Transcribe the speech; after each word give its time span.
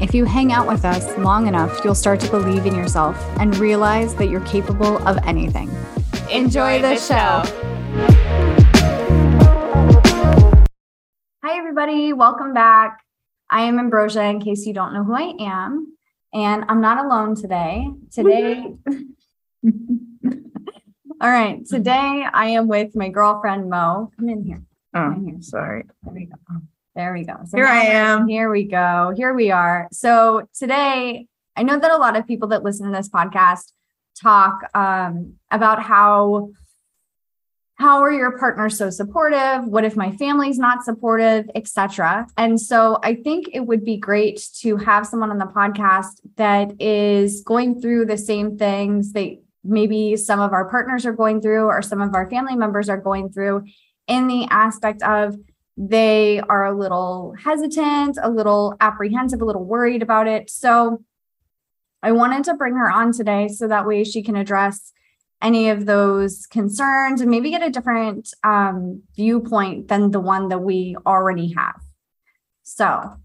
if 0.00 0.14
you 0.14 0.24
hang 0.24 0.52
out 0.52 0.66
with 0.66 0.84
us 0.84 1.16
long 1.18 1.46
enough, 1.46 1.84
you'll 1.84 1.94
start 1.94 2.20
to 2.20 2.30
believe 2.30 2.66
in 2.66 2.74
yourself 2.74 3.16
and 3.38 3.56
realize 3.58 4.14
that 4.16 4.28
you're 4.28 4.40
capable 4.42 4.98
of 5.06 5.18
anything. 5.26 5.70
Enjoy, 6.30 6.80
the, 6.80 6.96
show. 6.96 7.42
Hi, 11.44 11.58
everybody. 11.58 12.12
Welcome 12.12 12.52
back. 12.54 13.00
I 13.50 13.62
am 13.62 13.78
Ambrosia, 13.78 14.24
in 14.24 14.40
case 14.40 14.66
you 14.66 14.74
don't 14.74 14.92
know 14.94 15.04
who 15.04 15.14
I 15.14 15.34
am. 15.40 15.96
And 16.32 16.64
I'm 16.68 16.80
not 16.80 17.04
alone 17.04 17.36
today. 17.36 17.88
Today, 18.10 18.64
all 19.64 21.30
right. 21.30 21.64
Today, 21.64 22.26
I 22.32 22.46
am 22.46 22.66
with 22.66 22.96
my 22.96 23.08
girlfriend, 23.10 23.70
Mo. 23.70 24.10
Come 24.18 24.28
in 24.28 24.42
here. 24.42 24.62
Oh, 24.94 25.10
Come 25.12 25.14
in 25.14 25.24
here. 25.26 25.42
sorry. 25.42 25.84
There 26.02 26.12
we 26.12 26.26
go. 26.26 26.34
There 26.94 27.12
we 27.12 27.24
go. 27.24 27.38
So 27.46 27.56
Here 27.56 27.66
I 27.66 27.82
am. 27.86 28.28
Here 28.28 28.50
we 28.50 28.64
go. 28.64 29.12
Here 29.16 29.34
we 29.34 29.50
are. 29.50 29.88
So 29.90 30.48
today, 30.56 31.26
I 31.56 31.62
know 31.64 31.78
that 31.78 31.90
a 31.90 31.96
lot 31.96 32.16
of 32.16 32.26
people 32.26 32.48
that 32.48 32.62
listen 32.62 32.86
to 32.86 32.96
this 32.96 33.08
podcast 33.08 33.72
talk 34.20 34.60
um, 34.74 35.34
about 35.50 35.82
how 35.82 36.50
how 37.76 38.02
are 38.02 38.12
your 38.12 38.38
partners 38.38 38.78
so 38.78 38.88
supportive? 38.88 39.66
What 39.66 39.84
if 39.84 39.96
my 39.96 40.12
family's 40.12 40.58
not 40.58 40.84
supportive, 40.84 41.50
etc. 41.56 42.28
And 42.36 42.60
so 42.60 43.00
I 43.02 43.16
think 43.16 43.48
it 43.52 43.60
would 43.60 43.84
be 43.84 43.96
great 43.96 44.40
to 44.60 44.76
have 44.76 45.08
someone 45.08 45.32
on 45.32 45.38
the 45.38 45.46
podcast 45.46 46.20
that 46.36 46.80
is 46.80 47.40
going 47.40 47.80
through 47.80 48.06
the 48.06 48.16
same 48.16 48.56
things 48.56 49.12
that 49.14 49.38
maybe 49.64 50.16
some 50.16 50.40
of 50.40 50.52
our 50.52 50.70
partners 50.70 51.04
are 51.04 51.12
going 51.12 51.40
through 51.40 51.64
or 51.64 51.82
some 51.82 52.00
of 52.00 52.14
our 52.14 52.30
family 52.30 52.54
members 52.54 52.88
are 52.88 53.00
going 53.00 53.32
through 53.32 53.64
in 54.06 54.28
the 54.28 54.46
aspect 54.50 55.02
of 55.02 55.36
they 55.76 56.40
are 56.40 56.66
a 56.66 56.76
little 56.76 57.34
hesitant, 57.42 58.18
a 58.22 58.30
little 58.30 58.76
apprehensive, 58.80 59.40
a 59.40 59.44
little 59.44 59.64
worried 59.64 60.02
about 60.02 60.28
it. 60.28 60.48
So 60.50 61.02
I 62.02 62.12
wanted 62.12 62.44
to 62.44 62.54
bring 62.54 62.74
her 62.74 62.90
on 62.90 63.12
today 63.12 63.48
so 63.48 63.66
that 63.68 63.86
way 63.86 64.04
she 64.04 64.22
can 64.22 64.36
address 64.36 64.92
any 65.42 65.68
of 65.70 65.84
those 65.86 66.46
concerns 66.46 67.20
and 67.20 67.30
maybe 67.30 67.50
get 67.50 67.62
a 67.62 67.70
different 67.70 68.30
um, 68.44 69.02
viewpoint 69.16 69.88
than 69.88 70.10
the 70.10 70.20
one 70.20 70.48
that 70.48 70.60
we 70.60 70.96
already 71.06 71.52
have. 71.54 71.80
So 72.62 73.16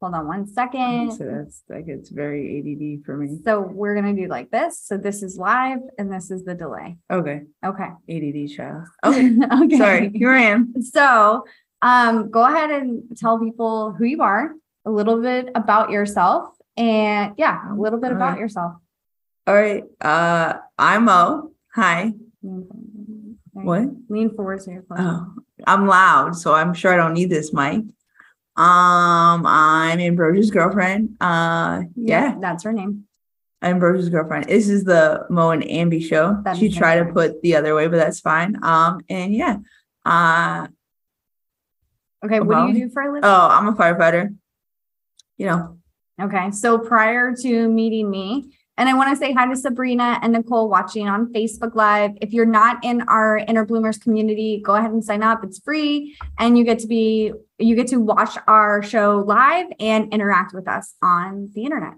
hold 0.00 0.14
on 0.14 0.26
one 0.28 0.46
second. 0.46 1.12
So 1.12 1.24
that's 1.24 1.62
that 1.68 1.86
gets 1.86 2.10
very 2.10 2.58
ADD 2.60 3.04
for 3.04 3.16
me. 3.16 3.38
So 3.44 3.60
we're 3.60 4.00
going 4.00 4.14
to 4.14 4.22
do 4.22 4.28
like 4.28 4.50
this. 4.50 4.78
So 4.80 4.96
this 4.96 5.22
is 5.22 5.36
live 5.38 5.78
and 5.98 6.12
this 6.12 6.30
is 6.30 6.44
the 6.44 6.54
delay. 6.54 6.98
Okay, 7.10 7.42
Okay. 7.64 7.88
ADD 8.08 8.50
child. 8.50 8.84
Okay, 9.04 9.36
okay. 9.64 9.78
sorry. 9.78 10.10
Here 10.14 10.30
I 10.30 10.42
am. 10.42 10.74
So, 10.82 11.44
um, 11.82 12.30
go 12.30 12.44
ahead 12.44 12.70
and 12.70 13.16
tell 13.16 13.38
people 13.38 13.92
who 13.92 14.04
you 14.04 14.22
are, 14.22 14.54
a 14.84 14.90
little 14.90 15.20
bit 15.20 15.50
about 15.54 15.90
yourself, 15.90 16.54
and 16.76 17.34
yeah, 17.36 17.72
a 17.72 17.74
little 17.74 17.98
bit 17.98 18.12
about 18.12 18.28
Alright. 18.28 18.40
yourself. 18.40 18.74
All 19.46 19.54
right. 19.54 19.84
Uh, 20.00 20.54
I'm 20.78 21.04
Mo. 21.04 21.52
Hi. 21.74 22.12
Lean. 22.42 23.38
What? 23.52 23.88
Lean 24.08 24.34
forward 24.34 24.62
so 24.62 24.70
you're. 24.70 24.84
Oh, 24.96 25.34
I'm 25.66 25.86
loud, 25.86 26.36
so 26.36 26.54
I'm 26.54 26.74
sure 26.74 26.92
I 26.92 26.96
don't 26.96 27.14
need 27.14 27.30
this 27.30 27.52
mic. 27.52 27.84
Um, 28.56 29.46
I'm 29.46 30.00
Ambrosia's 30.00 30.50
girlfriend. 30.50 31.16
Uh, 31.20 31.82
yeah, 31.94 32.36
that's 32.40 32.64
her 32.64 32.72
name. 32.72 33.06
I'm 33.62 33.74
Ambrosia's 33.74 34.08
girlfriend. 34.08 34.46
This 34.46 34.68
is 34.68 34.84
the 34.84 35.26
Mo 35.30 35.50
and 35.50 35.62
Ambi 35.62 36.02
show. 36.02 36.40
That 36.44 36.56
she 36.56 36.70
tried 36.70 37.04
to 37.04 37.12
put 37.12 37.42
the 37.42 37.56
other 37.56 37.74
way, 37.74 37.86
but 37.88 37.96
that's 37.96 38.20
fine. 38.20 38.56
Um, 38.62 39.00
and 39.08 39.34
yeah. 39.34 39.58
Uh, 40.04 40.68
Okay, 42.24 42.40
what 42.40 42.66
do 42.66 42.72
you 42.78 42.86
do 42.86 42.92
for 42.92 43.02
a 43.02 43.06
living? 43.06 43.24
oh, 43.24 43.48
I'm 43.50 43.68
a 43.68 43.72
firefighter. 43.72 44.34
You 45.36 45.46
know, 45.46 45.78
Okay, 46.20 46.50
so 46.50 46.78
prior 46.78 47.34
to 47.42 47.68
meeting 47.68 48.08
me, 48.08 48.56
and 48.78 48.88
I 48.88 48.94
want 48.94 49.10
to 49.10 49.16
say 49.16 49.32
hi 49.32 49.46
to 49.48 49.56
Sabrina 49.56 50.18
and 50.22 50.32
Nicole 50.32 50.68
watching 50.70 51.08
on 51.08 51.30
Facebook 51.32 51.74
Live. 51.74 52.12
If 52.22 52.32
you're 52.32 52.46
not 52.46 52.82
in 52.82 53.02
our 53.02 53.38
Inner 53.38 53.66
Bloomers 53.66 53.98
community, 53.98 54.62
go 54.64 54.76
ahead 54.76 54.90
and 54.90 55.04
sign 55.04 55.22
up. 55.22 55.44
It's 55.44 55.58
free, 55.58 56.16
and 56.38 56.56
you 56.56 56.64
get 56.64 56.78
to 56.80 56.86
be 56.86 57.32
you 57.58 57.74
get 57.76 57.88
to 57.88 57.98
watch 57.98 58.36
our 58.46 58.82
show 58.82 59.22
live 59.26 59.66
and 59.78 60.12
interact 60.12 60.54
with 60.54 60.68
us 60.68 60.94
on 61.02 61.50
the 61.54 61.64
internet. 61.64 61.94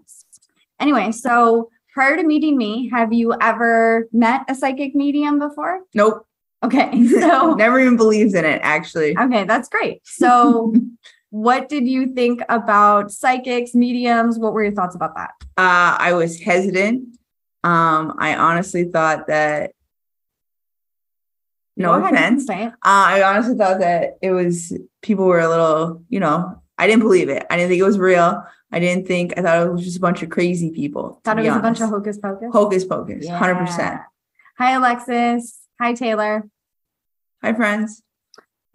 Anyway, 0.81 1.13
so 1.13 1.71
prior 1.93 2.17
to 2.17 2.25
meeting 2.25 2.57
me, 2.57 2.89
have 2.91 3.13
you 3.13 3.35
ever 3.41 4.09
met 4.13 4.43
a 4.49 4.55
psychic 4.55 4.95
medium 4.95 5.39
before? 5.39 5.81
nope. 5.95 6.28
Okay, 6.65 7.07
so 7.21 7.55
Never 7.55 7.81
even 7.81 7.97
believes 7.97 8.35
in 8.35 8.45
it, 8.45 8.61
actually. 8.63 9.17
okay, 9.17 9.45
that's 9.45 9.69
great. 9.69 10.01
So, 10.05 10.75
what 11.31 11.69
did 11.69 11.87
you 11.87 12.15
think 12.15 12.43
about 12.49 13.13
psychics, 13.13 13.75
mediums? 13.75 14.39
What 14.39 14.53
were 14.53 14.65
your 14.65 14.73
thoughts 14.73 14.97
about 14.97 15.15
that? 15.17 15.31
Uh, 15.57 15.97
I 15.99 16.13
was 16.15 16.41
hesitant. 16.41 17.17
Um, 17.63 18.15
I 18.19 18.37
honestly 18.37 18.85
thought 18.85 19.27
that. 19.29 19.73
No 21.77 22.01
Go 22.01 22.07
offense. 22.07 22.49
Uh, 22.51 22.67
I 22.83 23.23
honestly 23.23 23.57
thought 23.57 23.79
that 23.79 24.19
it 24.21 24.33
was 24.33 24.77
people 25.01 25.27
were 25.27 25.39
a 25.39 25.49
little, 25.49 26.03
you 26.09 26.19
know, 26.19 26.61
I 26.77 26.89
didn't 26.89 27.03
believe 27.03 27.29
it. 27.29 27.47
I 27.49 27.57
didn't 27.57 27.71
think 27.71 27.81
it 27.81 27.85
was 27.85 28.01
real. 28.01 28.43
I 28.73 28.81
didn't 28.81 29.07
think. 29.07 29.35
I 29.37 29.43
thought 29.43 29.67
it 29.67 29.73
was 29.73 29.85
just 29.85 29.97
a 29.97 30.01
bunch 30.01 30.23
of 30.23 30.29
crazy 30.29 30.71
people. 30.73 31.21
Thought 31.25 31.39
it 31.39 31.47
was 31.47 31.57
a 31.57 31.61
bunch 31.61 31.81
of 31.81 31.89
hocus 31.91 32.19
pocus. 32.19 32.49
hocus 32.53 32.85
pocus. 32.85 33.29
Hundred 33.29 33.57
percent. 33.57 34.01
Hi, 34.59 34.73
Alexis. 34.73 35.68
Hi, 35.81 35.93
Taylor. 35.93 36.49
Hi, 37.41 37.53
friends. 37.53 38.03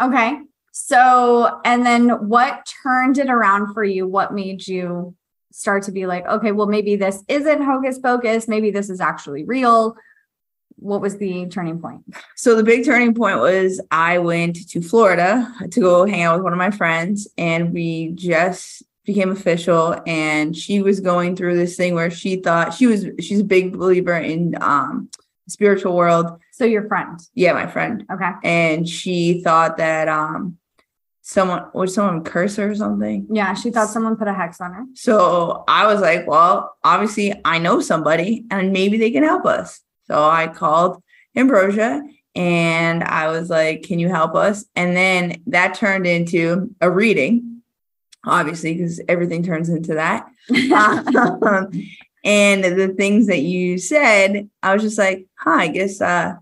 Okay. 0.01 0.39
So, 0.71 1.59
and 1.65 1.85
then 1.85 2.29
what 2.29 2.65
turned 2.81 3.17
it 3.17 3.29
around 3.29 3.73
for 3.73 3.83
you? 3.83 4.07
What 4.07 4.33
made 4.33 4.65
you 4.65 5.13
start 5.51 5.83
to 5.83 5.91
be 5.91 6.05
like, 6.05 6.25
okay, 6.25 6.53
well, 6.53 6.67
maybe 6.67 6.95
this 6.95 7.21
isn't 7.27 7.61
hocus 7.61 7.99
pocus. 7.99 8.47
Maybe 8.47 8.71
this 8.71 8.89
is 8.89 9.01
actually 9.01 9.43
real. 9.43 9.97
What 10.77 11.01
was 11.01 11.17
the 11.17 11.47
turning 11.47 11.81
point? 11.81 12.03
So 12.37 12.55
the 12.55 12.63
big 12.63 12.85
turning 12.85 13.13
point 13.13 13.39
was 13.39 13.81
I 13.91 14.19
went 14.19 14.69
to 14.69 14.81
Florida 14.81 15.53
to 15.71 15.79
go 15.79 16.05
hang 16.05 16.23
out 16.23 16.37
with 16.37 16.43
one 16.43 16.53
of 16.53 16.57
my 16.57 16.71
friends, 16.71 17.27
and 17.37 17.73
we 17.73 18.13
just 18.15 18.81
became 19.05 19.29
official. 19.29 20.01
And 20.07 20.55
she 20.55 20.81
was 20.81 21.01
going 21.01 21.35
through 21.35 21.57
this 21.57 21.75
thing 21.75 21.95
where 21.95 22.09
she 22.09 22.37
thought 22.37 22.73
she 22.73 22.87
was 22.87 23.05
she's 23.19 23.41
a 23.41 23.45
big 23.45 23.73
believer 23.77 24.15
in 24.15 24.55
um 24.61 25.09
spiritual 25.47 25.95
world. 25.95 26.39
So, 26.53 26.65
your 26.65 26.87
friend. 26.87 27.19
Yeah, 27.33 27.53
my 27.53 27.65
friend. 27.65 28.05
Okay. 28.11 28.29
And 28.43 28.87
she 28.87 29.41
thought 29.41 29.77
that 29.77 30.07
um 30.07 30.57
someone 31.21 31.65
would 31.73 31.89
someone 31.89 32.23
curse 32.23 32.57
her 32.57 32.69
or 32.69 32.75
something. 32.75 33.25
Yeah. 33.31 33.55
She 33.55 33.71
thought 33.71 33.89
someone 33.89 34.17
put 34.17 34.27
a 34.27 34.33
hex 34.33 34.61
on 34.61 34.71
her. 34.73 34.83
So 34.93 35.63
I 35.67 35.87
was 35.87 35.99
like, 35.99 36.27
well, 36.27 36.75
obviously 36.83 37.33
I 37.43 37.57
know 37.57 37.79
somebody 37.79 38.45
and 38.51 38.71
maybe 38.71 38.97
they 38.97 39.09
can 39.09 39.23
help 39.23 39.45
us. 39.45 39.81
So 40.05 40.23
I 40.23 40.47
called 40.47 41.01
Ambrosia 41.35 42.03
and 42.35 43.03
I 43.03 43.29
was 43.29 43.49
like, 43.49 43.83
can 43.83 43.97
you 43.97 44.09
help 44.09 44.35
us? 44.35 44.65
And 44.75 44.95
then 44.95 45.41
that 45.47 45.75
turned 45.75 46.05
into 46.05 46.75
a 46.81 46.91
reading, 46.91 47.61
obviously, 48.25 48.73
because 48.73 49.01
everything 49.07 49.43
turns 49.43 49.69
into 49.69 49.95
that. 49.95 50.27
Um, 51.41 51.71
and 52.23 52.63
the 52.63 52.89
things 52.89 53.27
that 53.27 53.41
you 53.41 53.77
said, 53.77 54.49
I 54.61 54.73
was 54.73 54.83
just 54.83 54.97
like, 54.97 55.27
huh, 55.37 55.51
I 55.51 55.67
guess 55.67 56.01
uh 56.01 56.35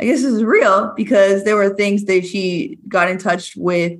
I 0.00 0.04
guess 0.04 0.22
this 0.22 0.32
is 0.32 0.44
real 0.44 0.92
because 0.96 1.44
there 1.44 1.56
were 1.56 1.70
things 1.74 2.04
that 2.04 2.24
she 2.24 2.78
got 2.86 3.10
in 3.10 3.18
touch 3.18 3.56
with 3.56 3.98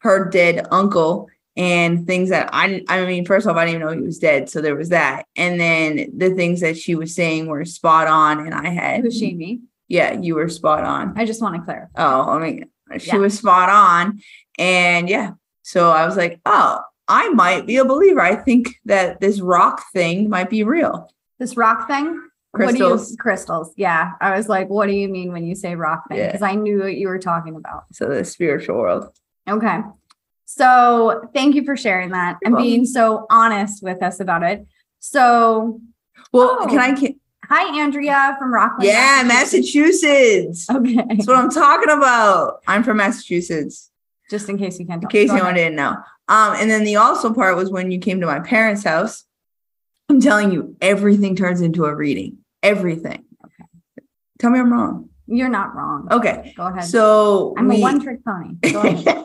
her 0.00 0.28
dead 0.28 0.66
uncle 0.72 1.28
and 1.56 2.06
things 2.06 2.30
that 2.30 2.50
I 2.52 2.82
I 2.88 3.06
mean, 3.06 3.24
first 3.24 3.46
off, 3.46 3.56
I 3.56 3.64
didn't 3.64 3.80
even 3.80 3.86
know 3.86 3.94
he 4.00 4.06
was 4.06 4.18
dead. 4.18 4.50
So 4.50 4.60
there 4.60 4.74
was 4.76 4.90
that. 4.90 5.26
And 5.36 5.58
then 5.60 6.12
the 6.16 6.30
things 6.34 6.60
that 6.60 6.76
she 6.76 6.94
was 6.96 7.14
saying 7.14 7.46
were 7.46 7.64
spot 7.64 8.08
on. 8.08 8.40
And 8.40 8.52
I 8.54 8.68
had 8.68 9.02
Who's 9.02 9.16
she? 9.18 9.34
Me? 9.34 9.60
Yeah, 9.88 10.12
you 10.20 10.34
were 10.34 10.48
spot 10.48 10.84
on. 10.84 11.14
I 11.16 11.24
just 11.24 11.40
want 11.40 11.54
to 11.56 11.62
clarify. 11.62 11.88
Oh, 11.96 12.22
I 12.30 12.38
mean, 12.40 12.66
she 12.98 13.08
Yeah. 13.12 13.18
was 13.18 13.38
spot 13.38 13.68
on. 13.68 14.20
And 14.58 15.08
yeah, 15.08 15.32
so 15.62 15.90
I 15.90 16.04
was 16.06 16.16
like, 16.16 16.40
oh, 16.44 16.80
I 17.08 17.28
might 17.30 17.66
be 17.66 17.76
a 17.76 17.84
believer. 17.84 18.20
I 18.20 18.34
think 18.36 18.76
that 18.84 19.20
this 19.20 19.40
rock 19.40 19.82
thing 19.92 20.28
might 20.28 20.50
be 20.50 20.64
real. 20.64 21.12
This 21.38 21.56
rock 21.56 21.86
thing. 21.88 22.22
What 22.52 22.60
do 22.60 22.66
Crystals. 22.66 23.10
you 23.10 23.16
crystals? 23.18 23.72
Yeah. 23.76 24.12
I 24.20 24.36
was 24.36 24.48
like, 24.48 24.68
what 24.70 24.86
do 24.86 24.92
you 24.92 25.08
mean 25.08 25.30
when 25.32 25.44
you 25.44 25.54
say 25.54 25.74
rock 25.76 26.08
thing? 26.08 26.18
Yeah. 26.18 26.26
Because 26.28 26.42
I 26.42 26.54
knew 26.54 26.80
what 26.80 26.94
you 26.96 27.08
were 27.08 27.18
talking 27.18 27.54
about. 27.54 27.84
So 27.92 28.08
the 28.08 28.24
spiritual 28.24 28.76
world. 28.78 29.10
Okay. 29.48 29.80
So 30.46 31.28
thank 31.34 31.54
you 31.54 31.64
for 31.64 31.76
sharing 31.76 32.10
that 32.10 32.38
You're 32.42 32.56
and 32.56 32.62
being 32.64 32.86
so 32.86 33.26
honest 33.30 33.82
with 33.82 34.02
us 34.02 34.20
about 34.20 34.42
it. 34.42 34.66
So 35.00 35.80
Well, 36.32 36.58
Oh. 36.60 36.66
can 36.66 36.78
I? 36.78 36.92
Can, 36.94 37.20
hi 37.44 37.78
Andrea 37.78 38.36
from 38.38 38.52
Rockland. 38.54 38.84
yeah, 38.88 39.22
Massachusetts. 39.26 40.68
Okay. 40.70 40.94
That's 41.08 41.26
what 41.26 41.36
I'm 41.36 41.50
talking 41.50 41.90
about. 41.90 42.60
I'm 42.66 42.82
from 42.82 42.96
Massachusetts. 42.98 43.90
Just 44.30 44.48
in 44.48 44.58
case 44.58 44.78
you 44.80 44.86
can't 44.86 45.02
In 45.02 45.08
case 45.08 45.30
anyone 45.30 45.54
didn't 45.54 45.76
know. 45.76 45.96
Um, 46.28 46.54
and 46.56 46.70
then 46.70 46.84
the 46.84 46.96
also 46.96 47.32
part 47.32 47.56
was 47.56 47.70
when 47.70 47.90
you 47.90 47.98
came 47.98 48.20
to 48.20 48.26
my 48.26 48.40
parents' 48.40 48.84
house. 48.84 49.24
I'm 50.08 50.20
telling 50.20 50.52
you, 50.52 50.76
everything 50.80 51.36
turns 51.36 51.60
into 51.60 51.84
a 51.84 51.94
reading. 51.94 52.38
Everything. 52.62 53.24
Okay. 53.44 53.64
Tell 54.38 54.50
me 54.50 54.58
I'm 54.60 54.72
wrong. 54.72 55.08
You're 55.28 55.48
not 55.48 55.74
wrong. 55.74 56.06
Okay. 56.10 56.52
Go 56.56 56.66
ahead. 56.66 56.84
So 56.84 57.54
I'm 57.56 57.70
a 57.70 57.80
one 57.80 58.00
trick 58.00 58.24
pony. 58.24 58.54
Go 58.72 58.80
ahead. 58.82 59.24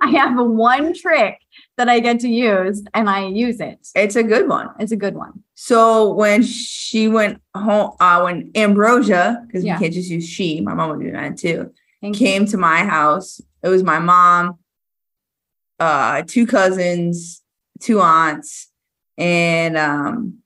I 0.00 0.10
have 0.10 0.38
a 0.38 0.44
one 0.44 0.94
trick 0.94 1.38
that 1.76 1.88
I 1.88 1.98
get 1.98 2.20
to 2.20 2.28
use 2.28 2.84
and 2.94 3.10
I 3.10 3.26
use 3.26 3.58
it. 3.60 3.88
it's 3.96 4.14
a 4.14 4.22
good 4.22 4.48
one. 4.48 4.68
It's 4.78 4.92
a 4.92 4.96
good 4.96 5.16
one. 5.16 5.42
So 5.54 6.12
when 6.12 6.44
she 6.44 7.08
went 7.08 7.40
home, 7.56 7.92
uh, 7.98 8.20
when 8.22 8.52
Ambrosia, 8.54 9.42
because 9.46 9.64
Yeah. 9.64 9.76
we 9.78 9.84
can't 9.84 9.94
just 9.94 10.10
use 10.10 10.28
she, 10.28 10.60
my 10.60 10.74
mom 10.74 10.90
would 10.90 11.00
do 11.04 11.10
that 11.12 11.36
too, 11.36 11.72
Thank 12.00 12.20
you. 12.20 12.26
came 12.26 12.46
to 12.46 12.56
my 12.56 12.84
house. 12.84 13.40
It 13.64 13.68
was 13.68 13.82
my 13.82 13.98
mom, 13.98 14.58
uh, 15.80 16.22
two 16.26 16.46
cousins, 16.46 17.42
two 17.80 18.00
aunts, 18.00 18.70
and 19.18 19.76
um, 19.76 20.38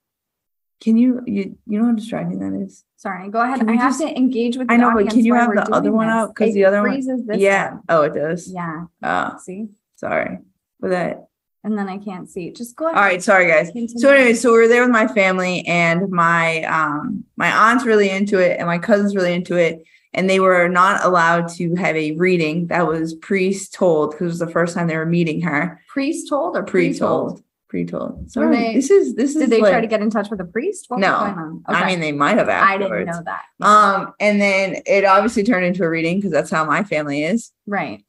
can 0.81 0.97
you 0.97 1.23
you 1.27 1.57
you 1.67 1.79
know 1.79 1.87
how 1.87 1.93
distracting 1.93 2.39
that 2.41 2.65
is? 2.65 2.85
Sorry, 2.97 3.29
go 3.31 3.41
ahead. 3.41 3.61
Can 3.61 3.69
I 3.69 3.75
have 3.75 3.93
just- 3.93 4.01
to 4.01 4.17
engage 4.17 4.57
with. 4.57 4.71
I 4.71 4.77
know, 4.77 4.93
but 4.95 5.11
can 5.11 5.25
you 5.25 5.35
have 5.35 5.53
the 5.55 5.73
other 5.73 5.93
one 5.93 6.07
this. 6.09 6.15
out? 6.15 6.35
'Cause 6.35 6.49
It 6.49 6.53
the 6.55 6.65
other 6.65 6.83
one- 6.83 7.01
yeah. 7.39 7.71
one. 7.75 7.83
Oh, 7.89 8.03
it 8.03 8.15
does. 8.15 8.49
Yeah. 8.53 8.85
Oh, 9.03 9.37
See, 9.45 9.69
sorry 9.97 10.39
for 10.81 10.89
that. 10.91 11.25
and 11.65 11.77
then 11.77 11.89
I 11.89 11.99
can't 11.99 12.29
see. 12.29 12.51
Just 12.53 12.75
go 12.77 12.87
ahead. 12.87 12.97
All 12.97 13.03
right, 13.03 13.23
sorry 13.23 13.47
guys. 13.49 13.67
Continue. 13.71 13.99
So 13.99 14.11
anyway, 14.13 14.35
so 14.35 14.53
we 14.53 14.59
are 14.65 14.69
there 14.69 14.83
with 14.83 14.91
my 14.91 15.07
family 15.09 15.67
and 15.67 16.09
my 16.11 16.63
um 16.65 17.25
my 17.37 17.51
aunt's 17.71 17.85
really 17.85 18.09
into 18.11 18.39
it 18.39 18.59
and 18.59 18.67
my 18.67 18.79
cousin's 18.79 19.15
really 19.15 19.35
into 19.35 19.57
it. 19.57 19.83
And 20.14 20.28
they 20.28 20.40
were 20.40 20.69
not 20.69 21.05
allowed 21.05 21.49
to 21.56 21.75
have 21.75 21.94
a 21.94 22.12
reading 22.12 22.69
that 22.69 22.87
was 22.87 23.14
priest 23.14 23.75
told 23.75 24.12
because 24.12 24.22
it 24.22 24.26
was 24.26 24.38
the 24.38 24.46
first 24.50 24.75
time 24.75 24.87
they 24.87 24.96
were 24.96 25.05
meeting 25.06 25.40
her. 25.43 25.81
priest 25.88 26.28
told 26.28 26.56
or 26.56 26.62
pre-told? 26.62 27.43
Pre-told. 27.69 28.32
Pre-told. 28.32 28.55
They- 28.55 28.75
this 28.75 28.90
is 28.90 29.14
this 29.16 29.37
is 29.37 29.43
Did 29.43 29.50
they 29.50 29.60
try 29.60 29.82
to 29.82 29.87
get 29.87 30.00
in 30.00 30.08
touch 30.08 30.31
with 30.31 30.40
a 30.40 30.44
priest? 30.44 30.87
What 30.88 31.00
No. 31.00 31.19
going? 31.37 31.62
I 31.66 31.87
mean, 31.87 32.00
they 32.00 32.12
might 32.12 32.38
have 32.38 32.49
Afterwards. 32.49 32.90
I 32.90 32.99
didn't 32.99 33.06
know 33.06 33.22
that. 33.26 33.66
Um, 33.66 34.14
and 34.19 34.40
then 34.40 34.76
it 34.87 35.05
obviously 35.05 35.44
turned 35.44 35.66
into 35.66 35.84
a 35.84 35.90
reading 35.90 36.16
because 36.16 36.32
that's 36.32 36.50
how 36.50 36.64
my 36.64 36.82
family 36.84 37.22
is. 37.25 37.52
right. 37.66 38.02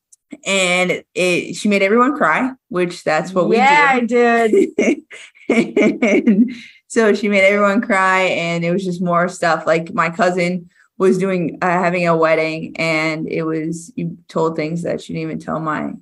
And 0.45 1.03
it 1.15 1.55
she 1.55 1.67
made 1.67 1.81
everyone 1.81 2.15
cry, 2.15 2.51
which 2.69 3.03
that's 3.03 3.33
what 3.33 3.49
we 3.49 3.57
yeah. 3.57 3.89
I 3.95 3.99
did. 4.01 4.69
and 5.49 6.51
so 6.87 7.13
she 7.13 7.27
made 7.29 7.41
everyone 7.41 7.81
cry 7.81 8.21
and 8.21 8.63
it 8.63 8.71
was 8.71 8.85
just 8.85 9.01
more 9.01 9.27
stuff 9.27 9.65
like 9.67 9.93
my 9.93 10.09
cousin 10.09 10.69
was 11.07 11.17
doing 11.17 11.57
uh, 11.61 11.67
having 11.67 12.07
a 12.07 12.15
wedding 12.15 12.75
and 12.77 13.27
it 13.27 13.43
was 13.43 13.91
you 13.95 14.17
told 14.27 14.55
things 14.55 14.83
that 14.83 15.01
she 15.01 15.13
didn't 15.13 15.23
even 15.23 15.39
tell 15.39 15.59
my 15.59 15.93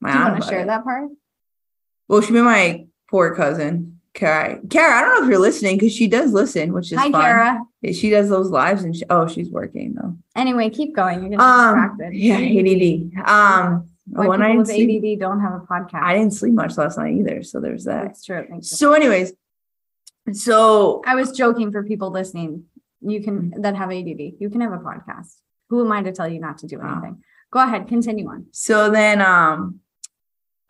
my 0.00 0.12
Do 0.12 0.18
you 0.18 0.24
want 0.24 0.42
to 0.42 0.48
share 0.48 0.60
it. 0.60 0.66
that 0.66 0.82
part? 0.84 1.08
well 2.08 2.20
she 2.22 2.32
made 2.32 2.42
my 2.42 2.86
poor 3.10 3.34
cousin 3.34 4.00
Kara 4.14 4.58
Kara 4.68 4.94
I 4.96 5.00
don't 5.02 5.14
know 5.20 5.24
if 5.24 5.30
you're 5.30 5.38
listening 5.38 5.76
because 5.76 5.92
she 5.92 6.08
does 6.08 6.32
listen 6.32 6.72
which 6.72 6.90
is 6.92 6.98
Hi, 6.98 7.10
fun 7.10 7.20
Kara. 7.22 7.60
she 7.92 8.10
does 8.10 8.28
those 8.28 8.48
lives 8.50 8.82
and 8.82 8.96
she, 8.96 9.04
oh 9.10 9.28
she's 9.28 9.48
working 9.50 9.94
though 9.94 10.16
Anyway, 10.34 10.70
keep 10.70 10.94
going. 10.94 11.20
You're 11.20 11.30
getting 11.30 11.40
um 11.40 11.74
distracted. 11.96 12.14
yeah 12.14 12.36
ADD 13.22 13.28
um 13.28 13.88
when 14.10 14.40
I 14.42 14.56
with 14.56 14.68
sleep, 14.68 15.04
ADD 15.04 15.20
don't 15.20 15.40
have 15.40 15.52
a 15.52 15.60
podcast. 15.66 16.02
I 16.02 16.14
didn't 16.16 16.32
sleep 16.32 16.54
much 16.54 16.78
last 16.78 16.96
night 16.96 17.14
either 17.16 17.42
so 17.42 17.60
there's 17.60 17.84
that 17.84 18.04
That's 18.04 18.24
true. 18.24 18.46
Thanks. 18.48 18.68
so 18.70 18.92
anyways 18.94 19.34
so 20.32 21.02
I 21.06 21.14
was 21.14 21.32
joking 21.32 21.70
for 21.72 21.82
people 21.84 22.10
listening. 22.10 22.64
You 23.00 23.22
can 23.22 23.52
that 23.62 23.76
have 23.76 23.90
ADD. 23.90 24.34
You 24.40 24.50
can 24.50 24.60
have 24.60 24.72
a 24.72 24.78
podcast. 24.78 25.36
Who 25.70 25.84
am 25.84 25.92
I 25.92 26.02
to 26.02 26.12
tell 26.12 26.28
you 26.28 26.40
not 26.40 26.58
to 26.58 26.66
do 26.66 26.78
Wow. 26.78 26.92
anything? 26.94 27.22
Go 27.50 27.60
ahead. 27.60 27.88
Continue 27.88 28.28
on. 28.28 28.46
So 28.52 28.90
then 28.90 29.20
um 29.22 29.80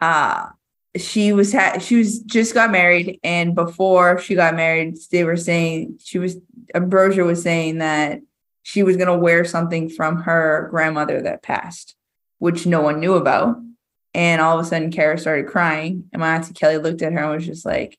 uh 0.00 0.48
she 0.96 1.32
was 1.32 1.52
ha- 1.52 1.78
she 1.78 1.96
was 1.96 2.20
just 2.20 2.54
got 2.54 2.70
married 2.70 3.18
and 3.22 3.54
before 3.54 4.18
she 4.20 4.34
got 4.34 4.54
married 4.56 4.96
they 5.12 5.24
were 5.24 5.36
saying 5.36 5.98
she 6.02 6.18
was 6.18 6.36
Ambrosia 6.74 7.24
was 7.24 7.42
saying 7.42 7.78
that 7.78 8.20
she 8.62 8.82
was 8.82 8.96
going 8.96 9.08
to 9.08 9.16
wear 9.16 9.44
something 9.44 9.88
from 9.88 10.22
her 10.22 10.68
grandmother 10.70 11.22
that 11.22 11.42
passed 11.42 11.94
which 12.38 12.66
no 12.66 12.80
one 12.80 13.00
knew 13.00 13.14
about 13.14 13.56
and 14.14 14.40
all 14.40 14.58
of 14.58 14.64
a 14.64 14.68
sudden 14.68 14.90
Kara 14.90 15.18
started 15.18 15.46
crying 15.46 16.04
and 16.12 16.20
my 16.20 16.34
auntie 16.36 16.54
Kelly 16.54 16.78
looked 16.78 17.02
at 17.02 17.12
her 17.12 17.18
and 17.20 17.32
was 17.34 17.46
just 17.46 17.66
like 17.66 17.98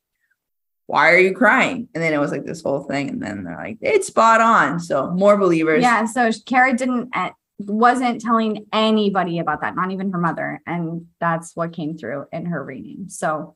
why 0.90 1.12
are 1.12 1.20
you 1.20 1.36
crying 1.36 1.88
and 1.94 2.04
then 2.04 2.14
it 2.14 2.18
was 2.18 2.32
like 2.32 2.46
this 2.46 2.64
whole 2.64 2.82
thing 2.82 3.10
and 3.10 3.22
then 3.22 3.44
they're 3.44 3.56
like 3.56 3.78
it's 3.80 4.08
spot 4.08 4.42
on 4.42 4.80
so 4.80 5.12
more 5.12 5.38
believers 5.38 5.84
Yeah. 5.84 6.06
So 6.06 6.32
Kara 6.48 6.76
didn't 6.76 7.10
uh, 7.16 7.30
wasn't 7.60 8.22
telling 8.22 8.66
anybody 8.74 9.38
about 9.38 9.62
that, 9.62 9.76
not 9.76 9.92
even 9.92 10.12
her 10.12 10.18
mother, 10.18 10.62
and 10.66 11.06
that's 11.20 11.56
what 11.56 11.74
came 11.74 11.96
through 11.98 12.26
in 12.32 12.48
her 12.48 12.64
reading. 12.64 13.06
So 13.10 13.56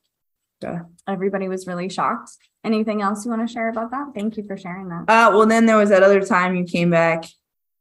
Yeah. 0.62 0.82
everybody 1.08 1.48
was 1.48 1.66
really 1.66 1.88
shocked. 1.88 2.30
Anything 2.62 3.02
else 3.02 3.24
you 3.24 3.30
want 3.32 3.46
to 3.48 3.52
share 3.52 3.68
about 3.68 3.90
that? 3.90 4.08
Thank 4.14 4.36
you 4.36 4.46
for 4.46 4.56
sharing 4.56 4.88
that. 4.90 5.04
Uh, 5.08 5.30
well, 5.34 5.46
then 5.46 5.66
there 5.66 5.76
was 5.76 5.88
that 5.88 6.02
other 6.04 6.24
time 6.24 6.54
you 6.54 6.64
came 6.64 6.90
back 6.90 7.24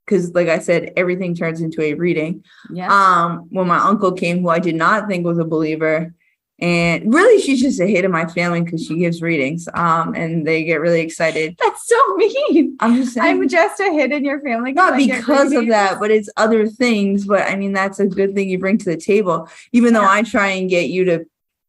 because, 0.05 0.33
like 0.33 0.47
I 0.47 0.59
said, 0.59 0.93
everything 0.97 1.35
turns 1.35 1.61
into 1.61 1.81
a 1.83 1.93
reading. 1.93 2.43
Yeah. 2.71 2.87
Um, 2.89 3.47
when 3.51 3.67
my 3.67 3.77
uncle 3.77 4.13
came, 4.13 4.41
who 4.41 4.49
I 4.49 4.59
did 4.59 4.75
not 4.75 5.07
think 5.07 5.25
was 5.25 5.37
a 5.37 5.45
believer, 5.45 6.13
and 6.59 7.13
really 7.13 7.41
she's 7.41 7.61
just 7.61 7.79
a 7.79 7.87
hit 7.87 8.05
in 8.05 8.11
my 8.11 8.25
family 8.25 8.61
because 8.61 8.85
she 8.85 8.97
gives 8.97 9.21
readings. 9.21 9.67
Um, 9.73 10.13
and 10.15 10.45
they 10.45 10.63
get 10.63 10.79
really 10.79 11.01
excited. 11.01 11.57
that's 11.61 11.87
so 11.87 12.15
mean. 12.15 12.77
I'm 12.79 12.95
just 12.95 13.13
saying, 13.13 13.41
I'm 13.41 13.49
just 13.49 13.79
a 13.79 13.91
hit 13.91 14.11
in 14.11 14.23
your 14.23 14.39
family. 14.41 14.71
not 14.73 14.97
because 14.97 15.51
of 15.51 15.67
that, 15.67 15.99
but 15.99 16.11
it's 16.11 16.29
other 16.37 16.67
things. 16.67 17.25
But 17.25 17.43
I 17.43 17.55
mean, 17.55 17.73
that's 17.73 17.99
a 17.99 18.05
good 18.07 18.35
thing 18.35 18.49
you 18.49 18.59
bring 18.59 18.77
to 18.77 18.85
the 18.85 18.97
table, 18.97 19.49
even 19.71 19.93
though 19.93 20.01
Yeah. 20.01 20.11
I 20.11 20.23
try 20.23 20.47
and 20.49 20.69
get 20.69 20.89
you 20.89 21.05
to 21.05 21.25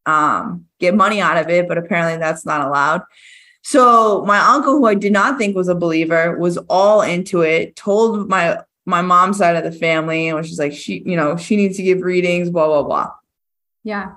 um 0.07 0.67
get 0.81 0.95
money 0.95 1.21
out 1.21 1.38
of 1.38 1.49
it, 1.49 1.67
but 1.67 1.79
apparently 1.79 2.19
that's 2.19 2.45
not 2.45 2.67
allowed. 2.67 3.03
So 3.62 4.23
my 4.26 4.38
uncle, 4.38 4.75
who 4.75 4.85
I 4.87 4.95
did 4.95 5.12
not 5.14 5.38
think 5.38 5.57
was 5.57 5.69
a 5.69 5.75
believer, 5.75 6.38
was 6.38 6.59
all 6.69 7.00
into 7.00 7.41
it, 7.41 7.75
told 7.75 8.29
my 8.29 8.59
my 8.85 9.00
mom's 9.00 9.38
side 9.38 9.57
of 9.57 9.64
the 9.64 9.73
family, 9.73 10.29
and 10.29 10.37
was 10.37 10.49
just 10.49 10.61
like, 10.61 10.75
she, 10.75 11.03
you 11.07 11.17
know, 11.17 11.38
she 11.38 11.57
needs 11.57 11.79
to 11.79 11.83
give 11.83 12.03
readings, 12.03 12.50
blah, 12.50 12.67
blah, 12.67 12.83
blah. 12.83 13.12
Yeah. 13.83 14.12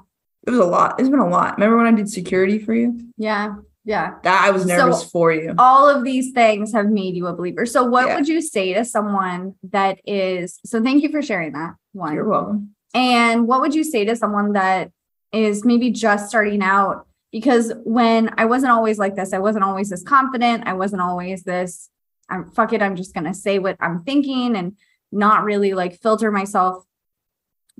It 0.47 0.51
was 0.51 0.59
a 0.59 0.65
lot. 0.65 0.99
It's 0.99 1.09
been 1.09 1.19
a 1.19 1.27
lot. 1.27 1.57
Remember 1.57 1.77
when 1.77 1.87
I 1.87 1.91
did 1.91 2.09
security 2.09 2.57
for 2.57 2.73
you? 2.73 2.97
Yeah. 3.17 3.55
Yeah. 3.83 4.15
That 4.23 4.45
I 4.45 4.51
was 4.51 4.63
So- 4.63 4.69
nervous 4.69 5.03
for 5.03 5.31
you. 5.31 5.53
all 5.57 5.89
of 5.89 6.03
these 6.03 6.31
things 6.31 6.71
have 6.73 6.87
made 6.89 7.15
you 7.15 7.27
a 7.27 7.33
believer. 7.33 7.65
So, 7.65 7.83
what 7.85 8.07
Yeah. 8.07 8.15
would 8.15 8.27
you 8.27 8.41
say 8.41 8.73
to 8.73 8.83
someone 8.85 9.55
that 9.71 9.99
is? 10.05 10.59
So, 10.65 10.81
thank 10.81 11.03
you 11.03 11.09
for 11.09 11.21
sharing 11.21 11.53
that 11.53 11.75
one. 11.93 12.13
You're 12.13 12.27
welcome. 12.27 12.73
And 12.93 13.47
what 13.47 13.61
would 13.61 13.75
you 13.75 13.83
say 13.83 14.05
to 14.05 14.15
someone 14.15 14.53
that 14.53 14.91
is 15.33 15.63
maybe 15.65 15.91
just 15.91 16.29
starting 16.29 16.61
out? 16.63 17.05
Because 17.31 17.73
when 17.83 18.33
I 18.37 18.45
wasn't 18.45 18.71
always 18.71 18.97
like 18.97 19.15
this, 19.15 19.33
I 19.33 19.39
wasn't 19.39 19.65
always 19.65 19.89
this 19.89 20.01
confident. 20.03 20.63
I 20.65 20.73
wasn't 20.73 21.01
always 21.01 21.43
this, 21.43 21.89
I'm 22.29 22.45
fuck 22.51 22.71
it, 22.73 22.81
I'm 22.81 22.95
just 22.95 23.13
going 23.13 23.25
to 23.25 23.33
say 23.33 23.59
what 23.59 23.75
I'm 23.81 23.99
thinking 24.03 24.55
and 24.55 24.73
not 25.11 25.43
really 25.43 25.73
like 25.73 25.99
filter 26.01 26.31
myself. 26.31 26.83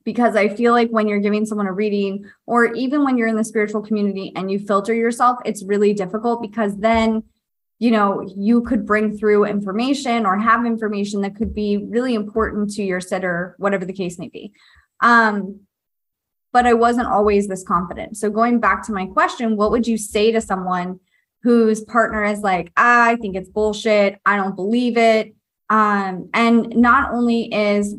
Because 0.08 0.38
I 0.38 0.48
feel 0.48 0.72
like 0.72 0.90
when 0.90 1.10
you're 1.10 1.20
giving 1.20 1.46
someone 1.46 1.68
a 1.68 1.74
reading, 1.74 2.24
or 2.46 2.74
even 2.74 3.04
when 3.04 3.18
you're 3.18 3.28
in 3.28 3.36
the 3.36 3.44
spiritual 3.44 3.82
community 3.82 4.32
and 4.38 4.50
you 4.50 4.58
filter 4.58 4.94
yourself, 4.94 5.38
it's 5.44 5.66
really 5.66 5.94
difficult 5.94 6.42
because 6.42 6.78
then 6.78 7.24
you 7.80 7.92
know, 7.92 8.28
you 8.36 8.64
could 8.64 8.86
bring 8.86 9.18
through 9.18 9.46
information 9.46 10.26
or 10.26 10.38
have 10.38 10.66
information 10.66 11.22
that 11.22 11.36
could 11.36 11.54
be 11.54 11.78
really 11.78 12.16
important 12.16 12.72
to 12.72 12.84
your 12.84 13.00
sitter, 13.00 13.56
whatever 13.60 13.86
the 13.86 13.94
case 13.94 14.18
may 14.18 14.30
be. 14.30 14.52
Um, 15.02 15.62
but 16.52 16.66
I 16.66 16.74
wasn't 16.74 17.08
always 17.08 17.48
this 17.48 17.64
confident. 17.64 18.18
So 18.18 18.32
going 18.32 18.60
back 18.60 18.84
to 18.88 18.94
my 18.94 19.06
question, 19.06 19.58
what 19.58 19.70
would 19.70 19.86
you 19.86 19.98
say 19.98 20.32
to 20.32 20.42
someone 20.42 21.00
whose 21.44 21.84
partner 21.84 22.24
is 22.24 22.40
like, 22.40 22.72
ah, 22.78 23.06
I 23.06 23.16
think 23.16 23.36
it's 23.36 23.50
bullshit, 23.50 24.20
I 24.26 24.38
don't 24.38 24.56
believe 24.56 24.98
it. 24.98 25.36
Um, 25.70 26.32
and 26.34 26.76
not 26.78 27.14
only 27.14 27.54
is 27.54 27.96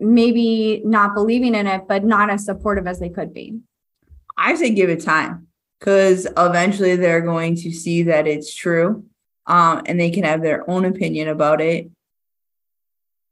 maybe 0.00 0.82
not 0.84 1.14
believing 1.14 1.54
in 1.54 1.66
it, 1.66 1.88
but 1.88 2.04
not 2.04 2.30
as 2.30 2.44
supportive 2.44 2.86
as 2.86 2.98
they 3.00 3.08
could 3.08 3.32
be. 3.32 3.60
I 4.38 4.54
say 4.54 4.70
give 4.70 4.90
it 4.90 5.00
time 5.02 5.46
because 5.80 6.26
eventually 6.36 6.96
they're 6.96 7.22
going 7.22 7.56
to 7.56 7.72
see 7.72 8.02
that 8.04 8.26
it's 8.26 8.54
true. 8.54 9.04
um, 9.46 9.82
and 9.86 9.98
they 10.00 10.10
can 10.10 10.24
have 10.24 10.42
their 10.42 10.68
own 10.68 10.84
opinion 10.84 11.28
about 11.28 11.60
it. 11.60 11.88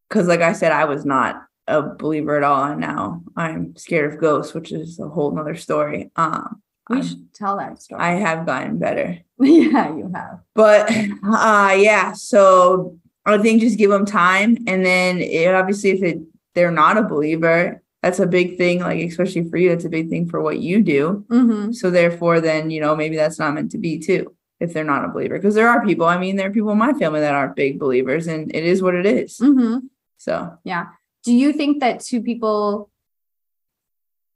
Because, 0.08 0.28
like 0.28 0.40
I 0.42 0.52
said, 0.52 0.70
I 0.70 0.84
was 0.84 1.04
not 1.04 1.42
a 1.66 1.82
believer 1.82 2.36
at 2.36 2.44
all, 2.44 2.62
and 2.64 2.80
now 2.80 3.22
I'm 3.36 3.74
scared 3.76 4.12
of 4.12 4.20
ghosts, 4.20 4.54
which 4.54 4.70
is 4.70 4.98
a 5.00 5.08
whole 5.08 5.32
nother 5.34 5.56
story. 5.56 6.10
Um, 6.14 6.62
We 6.88 6.96
I'm- 6.96 7.04
should 7.06 7.34
tell 7.34 7.56
that 7.56 7.82
story. 7.82 8.00
I 8.00 8.12
have 8.12 8.46
gotten 8.46 8.78
better, 8.78 9.18
yeah, 9.40 9.88
you 9.96 10.10
have. 10.14 10.40
but 10.54 10.88
uh, 11.24 11.74
yeah. 11.76 12.12
So 12.12 12.98
I 13.26 13.38
think 13.38 13.60
just 13.62 13.78
give 13.78 13.90
them 13.90 14.04
time, 14.06 14.58
and 14.68 14.84
then 14.86 15.18
it, 15.20 15.52
obviously, 15.54 15.90
if 15.90 16.02
it 16.02 16.18
they're 16.54 16.70
not 16.70 16.96
a 16.96 17.02
believer, 17.02 17.82
that's 18.04 18.18
a 18.18 18.26
big 18.26 18.58
thing. 18.58 18.80
Like 18.80 19.00
especially 19.00 19.48
for 19.48 19.56
you, 19.56 19.70
that's 19.70 19.86
a 19.86 19.88
big 19.88 20.10
thing 20.10 20.28
for 20.28 20.40
what 20.40 20.58
you 20.58 20.82
do. 20.82 21.24
Mm-hmm. 21.28 21.72
So 21.72 21.90
therefore, 21.90 22.40
then 22.40 22.70
you 22.70 22.80
know 22.80 22.94
maybe 22.94 23.16
that's 23.16 23.38
not 23.38 23.54
meant 23.54 23.72
to 23.72 23.78
be 23.78 23.98
too. 23.98 24.34
If 24.60 24.72
they're 24.72 24.84
not 24.84 25.04
a 25.04 25.08
believer, 25.08 25.36
because 25.36 25.54
there 25.54 25.68
are 25.68 25.84
people. 25.84 26.06
I 26.06 26.18
mean, 26.18 26.36
there 26.36 26.48
are 26.48 26.52
people 26.52 26.70
in 26.70 26.78
my 26.78 26.92
family 26.92 27.20
that 27.20 27.34
aren't 27.34 27.56
big 27.56 27.78
believers, 27.78 28.26
and 28.26 28.54
it 28.54 28.64
is 28.64 28.82
what 28.82 28.94
it 28.94 29.06
is. 29.06 29.38
Mm-hmm. 29.38 29.86
So 30.18 30.58
Yeah. 30.64 30.86
Do 31.24 31.32
you 31.32 31.54
think 31.54 31.80
that 31.80 32.00
two 32.00 32.22
people, 32.22 32.90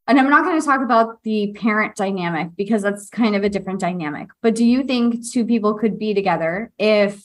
and 0.07 0.19
I'm 0.19 0.31
not 0.31 0.45
going 0.45 0.59
to 0.59 0.67
talk 0.67 0.81
about 0.81 1.23
the 1.23 1.53
parent 1.53 1.95
dynamic 1.95 2.49
because 2.57 2.81
that's 2.83 3.11
kind 3.11 3.37
of 3.37 3.45
a 3.45 3.51
different 3.51 3.81
dynamic, 3.81 4.29
but 4.41 4.55
do 4.55 4.65
you 4.65 4.85
think 4.85 5.31
two 5.31 5.45
people 5.45 5.75
could 5.75 5.99
be 5.99 6.15
together 6.15 6.73
if 6.79 7.23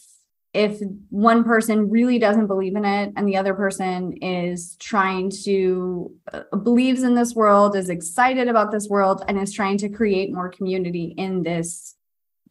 if 0.53 0.79
one 1.09 1.43
person 1.43 1.89
really 1.89 2.19
doesn't 2.19 2.47
believe 2.47 2.75
in 2.75 2.85
it 2.85 3.11
and 3.15 3.27
the 3.27 3.37
other 3.37 3.53
person 3.55 4.13
is 4.21 4.75
trying 4.79 5.31
to 5.43 6.11
uh, 6.31 6.43
believes 6.57 7.01
in 7.03 7.15
this 7.15 7.33
world 7.33 7.75
is 7.75 7.89
excited 7.89 8.47
about 8.47 8.71
this 8.71 8.87
world 8.87 9.23
and 9.27 9.39
is 9.39 9.51
trying 9.51 9.77
to 9.79 9.89
create 9.89 10.31
more 10.33 10.49
community 10.49 11.13
in 11.17 11.41
this 11.43 11.95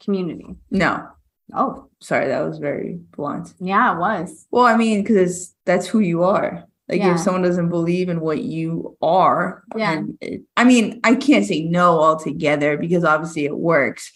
community 0.00 0.56
no, 0.70 1.06
oh 1.54 1.88
sorry, 2.00 2.26
that 2.28 2.40
was 2.40 2.58
very 2.58 2.98
blunt. 3.16 3.54
yeah 3.60 3.94
it 3.94 3.98
was 3.98 4.46
Well, 4.50 4.64
I 4.64 4.76
mean, 4.76 5.02
because 5.02 5.54
that's 5.64 5.86
who 5.86 6.00
you 6.00 6.24
are. 6.24 6.64
Like 6.88 6.98
Yeah. 7.00 7.14
if 7.14 7.20
someone 7.20 7.42
doesn't 7.42 7.68
believe 7.68 8.08
in 8.08 8.20
what 8.20 8.42
you 8.42 8.96
are, 9.00 9.62
Yeah. 9.76 10.02
it- 10.20 10.42
I 10.56 10.64
mean, 10.64 11.00
I 11.04 11.14
can't 11.14 11.46
say 11.46 11.62
no 11.62 12.00
altogether 12.00 12.76
because 12.76 13.04
obviously 13.04 13.44
it 13.44 13.56
works, 13.56 14.10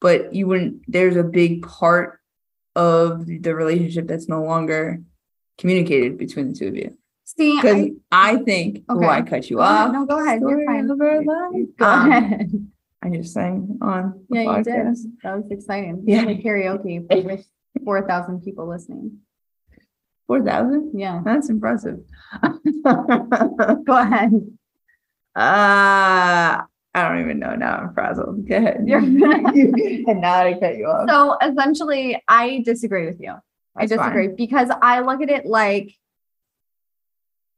but 0.00 0.32
you 0.32 0.46
wouldn't. 0.46 0.82
There's 0.86 1.16
a 1.16 1.24
big 1.24 1.62
part 1.66 2.20
of 2.76 3.26
the 3.26 3.54
relationship 3.54 4.06
that's 4.06 4.28
no 4.28 4.42
longer 4.42 5.00
communicated 5.58 6.16
between 6.18 6.48
the 6.48 6.54
two 6.54 6.68
of 6.68 6.76
you. 6.76 6.96
see 7.24 7.56
Because 7.56 7.90
I, 8.10 8.32
I, 8.32 8.36
think, 8.38 8.84
oh, 8.88 9.02
I 9.04 9.22
cut 9.22 9.50
you 9.50 9.60
off. 9.60 9.92
no 9.92 10.06
go 10.06 10.22
ahead 10.22 10.40
you're 10.40 10.64
fine 10.66 10.86
go 10.86 10.94
Um, 11.84 12.10
ahead 12.12 12.68
I 13.04 13.10
just 13.10 13.32
sang 13.34 13.78
on 13.82 14.24
the 14.30 14.36
Yeah, 14.36 14.56
you 14.58 14.64
did. 14.64 14.96
That 15.24 15.36
was 15.36 15.50
exciting. 15.50 16.04
Yeah. 16.06 16.22
Yeah. 16.22 16.34
karaoke 16.40 17.04
with 17.24 17.44
4,000 17.84 18.42
people 18.42 18.68
listening. 18.68 19.18
Four 20.28 20.40
thousand. 20.44 20.92
Yeah. 20.94 21.20
That's 21.24 21.50
impressive. 21.50 21.98
Go 22.84 23.84
ahead. 23.88 24.32
Uh 25.34 26.62
I 26.94 27.08
don't 27.08 27.20
even 27.20 27.38
know 27.38 27.54
now. 27.54 27.78
I'm 27.78 27.94
frazzled. 27.94 28.46
Go 28.46 28.56
ahead. 28.56 28.82
You're- 28.86 29.04
You- 29.54 30.04
now 30.14 30.44
I 30.44 30.58
cut 30.58 30.76
you 30.76 30.86
off. 30.86 31.08
So 31.08 31.36
essentially, 31.42 32.22
I 32.28 32.62
disagree 32.64 33.06
with 33.06 33.20
you. 33.20 33.34
I 33.74 33.86
That's 33.86 33.98
fine. 33.98 34.10
disagree 34.10 34.28
because 34.36 34.68
I 34.82 35.00
look 35.00 35.22
at 35.22 35.30
it 35.30 35.46
like 35.46 35.96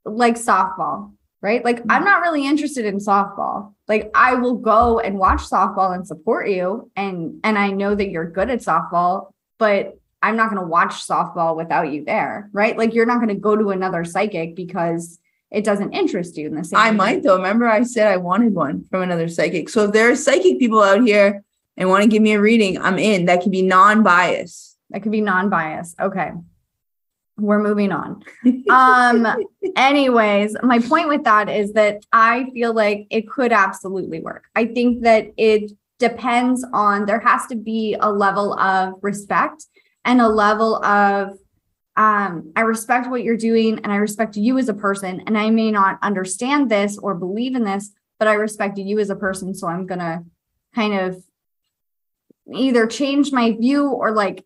like 0.05 0.37
softball, 0.37 1.15
right? 1.41 1.65
Like 1.65 1.81
I'm 1.81 1.89
mm-hmm. 1.89 2.05
not 2.05 2.23
really 2.23 2.47
interested 2.47 2.85
in 2.85 2.99
softball. 2.99 3.75
Like 3.89 4.11
I 4.15 4.35
will 4.35 4.57
go 4.57 5.01
and 5.01 5.19
watch 5.19 5.41
softball 5.41 5.95
and 5.95 6.07
support 6.07 6.49
you 6.49 6.91
and 6.95 7.41
and 7.43 7.59
I 7.59 7.71
know 7.71 7.95
that 7.95 8.11
you're 8.11 8.31
good 8.31 8.51
at 8.51 8.61
softball, 8.61 9.33
but 9.59 9.99
I'm 10.23 10.37
not 10.37 10.49
going 10.49 10.63
to 10.63 10.67
watch 10.67 11.07
softball 11.07 11.55
without 11.55 11.93
you 11.93 12.05
there, 12.05 12.49
right? 12.53 12.79
Like 12.79 12.95
you're 12.95 13.05
not 13.05 13.17
going 13.17 13.29
to 13.29 13.35
go 13.35 13.57
to 13.57 13.71
another 13.71 14.05
psychic 14.05 14.57
because 14.57 15.19
it 15.55 15.65
doesn't 15.65 15.93
interest 15.93 16.37
you 16.37 16.49
in 16.49 16.55
the 16.55 16.65
same 16.65 16.79
way. 16.79 16.85
I 16.85 16.91
way. 16.91 16.97
might 16.97 17.23
though. 17.23 17.37
Remember, 17.37 17.67
I 17.67 17.85
said 17.85 18.09
I 18.09 18.17
wanted 18.17 18.55
one 18.55 18.85
from 18.85 19.03
another 19.03 19.29
psychic. 19.29 19.69
So 19.69 19.85
if 19.85 19.93
there 19.93 20.11
are 20.11 20.17
psychic 20.17 20.59
people 20.59 20.83
out 20.83 21.03
here 21.03 21.45
and 21.77 21.89
want 21.89 22.03
to 22.03 22.09
give 22.09 22.23
me 22.23 22.33
a 22.33 22.41
reading, 22.41 22.81
I'm 22.81 22.99
in. 22.99 23.27
That 23.27 23.43
can 23.43 23.51
be 23.51 23.63
non-biased. 23.63 24.77
That 24.91 25.03
could 25.03 25.13
be 25.13 25.21
non-biased. 25.21 25.99
Okay. 26.01 26.33
We're 27.37 27.63
moving 27.63 27.93
on. 27.93 28.23
Um 28.69 29.27
anyways, 29.77 30.57
my 30.63 30.81
point 30.81 31.09
with 31.09 31.25
that 31.25 31.49
is 31.49 31.73
that 31.75 32.05
I 32.13 32.51
feel 32.53 32.75
like 32.75 33.07
it 33.11 33.29
could 33.29 33.53
absolutely 33.53 34.21
work. 34.21 34.45
I 34.55 34.67
think 34.67 35.03
that 35.03 35.33
it 35.37 35.73
depends 35.99 36.67
on 36.73 37.07
there 37.07 37.21
has 37.21 37.47
to 37.47 37.57
be 37.57 37.97
a 37.99 38.11
level 38.11 38.59
of 38.59 38.95
respect 39.03 39.67
and 40.05 40.21
a 40.21 40.29
level 40.29 40.85
of 40.85 41.39
um 41.97 42.53
I 42.57 42.63
respect 42.63 43.09
what 43.09 43.23
you're 43.23 43.37
doing 43.37 43.79
and 43.79 43.93
I 43.93 43.97
respect 43.97 44.37
you 44.37 44.59
as 44.59 44.69
a 44.69 44.75
person 44.75 45.23
and 45.27 45.39
I 45.39 45.51
may 45.51 45.71
not 45.71 45.99
understand 46.03 46.71
this 46.71 46.99
or 46.99 47.15
believe 47.15 47.55
in 47.55 47.65
this, 47.65 47.93
but 48.19 48.29
I 48.29 48.35
respect 48.35 48.79
you 48.79 48.99
as 48.99 49.11
a 49.11 49.17
person 49.17 49.55
so 49.55 49.69
I'm 49.69 49.87
going 49.87 50.01
to 50.01 50.25
kind 50.75 50.95
of 50.95 51.23
either 52.53 52.87
change 52.87 53.33
my 53.33 53.53
view 53.53 53.89
or 53.89 54.11
like 54.11 54.45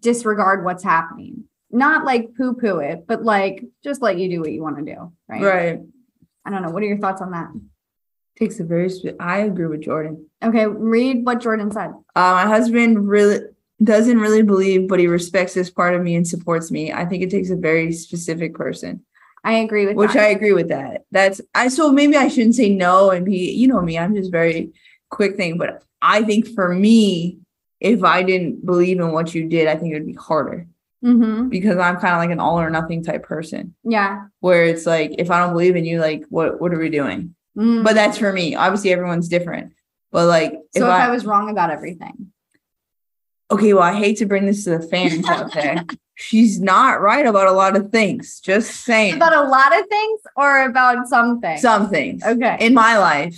disregard 0.00 0.64
what's 0.64 0.82
happening. 0.82 1.44
Not 1.70 2.04
like 2.04 2.36
poo 2.36 2.54
poo 2.54 2.78
it, 2.78 3.06
but 3.06 3.22
like 3.22 3.64
just 3.82 4.02
let 4.02 4.18
you 4.18 4.28
do 4.28 4.40
what 4.40 4.52
you 4.52 4.62
want 4.62 4.78
to 4.78 4.84
do. 4.84 5.12
Right. 5.28 5.42
Right. 5.42 5.80
I 6.44 6.50
don't 6.50 6.62
know. 6.62 6.70
What 6.70 6.82
are 6.82 6.86
your 6.86 6.98
thoughts 6.98 7.22
on 7.22 7.32
that? 7.32 7.48
Takes 8.38 8.60
a 8.60 8.64
very. 8.64 8.90
Spe- 8.90 9.16
I 9.18 9.38
agree 9.38 9.66
with 9.66 9.82
Jordan. 9.82 10.28
Okay. 10.42 10.66
Read 10.66 11.24
what 11.24 11.40
Jordan 11.40 11.70
said. 11.70 11.90
Uh, 12.14 12.32
my 12.34 12.46
husband 12.46 13.08
really 13.08 13.40
doesn't 13.84 14.18
really 14.18 14.42
believe, 14.42 14.88
but 14.88 14.98
he 14.98 15.06
respects 15.06 15.54
this 15.54 15.70
part 15.70 15.94
of 15.94 16.02
me 16.02 16.14
and 16.14 16.26
supports 16.26 16.70
me. 16.70 16.92
I 16.92 17.04
think 17.04 17.22
it 17.22 17.30
takes 17.30 17.50
a 17.50 17.56
very 17.56 17.92
specific 17.92 18.54
person. 18.54 19.04
I 19.44 19.54
agree 19.54 19.86
with 19.86 19.96
which 19.96 20.14
that. 20.14 20.22
I 20.22 20.28
agree 20.28 20.52
with 20.52 20.68
that. 20.68 21.04
That's 21.10 21.40
I 21.54 21.68
so 21.68 21.92
maybe 21.92 22.16
I 22.16 22.28
shouldn't 22.28 22.54
say 22.54 22.70
no 22.70 23.10
and 23.10 23.26
be 23.26 23.50
you 23.52 23.68
know 23.68 23.80
me 23.82 23.98
I'm 23.98 24.14
just 24.14 24.32
very 24.32 24.72
quick 25.10 25.36
thing 25.36 25.58
but 25.58 25.82
I 26.00 26.22
think 26.22 26.48
for 26.48 26.74
me 26.74 27.38
if 27.78 28.02
I 28.02 28.22
didn't 28.22 28.64
believe 28.64 29.00
in 29.00 29.12
what 29.12 29.34
you 29.34 29.46
did 29.48 29.68
I 29.68 29.76
think 29.76 29.92
it 29.92 29.98
would 29.98 30.06
be 30.06 30.14
harder 30.14 30.66
mm-hmm. 31.04 31.50
because 31.50 31.76
I'm 31.76 31.98
kind 31.98 32.14
of 32.14 32.20
like 32.20 32.30
an 32.30 32.40
all 32.40 32.58
or 32.58 32.70
nothing 32.70 33.04
type 33.04 33.24
person 33.24 33.74
Yeah. 33.84 34.28
where 34.40 34.64
it's 34.64 34.86
like 34.86 35.16
if 35.18 35.30
I 35.30 35.40
don't 35.40 35.52
believe 35.52 35.76
in 35.76 35.84
you 35.84 36.00
like 36.00 36.24
what 36.30 36.58
what 36.60 36.72
are 36.72 36.78
we 36.78 36.88
doing 36.88 37.34
Mm. 37.56 37.84
but 37.84 37.94
that's 37.94 38.18
for 38.18 38.32
me 38.32 38.56
obviously 38.56 38.92
everyone's 38.92 39.28
different 39.28 39.74
but 40.10 40.26
like 40.26 40.54
so 40.76 40.86
if 40.86 40.90
I, 40.90 41.10
was 41.10 41.24
wrong 41.24 41.50
about 41.50 41.70
everything. 41.70 42.32
Okay 43.54 43.72
well 43.74 43.82
I 43.82 43.94
hate 43.94 44.18
to 44.18 44.26
bring 44.26 44.46
this 44.46 44.64
to 44.64 44.70
the 44.78 44.86
fans 44.86 45.26
out 45.28 45.52
there 45.52 45.84
she's 46.16 46.60
not 46.60 47.00
right 47.00 47.26
about 47.26 47.46
a 47.48 47.52
lot 47.52 47.76
of 47.76 47.90
things 47.90 48.40
just 48.40 48.70
saying 48.84 49.14
About 49.14 49.34
a 49.34 49.48
lot 49.48 49.78
of 49.78 49.86
things 49.88 50.20
or 50.36 50.62
about 50.64 51.08
some 51.08 51.40
things? 51.40 51.60
some 51.60 51.88
things 51.90 52.22
Okay. 52.24 52.56
in 52.60 52.74
my 52.74 52.98
life 52.98 53.36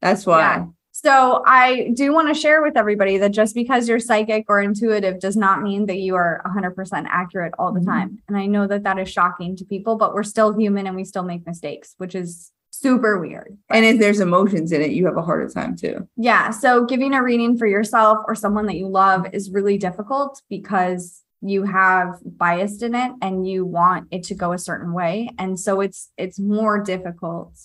that's 0.00 0.26
why 0.26 0.40
Yeah. 0.40 0.66
So 0.94 1.42
I 1.46 1.90
do 1.94 2.12
want 2.12 2.28
to 2.28 2.34
share 2.34 2.62
with 2.62 2.76
everybody 2.76 3.16
that 3.18 3.30
just 3.32 3.54
because 3.56 3.88
you're 3.88 3.98
psychic 3.98 4.44
or 4.48 4.60
intuitive 4.60 5.18
does 5.20 5.36
not 5.36 5.62
mean 5.62 5.86
that 5.86 5.96
you 5.98 6.14
are 6.16 6.40
100% 6.44 7.06
accurate 7.10 7.54
all 7.58 7.72
the 7.72 7.80
Mhm. 7.80 7.86
time. 7.86 8.18
And 8.28 8.36
I 8.36 8.46
know 8.46 8.66
that 8.68 8.82
that 8.84 8.98
is 9.00 9.08
shocking 9.08 9.56
to 9.56 9.64
people, 9.64 9.96
but 9.96 10.14
we're 10.14 10.22
still 10.22 10.52
human 10.56 10.86
and 10.86 10.94
we 10.94 11.04
still 11.04 11.24
make 11.24 11.44
mistakes, 11.46 11.94
which 11.98 12.14
is 12.14 12.52
super 12.82 13.18
weird. 13.20 13.56
And 13.70 13.84
if 13.84 14.00
there's 14.00 14.20
emotions 14.20 14.72
in 14.72 14.82
it, 14.82 14.90
you 14.90 15.06
have 15.06 15.16
a 15.16 15.22
harder 15.22 15.48
time 15.48 15.76
too. 15.76 16.08
Yeah. 16.16 16.50
So 16.50 16.84
giving 16.84 17.14
a 17.14 17.22
reading 17.22 17.56
for 17.56 17.66
yourself 17.66 18.18
or 18.26 18.34
someone 18.34 18.66
that 18.66 18.76
you 18.76 18.88
love 18.88 19.26
is 19.32 19.50
really 19.50 19.78
difficult 19.78 20.42
because 20.50 21.22
you 21.40 21.64
have 21.64 22.18
bias 22.24 22.82
in 22.82 22.94
it 22.94 23.12
and 23.20 23.46
you 23.46 23.64
want 23.64 24.08
it 24.10 24.24
to 24.24 24.34
go 24.34 24.52
a 24.52 24.58
certain 24.58 24.92
way. 24.92 25.30
And 25.38 25.58
so 25.58 25.80
it's 25.80 26.10
it's 26.16 26.38
more 26.38 26.82
difficult 26.82 27.58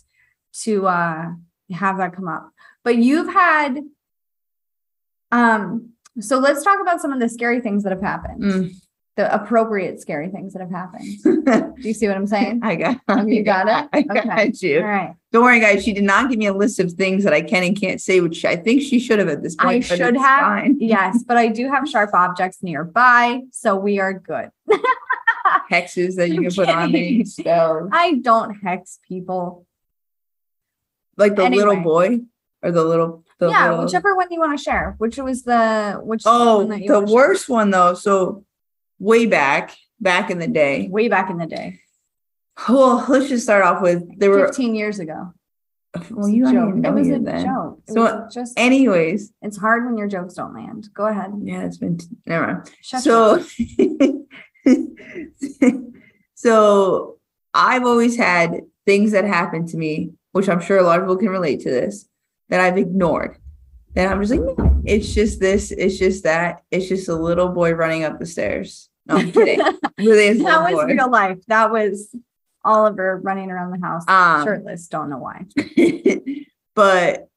to 0.62 0.88
uh 0.88 1.26
have 1.72 1.98
that 1.98 2.14
come 2.14 2.28
up. 2.28 2.52
But 2.84 2.98
you've 2.98 3.32
had 3.32 3.80
um 5.32 5.90
so 6.20 6.40
let's 6.40 6.64
talk 6.64 6.80
about 6.82 7.02
some 7.02 7.14
of 7.14 7.20
the 7.20 7.30
scary 7.30 7.62
things 7.62 7.84
that 7.84 7.92
have 7.92 8.02
happened. 8.02 8.42
Mm. 8.42 8.72
The 9.18 9.34
appropriate 9.34 10.00
scary 10.00 10.30
things 10.30 10.54
that 10.54 10.60
have 10.62 10.70
happened. 10.70 11.08
Do 11.82 11.88
you 11.88 11.94
see 11.96 12.08
what 12.08 12.16
I'm 12.18 12.28
saying? 12.28 12.60
I 12.64 12.76
got 12.76 13.02
oh, 13.08 13.18
Have 13.18 13.28
you 13.30 13.42
got 13.44 13.68
it? 13.68 13.90
I 13.94 14.02
got 14.04 14.28
Okay. 14.28 14.52
you. 14.62 14.78
All 14.80 14.86
right. 14.86 15.16
Don't 15.32 15.44
worry, 15.44 15.60
guys. 15.60 15.84
She 15.84 15.92
did 15.92 16.04
not 16.04 16.30
give 16.30 16.38
me 16.38 16.46
a 16.46 16.54
list 16.54 16.80
of 16.80 16.92
things 16.94 17.24
that 17.24 17.34
I 17.34 17.42
can 17.42 17.64
and 17.64 17.76
can't 17.80 18.00
say, 18.00 18.22
which 18.22 18.46
I 18.46 18.56
think 18.56 18.84
she 18.84 19.00
should 19.00 19.18
have 19.18 19.28
at 19.28 19.42
this 19.42 19.56
I 19.58 19.64
point. 19.64 19.90
but 19.90 19.98
should 19.98 20.18
have. 20.18 20.40
fine. 20.42 20.78
Yes, 20.80 21.24
but 21.28 21.36
I 21.36 21.48
do 21.48 21.68
have 21.68 21.90
sharp 21.90 22.12
objects 22.14 22.62
nearby, 22.62 23.42
so 23.52 23.76
we 23.76 24.00
are 24.00 24.14
good. 24.14 24.52
Hexes 25.72 26.16
that 26.18 26.30
you 26.30 26.42
can 26.44 26.52
put 26.54 26.70
on 26.70 26.92
me, 26.92 27.26
spells. 27.26 27.90
I 27.92 28.16
don't 28.16 28.54
hex 28.56 29.00
people. 29.08 29.66
Like 31.18 31.36
the 31.36 31.50
little 31.50 31.78
boy 31.78 32.20
or 32.62 32.72
the 32.72 32.84
little. 32.84 33.24
The 33.40 33.50
yeah, 33.50 33.70
little- 33.70 33.86
whichever 33.86 34.16
one 34.16 34.28
you 34.32 34.40
want 34.40 34.58
to 34.58 34.64
share. 34.64 34.96
Which 35.00 35.18
was 35.18 35.44
the 35.44 36.00
which 36.04 36.24
Oh, 36.26 36.58
one 36.60 36.70
that 36.70 36.82
you 36.82 36.88
the 36.88 36.94
wanna 36.96 37.08
share? 37.08 37.16
worst 37.16 37.50
one 37.50 37.70
though. 37.72 37.94
So 37.94 38.46
way 39.00 39.26
back, 39.26 39.76
back 40.00 40.30
in 40.30 40.40
the 40.40 40.48
day. 40.48 40.88
way 40.90 41.08
back 41.08 41.30
in 41.30 41.38
the 41.38 41.46
day, 41.48 41.80
Well, 42.70 43.06
let's 43.08 43.30
just 43.30 43.44
start 43.44 43.64
off 43.64 43.82
with 43.82 44.04
there 44.20 44.30
were 44.32 44.46
15 44.48 44.76
years 44.76 45.00
ago. 45.00 45.34
Well, 46.12 46.28
you 46.30 46.44
don't 46.52 46.82
know 46.82 46.90
it 46.90 46.94
was 46.94 47.08
a 47.10 47.20
then. 47.20 47.46
joke. 47.46 47.82
It 47.88 47.94
So, 47.94 48.28
just 48.32 48.54
Anyways, 48.60 49.32
it's 49.42 49.58
hard 49.58 49.86
when 49.86 49.98
your 49.98 50.08
jokes 50.08 50.36
don't 50.36 50.54
land. 50.54 50.90
Go 50.94 51.08
ahead. 51.08 51.32
yeah, 51.42 51.64
it's 51.66 51.78
been 51.78 51.98
never 52.26 52.48
mind. 52.48 52.72
Shut 52.82 53.02
so 53.02 53.44
so 56.36 57.18
I've 57.54 57.86
always 57.86 58.16
had 58.18 58.62
things 58.86 59.12
that 59.12 59.26
happen 59.26 59.66
to 59.68 59.78
me, 59.78 60.12
which 60.34 60.50
I'm 60.50 60.62
sure 60.62 60.78
a 60.78 60.84
lot 60.84 61.00
of 61.00 61.06
people 61.06 61.18
can 61.18 61.30
relate 61.30 61.62
to 61.62 61.70
this, 61.70 62.08
that 62.50 62.60
I've 62.60 62.78
ignored. 62.78 63.38
That 63.94 64.12
I'm 64.12 64.22
just 64.22 64.32
like, 64.32 64.42
"No, 64.42 64.82
it's 64.86 65.14
just 65.14 65.40
this, 65.40 65.72
it's 65.72 65.98
just 65.98 66.24
that, 66.24 66.64
it's 66.72 66.88
just 66.88 67.10
a 67.10 67.16
little 67.16 67.50
boy 67.50 67.74
running 67.74 68.04
up 68.04 68.20
the 68.20 68.26
stairs. 68.26 68.90
No, 69.06 69.16
I'm 69.18 69.32
kidding. 69.32 69.60
really 69.98 70.28
is 70.28 70.44
that 70.44 70.64
was 70.64 70.74
boy. 70.74 70.94
real 70.94 71.10
life. 71.10 71.40
That 71.48 71.72
was 71.72 72.14
Oliver 72.64 73.20
running 73.24 73.50
around 73.50 73.72
the 73.72 73.86
house 73.86 74.04
Um, 74.08 74.44
shirtless. 74.46 74.88
Don't 74.88 75.10
know 75.10 75.18
why. 75.18 75.46
but 76.76 77.30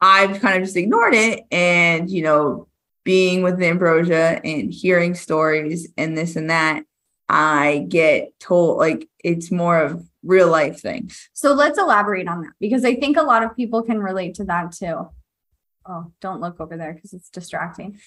I've 0.00 0.40
kind 0.40 0.58
of 0.58 0.64
just 0.64 0.76
ignored 0.76 1.14
it. 1.14 1.44
And, 1.50 2.10
you 2.10 2.22
know, 2.22 2.68
being 3.02 3.42
with 3.42 3.62
Ambrosia 3.62 4.40
and 4.44 4.72
hearing 4.72 5.14
stories 5.14 5.88
and 5.96 6.16
this 6.16 6.36
and 6.36 6.50
that, 6.50 6.84
I 7.28 7.86
get 7.88 8.38
told 8.38 8.78
like 8.78 9.08
it's 9.24 9.50
more 9.50 9.80
of 9.80 10.04
real 10.22 10.48
life 10.48 10.80
things. 10.80 11.28
So 11.32 11.52
let's 11.54 11.78
elaborate 11.78 12.28
on 12.28 12.42
that 12.42 12.52
because 12.60 12.84
I 12.84 12.94
think 12.96 13.16
a 13.16 13.22
lot 13.22 13.42
of 13.42 13.56
people 13.56 13.82
can 13.82 14.00
relate 14.00 14.34
to 14.34 14.44
that 14.44 14.72
too. 14.72 15.08
Oh, 15.88 16.12
don't 16.20 16.40
look 16.40 16.60
over 16.60 16.76
there 16.76 16.92
because 16.92 17.12
it's 17.12 17.28
distracting. 17.28 17.98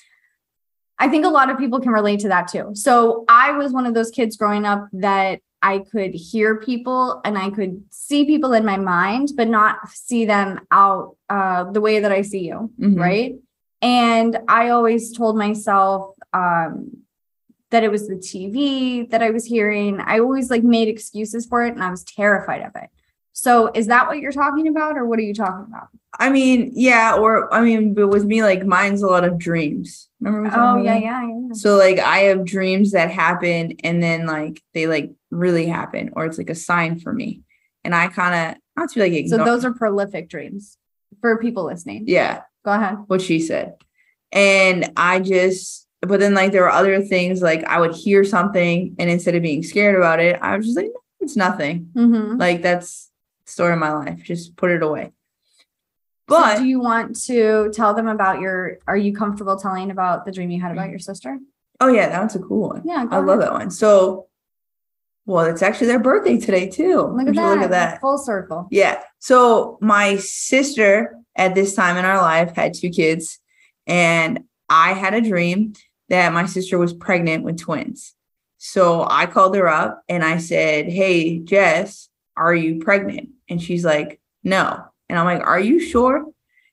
I 0.98 1.08
think 1.08 1.26
a 1.26 1.30
lot 1.30 1.50
of 1.50 1.58
people 1.58 1.80
can 1.80 1.92
relate 1.92 2.20
to 2.22 2.28
that 2.28 2.50
too. 2.50 2.72
So 2.74 3.24
I 3.30 3.54
was 3.54 3.72
one 3.72 3.86
of 3.86 3.94
those 3.94 4.12
kids 4.12 4.36
growing 4.36 4.66
up 4.66 4.88
that 4.94 5.40
I 5.62 5.80
could 5.80 6.14
hear 6.14 6.58
people 6.60 7.22
and 7.24 7.38
I 7.38 7.50
could 7.50 7.84
see 7.90 8.26
people 8.26 8.54
in 8.54 8.66
my 8.66 8.78
mind, 8.78 9.30
but 9.36 9.48
not 9.48 9.90
see 9.90 10.26
them 10.26 10.60
out 10.72 11.16
uh, 11.30 11.72
the 11.72 11.82
way 11.82 12.00
that 12.02 12.12
I 12.12 12.22
see 12.22 12.46
you. 12.48 12.72
Mhm. 12.80 13.00
right? 13.00 13.36
And 13.82 14.40
I 14.48 14.70
always 14.70 15.16
told 15.16 15.38
myself 15.38 16.16
um, 16.34 16.98
that 17.72 17.84
it 17.84 17.92
was 17.92 18.08
the 18.08 18.16
TV 18.16 19.10
that 19.12 19.22
I 19.22 19.30
was 19.30 19.46
hearing. 19.46 20.02
I 20.02 20.20
always 20.20 20.50
like 20.50 20.64
made 20.64 20.90
excuses 20.90 21.46
for 21.46 21.66
it, 21.66 21.74
and 21.76 21.84
I 21.84 21.90
was 21.90 22.04
terrified 22.04 22.62
of 22.62 22.72
it. 22.76 22.90
So, 23.34 23.72
is 23.74 23.88
that 23.88 24.08
what 24.08 24.20
you're 24.20 24.32
talking 24.32 24.68
about, 24.68 24.98
or 24.98 25.06
what 25.06 25.20
are 25.20 25.24
you 25.24 25.34
talking 25.34 25.66
about? 25.70 25.88
I 26.20 26.30
mean, 26.30 26.72
yeah, 26.76 27.16
or 27.16 27.54
I 27.54 27.62
mean, 27.62 27.94
but 27.94 28.08
with 28.10 28.26
me, 28.26 28.44
like 28.44 28.66
mine's 28.66 29.02
a 29.02 29.08
lot 29.08 29.24
of 29.24 29.38
dreams. 29.38 30.10
Remember? 30.20 30.50
Oh 30.54 30.82
yeah, 30.82 30.98
yeah, 30.98 31.28
yeah. 31.28 31.54
So 31.54 31.78
like 31.78 32.00
I 32.00 32.20
have 32.22 32.44
dreams 32.46 32.92
that 32.92 33.10
happen 33.12 33.74
and 33.84 34.02
then 34.04 34.26
like 34.26 34.62
they 34.74 34.88
like 34.88 35.12
really 35.32 35.68
happen, 35.68 36.12
or 36.16 36.26
it's 36.26 36.38
like 36.38 36.50
a 36.50 36.56
sign 36.56 37.00
for 37.00 37.14
me. 37.14 37.42
And 37.86 37.96
I 37.96 38.08
kind 38.08 38.52
of 38.56 38.62
not 38.76 38.90
to 38.92 39.00
like 39.00 39.28
So 39.28 39.38
those 39.38 39.64
are 39.64 39.74
prolific 39.74 40.28
dreams 40.30 40.78
for 41.22 41.38
people 41.38 41.66
listening. 41.66 42.06
yeah, 42.08 42.42
Go 42.66 42.72
ahead. 42.74 42.98
what 43.08 43.22
she 43.22 43.40
said. 43.40 43.76
And 44.32 44.92
I 44.98 45.20
just, 45.20 45.88
but 46.02 46.20
then 46.20 46.34
like 46.34 46.52
there 46.52 46.64
were 46.64 46.70
other 46.72 47.02
things 47.02 47.42
like 47.42 47.64
I 47.64 47.80
would 47.80 47.96
hear 47.96 48.24
something 48.24 48.96
and 49.00 49.10
instead 49.10 49.36
of 49.36 49.42
being 49.42 49.64
scared 49.64 49.96
about 49.96 50.20
it, 50.20 50.38
I 50.42 50.58
was 50.58 50.66
just 50.66 50.78
like, 50.78 50.88
"No, 50.88 51.02
it's 51.22 51.36
nothing. 51.36 51.90
Mm-hmm. 51.94 52.38
Like 52.38 52.62
that's 52.62 53.09
story 53.50 53.74
of 53.74 53.80
my 53.80 53.92
life. 53.92 54.22
Just 54.24 54.56
put 54.56 54.72
it 54.72 54.84
away. 54.84 55.12
But 56.28 56.40
But 56.42 56.58
do 56.60 56.66
you 56.66 56.80
want 56.80 57.20
to 57.24 57.72
tell 57.74 57.94
them 57.94 58.08
about 58.08 58.40
your? 58.40 58.78
Are 58.88 58.98
you 58.98 59.16
comfortable 59.16 59.58
telling 59.58 59.90
about 59.92 60.26
the 60.26 60.32
dream 60.32 60.52
you 60.52 60.62
had 60.62 60.72
about 60.72 60.90
your 60.90 61.00
sister? 61.00 61.40
oh 61.82 61.88
yeah, 61.88 62.10
that 62.10 62.20
one's 62.20 62.36
a 62.36 62.40
cool 62.40 62.70
one. 62.70 62.82
Yeah, 62.86 63.06
I 63.10 63.20
love 63.20 63.40
that 63.40 63.54
one. 63.54 63.72
So, 63.72 64.28
well, 65.26 65.46
it's 65.46 65.62
actually 65.62 65.88
their 65.88 66.00
birthday 66.00 66.38
today 66.38 66.70
too. 66.70 67.02
Look 67.02 67.28
at 67.28 67.36
that. 67.36 67.54
Look 67.56 67.64
at 67.64 67.70
that. 67.72 68.02
Full 68.02 68.18
circle. 68.18 68.68
Yeah. 68.72 69.02
So 69.20 69.78
my 69.82 70.18
sister 70.18 71.16
at 71.36 71.56
this 71.56 71.76
time 71.76 71.98
in 71.98 72.06
our 72.06 72.22
life 72.22 72.56
had 72.56 72.74
two 72.74 72.90
kids, 72.90 73.40
and 73.88 74.44
I 74.68 74.94
had 74.94 75.14
a 75.14 75.22
dream 75.22 75.74
that 76.10 76.34
my 76.34 76.46
sister 76.46 76.78
was 76.78 76.94
pregnant 76.94 77.44
with 77.44 77.60
twins. 77.60 78.14
So 78.58 79.08
I 79.10 79.26
called 79.26 79.56
her 79.56 79.68
up 79.68 80.04
and 80.10 80.24
I 80.24 80.38
said, 80.38 80.90
Hey, 80.90 81.40
Jess, 81.40 82.10
are 82.36 82.54
you 82.54 82.80
pregnant? 82.80 83.30
And 83.50 83.62
she's 83.62 83.84
like, 83.86 84.20
No. 84.44 84.84
And 85.10 85.18
I'm 85.18 85.26
like, 85.26 85.46
Are 85.46 85.60
you 85.60 85.80
sure? 85.80 86.26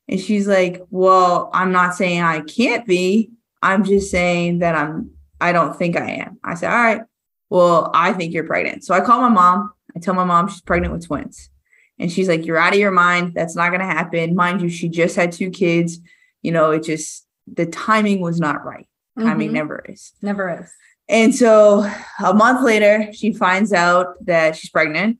And 0.07 0.19
she's 0.19 0.47
like, 0.47 0.81
Well, 0.89 1.49
I'm 1.53 1.71
not 1.71 1.95
saying 1.95 2.21
I 2.21 2.41
can't 2.41 2.85
be. 2.85 3.31
I'm 3.61 3.83
just 3.83 4.11
saying 4.11 4.59
that 4.59 4.75
I'm, 4.75 5.11
I 5.41 5.51
don't 5.51 5.75
think 5.75 5.97
I 5.97 6.09
am. 6.11 6.37
I 6.43 6.53
said, 6.55 6.71
All 6.71 6.77
right. 6.83 7.01
Well, 7.49 7.91
I 7.93 8.13
think 8.13 8.33
you're 8.33 8.43
pregnant. 8.45 8.83
So 8.83 8.93
I 8.93 9.01
call 9.01 9.21
my 9.21 9.29
mom. 9.29 9.71
I 9.95 9.99
tell 9.99 10.13
my 10.13 10.23
mom 10.25 10.47
she's 10.49 10.61
pregnant 10.61 10.93
with 10.93 11.07
twins. 11.07 11.49
And 11.99 12.11
she's 12.11 12.27
like, 12.27 12.45
You're 12.45 12.57
out 12.57 12.73
of 12.73 12.79
your 12.79 12.91
mind. 12.91 13.33
That's 13.33 13.55
not 13.55 13.69
going 13.69 13.79
to 13.81 13.85
happen. 13.85 14.35
Mind 14.35 14.61
you, 14.61 14.69
she 14.69 14.89
just 14.89 15.15
had 15.15 15.31
two 15.31 15.49
kids. 15.49 15.99
You 16.43 16.51
know, 16.51 16.71
it 16.71 16.83
just, 16.83 17.25
the 17.51 17.65
timing 17.65 18.21
was 18.21 18.39
not 18.39 18.63
right. 18.63 18.87
Timing 19.19 19.49
Mhm. 19.49 19.53
never 19.53 19.83
is. 19.89 20.13
Never 20.21 20.61
is. 20.61 20.71
And 21.09 21.33
so 21.33 21.89
a 22.23 22.33
month 22.33 22.61
later, 22.63 23.11
she 23.13 23.33
finds 23.33 23.73
out 23.73 24.23
that 24.25 24.55
she's 24.55 24.69
pregnant. 24.69 25.17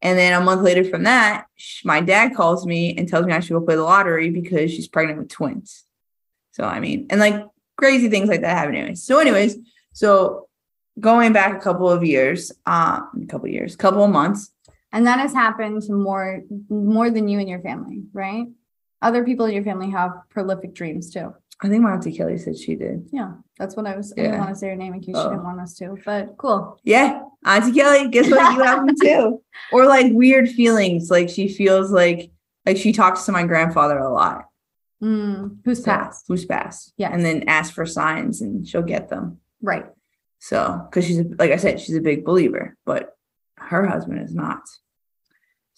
And 0.00 0.18
then 0.18 0.40
a 0.40 0.44
month 0.44 0.62
later 0.62 0.84
from 0.84 1.02
that, 1.04 1.46
my 1.84 2.00
dad 2.00 2.34
calls 2.34 2.64
me 2.66 2.96
and 2.96 3.08
tells 3.08 3.26
me 3.26 3.32
I 3.32 3.40
should 3.40 3.54
go 3.54 3.60
play 3.60 3.74
the 3.74 3.82
lottery 3.82 4.30
because 4.30 4.70
she's 4.72 4.86
pregnant 4.88 5.18
with 5.18 5.28
twins. 5.28 5.84
So, 6.52 6.64
I 6.64 6.78
mean, 6.80 7.06
and 7.10 7.18
like 7.20 7.44
crazy 7.76 8.08
things 8.08 8.28
like 8.28 8.42
that 8.42 8.56
happen, 8.56 8.74
anyways. 8.76 9.02
So, 9.02 9.18
anyways, 9.18 9.56
so 9.92 10.48
going 11.00 11.32
back 11.32 11.56
a 11.56 11.60
couple 11.60 11.90
of 11.90 12.04
years, 12.04 12.52
um, 12.66 13.10
a 13.22 13.26
couple 13.26 13.46
of 13.46 13.52
years, 13.52 13.74
couple 13.76 14.04
of 14.04 14.10
months, 14.10 14.52
And 14.92 15.06
that 15.06 15.18
has 15.18 15.32
happened 15.34 15.82
to 15.82 15.92
more 15.92 16.42
more 16.70 17.10
than 17.10 17.28
you 17.28 17.38
and 17.38 17.48
your 17.48 17.60
family, 17.60 18.04
right? 18.12 18.46
Other 19.02 19.22
people 19.24 19.46
in 19.46 19.52
your 19.54 19.64
family 19.64 19.90
have 19.90 20.12
prolific 20.30 20.74
dreams 20.74 21.12
too. 21.12 21.34
I 21.60 21.68
think 21.68 21.82
my 21.82 21.92
auntie 21.92 22.16
Kelly 22.16 22.38
said 22.38 22.56
she 22.56 22.74
did. 22.76 23.08
Yeah, 23.12 23.32
that's 23.58 23.76
what 23.76 23.86
I 23.86 23.96
was. 23.96 24.12
Yeah. 24.16 24.22
I 24.22 24.26
didn't 24.26 24.38
want 24.40 24.50
to 24.50 24.56
say 24.56 24.68
her 24.68 24.76
name 24.76 24.94
in 24.94 25.00
case 25.00 25.16
she 25.16 25.20
Oh. 25.20 25.30
didn't 25.30 25.44
want 25.44 25.60
us 25.60 25.74
to, 25.78 25.98
but 26.04 26.36
cool. 26.38 26.78
Yeah, 26.84 27.22
Auntie 27.44 27.72
Kelly, 27.72 28.08
guess 28.08 28.30
what? 28.30 28.54
You 28.56 28.62
have 28.62 28.86
them 28.86 28.94
too. 29.00 29.42
Or 29.72 29.84
like 29.84 30.06
weird 30.12 30.48
feelings, 30.48 31.10
like 31.10 31.28
she 31.28 31.46
feels 31.48 31.90
like 31.90 32.30
like 32.64 32.78
she 32.78 32.90
talks 32.92 33.24
to 33.26 33.32
my 33.32 33.44
grandfather 33.44 33.98
a 33.98 34.10
lot. 34.10 34.46
Mm, 35.02 35.58
who's 35.64 35.78
So, 35.80 35.84
passed? 35.84 36.24
Who's 36.28 36.46
passed? 36.46 36.94
Yeah. 36.96 37.10
and 37.12 37.22
then 37.24 37.44
ask 37.48 37.74
for 37.74 37.84
signs, 37.84 38.40
and 38.40 38.66
she'll 38.66 38.80
get 38.82 39.08
them. 39.10 39.38
Right. 39.60 39.84
So, 40.38 40.86
because 40.88 41.04
she's 41.06 41.18
a, 41.18 41.24
like 41.38 41.50
I 41.50 41.56
said, 41.56 41.80
she's 41.80 41.96
a 41.96 42.00
big 42.00 42.24
believer, 42.24 42.76
but 42.86 43.14
her 43.56 43.84
husband 43.86 44.22
is 44.22 44.34
not. 44.34 44.62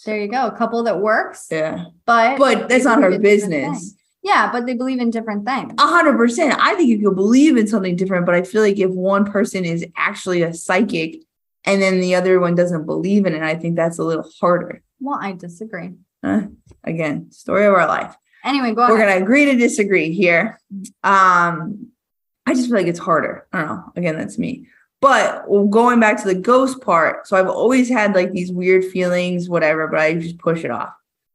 There 0.07 0.19
you 0.21 0.29
go. 0.29 0.47
A 0.47 0.57
couple 0.57 0.83
that 0.85 1.01
works, 1.01 1.49
Yeah, 1.51 1.87
but 2.07 2.39
but 2.39 2.69
that's 2.69 2.85
not 2.85 3.03
her 3.03 3.11
believe 3.11 3.25
in 3.43 3.51
different 3.51 3.73
business. 3.73 3.95
Yeah, 4.23 4.53
but 4.53 4.67
they 4.67 4.75
believe 4.75 5.01
in 5.01 5.11
different 5.11 5.47
things. 5.47 5.75
A 5.79 5.87
hundred 5.87 6.17
percent. 6.17 6.55
I 6.61 6.75
think 6.75 6.89
you 6.89 7.01
could 7.01 7.17
believe 7.17 7.57
in 7.57 7.67
something 7.67 7.97
different, 7.97 8.25
but 8.25 8.35
I 8.35 8.43
feel 8.43 8.63
like 8.63 8.79
if 8.79 8.91
one 8.91 9.25
person 9.25 9.65
is 9.65 9.85
actually 9.97 10.43
a 10.43 10.55
psychic 10.55 11.23
and 11.65 11.81
then 11.81 12.01
the 12.01 12.15
other 12.15 12.41
one 12.41 12.55
doesn't 12.55 12.87
believe 12.87 13.27
in 13.27 13.35
it, 13.35 13.43
I 13.43 13.55
think 13.55 13.77
that's 13.77 13.99
a 13.99 14.05
little 14.05 14.29
harder. 14.41 14.83
Well, 15.01 15.19
I 15.21 15.33
disagree. 15.33 15.95
Again, 16.85 17.31
story 17.33 17.67
of 17.67 17.75
our 17.75 17.87
life. 17.87 18.15
Anyway, 18.45 18.75
go 18.75 18.89
We're 18.89 18.97
ahead. 18.97 19.09
gonna 19.09 19.25
agree 19.25 19.47
to 19.47 19.57
disagree 19.57 20.13
here. 20.13 20.59
Um, 21.03 21.89
I 22.47 22.55
just 22.55 22.67
feel 22.67 22.77
like 22.77 22.87
it's 22.87 22.99
harder. 22.99 23.47
I 23.53 23.59
don't 23.59 23.69
know. 23.69 23.93
Again, 23.97 24.17
that's 24.17 24.39
me. 24.39 24.67
But 25.01 25.47
going 25.71 26.01
back 26.01 26.21
to 26.23 26.29
the 26.29 26.35
ghost 26.35 26.81
part, 26.83 27.27
so 27.27 27.37
I've 27.37 27.49
always 27.49 27.89
had 27.89 28.15
like 28.15 28.33
these 28.33 28.53
weird 28.53 28.85
feelings, 28.85 29.49
whatever, 29.49 29.89
but 29.89 30.01
I 30.01 30.15
just 30.15 30.39
push 30.39 30.65
it 30.65 30.71
off. 30.71 30.93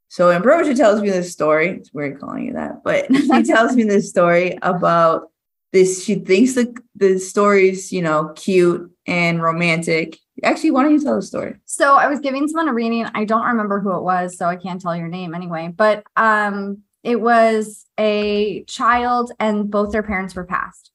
So 0.07 0.31
Ambrosia 0.31 0.75
tells 0.75 1.01
me 1.01 1.09
this 1.09 1.31
story. 1.31 1.69
It's 1.69 1.93
weird 1.93 2.19
calling 2.19 2.45
you 2.45 2.53
that, 2.53 2.83
but 2.83 3.07
she 3.15 3.43
tells 3.43 3.75
me 3.75 3.83
this 3.83 4.09
story 4.09 4.57
about 4.61 5.31
this. 5.75 6.05
She 6.05 6.15
thinks 6.15 6.55
the 6.55 6.73
the 6.95 7.19
story's, 7.19 7.91
you 7.91 8.01
know, 8.01 8.31
cute 8.35 8.89
and 9.05 9.43
romantic. 9.43 10.17
Actually, 10.43 10.71
why 10.71 10.83
don't 10.83 10.93
you 10.93 11.03
tell 11.03 11.17
the 11.17 11.21
story? 11.21 11.55
So 11.65 11.95
I 11.95 12.07
was 12.07 12.19
giving 12.19 12.47
someone 12.47 12.69
a 12.69 12.73
reading. 12.73 13.05
I 13.13 13.25
don't 13.25 13.45
remember 13.45 13.81
who 13.81 13.95
it 13.95 14.01
was, 14.01 14.37
so 14.37 14.45
I 14.45 14.55
can't 14.55 14.81
tell 14.81 14.95
your 14.95 15.09
name 15.09 15.35
anyway. 15.35 15.73
But 15.75 16.03
um, 16.15 16.83
it 17.03 17.19
was 17.19 17.85
a 17.99 18.63
child, 18.63 19.33
and 19.39 19.69
both 19.69 19.91
their 19.91 20.03
parents 20.03 20.33
were 20.33 20.45
passed. 20.45 20.91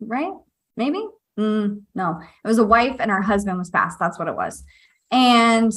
Right? 0.00 0.32
Maybe. 0.76 1.06
Mm, 1.38 1.82
no, 1.94 2.20
it 2.44 2.48
was 2.48 2.58
a 2.58 2.64
wife, 2.64 2.96
and 3.00 3.10
her 3.10 3.22
husband 3.22 3.58
was 3.58 3.70
passed. 3.70 3.98
That's 3.98 4.18
what 4.18 4.28
it 4.28 4.36
was. 4.36 4.64
And 5.10 5.72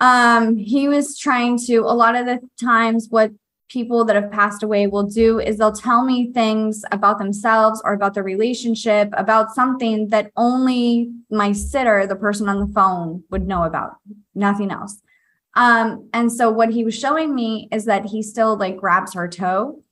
um, 0.00 0.56
he 0.56 0.88
was 0.88 1.18
trying 1.18 1.58
to. 1.66 1.78
A 1.80 1.94
lot 2.04 2.16
of 2.16 2.24
the 2.24 2.40
times, 2.58 3.08
what 3.10 3.32
people 3.72 4.04
that 4.04 4.16
have 4.16 4.30
passed 4.30 4.62
away 4.62 4.86
will 4.86 5.04
do 5.04 5.40
is 5.40 5.56
they'll 5.56 5.72
tell 5.72 6.04
me 6.04 6.30
things 6.32 6.84
about 6.92 7.18
themselves 7.18 7.80
or 7.84 7.94
about 7.94 8.12
their 8.12 8.22
relationship, 8.22 9.08
about 9.16 9.54
something 9.54 10.08
that 10.08 10.30
only 10.36 11.10
my 11.30 11.52
sitter, 11.52 12.06
the 12.06 12.16
person 12.16 12.48
on 12.48 12.60
the 12.60 12.72
phone, 12.74 13.24
would 13.30 13.46
know 13.46 13.62
about, 13.62 13.92
nothing 14.34 14.70
else. 14.70 15.00
Um, 15.56 16.08
and 16.12 16.30
so 16.30 16.50
what 16.50 16.70
he 16.70 16.84
was 16.84 16.98
showing 16.98 17.34
me 17.34 17.68
is 17.72 17.86
that 17.86 18.06
he 18.06 18.22
still 18.22 18.56
like 18.56 18.76
grabs 18.76 19.14
her 19.14 19.28
toe, 19.28 19.82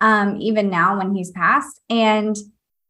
um, 0.00 0.40
even 0.40 0.70
now 0.70 0.98
when 0.98 1.14
he's 1.14 1.32
passed. 1.32 1.80
And 1.90 2.36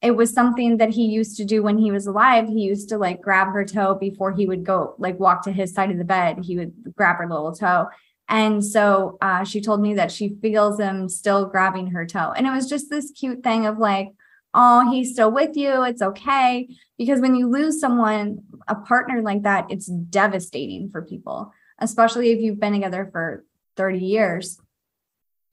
it 0.02 0.16
was 0.16 0.35
something 0.35 0.76
that 0.76 0.90
he 0.90 1.07
used 1.07 1.38
to 1.38 1.46
do 1.46 1.62
when 1.62 1.78
he 1.78 1.90
was 1.90 2.07
alive. 2.07 2.46
He 2.46 2.61
used 2.61 2.90
to 2.90 2.98
like 2.98 3.22
grab 3.22 3.48
her 3.48 3.64
toe 3.64 3.94
before 3.94 4.33
he 4.33 4.44
would 4.44 4.64
go 4.64 4.94
like 4.98 5.18
walk 5.18 5.44
to 5.44 5.52
his 5.52 5.72
side 5.72 5.90
of 5.90 5.96
the 5.96 6.04
bed. 6.04 6.40
He 6.42 6.59
would 6.59 6.94
grab 6.94 7.16
her 7.16 7.28
little 7.28 7.54
toe. 7.54 7.88
And 8.28 8.64
so 8.64 9.18
uh, 9.20 9.44
she 9.44 9.60
told 9.60 9.80
me 9.80 9.94
that 9.94 10.10
she 10.10 10.37
feels 10.40 10.80
him 10.80 11.08
still 11.08 11.46
grabbing 11.46 11.88
her 11.88 12.06
toe. 12.06 12.32
And 12.34 12.46
it 12.46 12.50
was 12.50 12.68
just 12.68 12.88
this 12.88 13.10
cute 13.10 13.42
thing 13.42 13.66
of 13.66 13.78
like, 13.78 14.08
oh, 14.54 14.90
he's 14.90 15.12
still 15.12 15.30
with 15.30 15.56
you. 15.56 15.82
It's 15.82 16.02
okay. 16.02 16.68
Because 16.96 17.20
when 17.20 17.34
you 17.34 17.48
lose 17.48 17.80
someone, 17.80 18.44
a 18.68 18.76
partner 18.76 19.20
like 19.20 19.42
that, 19.42 19.66
it's 19.70 19.87
devastating 19.87 20.90
for 20.90 21.02
people, 21.02 21.52
especially 21.78 22.30
if 22.30 22.40
you've 22.40 22.60
been 22.60 22.72
together 22.72 23.08
for 23.12 23.44
30 23.76 23.98
years. 23.98 24.58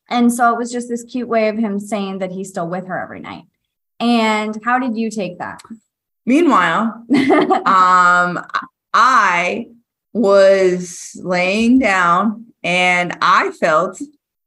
And 0.10 0.32
so 0.32 0.54
it 0.54 0.58
was 0.58 0.72
just 0.72 0.88
this 0.88 1.04
cute 1.04 1.28
way 1.28 1.50
of 1.50 1.58
him 1.58 1.80
saying 1.80 2.20
that 2.20 2.32
he's 2.32 2.50
still 2.50 2.68
with 2.68 2.88
her 2.88 3.02
every 3.02 3.22
night. 3.22 3.46
And 4.00 4.58
how 4.64 4.80
did 4.80 4.98
you 4.98 5.10
take 5.10 5.40
that? 5.40 5.62
Meanwhile, 6.26 7.06
um, 7.66 8.46
I 8.94 9.68
was 10.14 11.20
laying 11.24 11.80
down 11.80 12.51
and 12.64 13.18
I 13.22 13.52
felt 13.52 14.02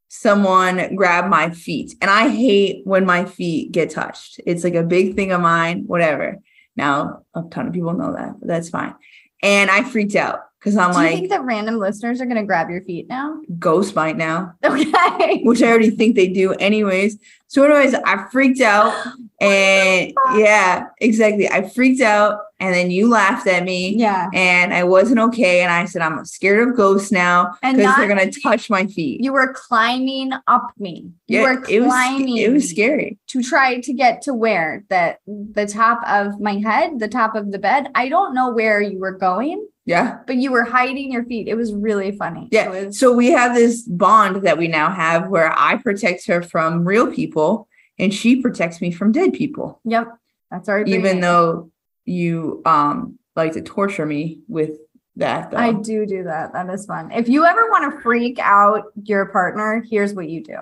someone 0.07 0.95
grab 0.95 1.29
my 1.29 1.49
feet. 1.49 1.95
And 2.01 2.09
I 2.09 2.29
hate 2.29 2.81
when 2.85 3.05
my 3.05 3.25
feet 3.25 3.71
get 3.71 3.89
touched. 3.89 4.39
It's 4.45 4.63
like 4.63 4.75
a 4.75 4.83
big 4.83 5.15
thing 5.15 5.31
of 5.31 5.41
mine, 5.41 5.83
whatever. 5.87 6.37
Now, 6.75 7.23
a 7.33 7.43
ton 7.51 7.67
of 7.67 7.73
people 7.73 7.93
know 7.93 8.13
that, 8.13 8.39
but 8.39 8.47
that's 8.47 8.69
fine. 8.69 8.95
And 9.41 9.69
I 9.69 9.83
freaked 9.83 10.15
out 10.15 10.39
because 10.65 10.77
I'm 10.77 10.89
Do 10.93 10.97
like, 10.97 11.11
you 11.11 11.17
think 11.17 11.29
that 11.29 11.43
random 11.43 11.77
listeners 11.77 12.19
are 12.21 12.25
going 12.25 12.37
to 12.37 12.43
grab 12.43 12.71
your 12.71 12.81
feet 12.81 13.07
now? 13.07 13.39
ghost 13.59 13.93
bite 13.93 14.17
now, 14.17 14.51
Okay. 14.63 15.41
which 15.43 15.61
I 15.61 15.67
already 15.67 15.91
think 15.91 16.15
they 16.15 16.27
do 16.27 16.53
anyways. 16.53 17.19
So, 17.47 17.63
anyways, 17.63 17.93
I 17.93 18.25
freaked 18.31 18.61
out. 18.61 18.91
And 19.41 20.13
yeah, 20.37 20.85
exactly. 21.01 21.49
I 21.49 21.67
freaked 21.67 21.99
out. 22.01 22.39
And 22.61 22.73
then 22.73 22.89
you 22.89 23.09
laughed 23.09 23.47
at 23.47 23.65
me. 23.65 23.93
Yeah. 23.97 24.29
And 24.33 24.73
I 24.73 24.85
wasn't 24.85 25.19
okay. 25.19 25.59
And 25.59 25.69
I 25.69 25.83
said, 25.83 26.01
I'm 26.01 26.23
scared 26.23 26.65
of 26.69 26.77
ghosts 26.77 27.11
now 27.11 27.53
because 27.61 27.97
they're 27.97 28.07
going 28.07 28.31
to 28.31 28.39
touch 28.41 28.69
my 28.69 28.87
feet. 28.87 29.21
You 29.21 29.33
were 29.33 29.51
climbing 29.53 30.31
up 30.47 30.71
me. 30.79 31.11
You 31.27 31.41
yeah, 31.41 31.43
were 31.43 31.65
it 31.69 31.81
was, 31.81 31.89
climbing. 31.89 32.37
it 32.37 32.49
was 32.53 32.69
scary. 32.69 33.19
to 33.27 33.43
try 33.43 33.81
to 33.81 33.93
get 33.93 34.21
to 34.21 34.33
where 34.33 34.85
that 34.87 35.19
the 35.27 35.67
top 35.67 35.99
of 36.07 36.39
my 36.39 36.53
head, 36.59 36.99
the 36.99 37.09
top 37.09 37.35
of 37.35 37.51
the 37.51 37.59
bed. 37.59 37.89
I 37.93 38.07
don't 38.07 38.33
know 38.33 38.51
where 38.53 38.79
you 38.81 38.99
were 38.99 39.17
going, 39.17 39.67
Yeah. 39.85 40.19
but 40.25 40.37
you 40.37 40.51
were 40.51 40.63
hiding 40.63 41.11
your 41.11 41.23
feet. 41.25 41.47
It 41.47 41.55
was 41.55 41.73
really 41.73 42.11
funny. 42.11 42.47
Yeah. 42.51 42.69
Was, 42.69 42.97
So 42.99 43.13
we 43.13 43.27
have 43.31 43.53
this 43.53 43.83
bond 43.83 44.37
that 44.45 44.57
we 44.57 44.67
now 44.67 44.89
have 44.89 45.27
where 45.29 45.53
I 45.57 45.77
protect 45.77 46.25
her 46.27 46.41
from 46.41 46.85
real 46.85 47.11
people 47.11 47.67
and 47.99 48.13
she 48.13 48.41
protects 48.41 48.81
me 48.81 48.91
from 48.91 49.11
dead 49.11 49.33
people. 49.33 49.79
yep. 49.85 50.07
That's 50.51 50.69
our 50.69 50.81
Even 50.81 50.93
agreement. 50.99 51.21
though 51.21 51.71
you 52.05 52.61
um 52.65 53.17
like 53.35 53.53
to 53.53 53.61
torture 53.61 54.05
me 54.05 54.39
with 54.47 54.71
that 55.17 55.51
though. 55.51 55.57
I 55.57 55.73
do 55.73 56.05
do 56.05 56.23
that. 56.23 56.53
That 56.53 56.69
is 56.69 56.85
fun. 56.85 57.11
If 57.11 57.27
you 57.29 57.45
ever 57.45 57.69
want 57.69 57.93
to 57.95 58.01
freak 58.01 58.37
out 58.39 58.83
your 59.03 59.25
partner, 59.27 59.83
here's 59.89 60.13
what 60.13 60.29
you 60.29 60.43
do. 60.43 60.57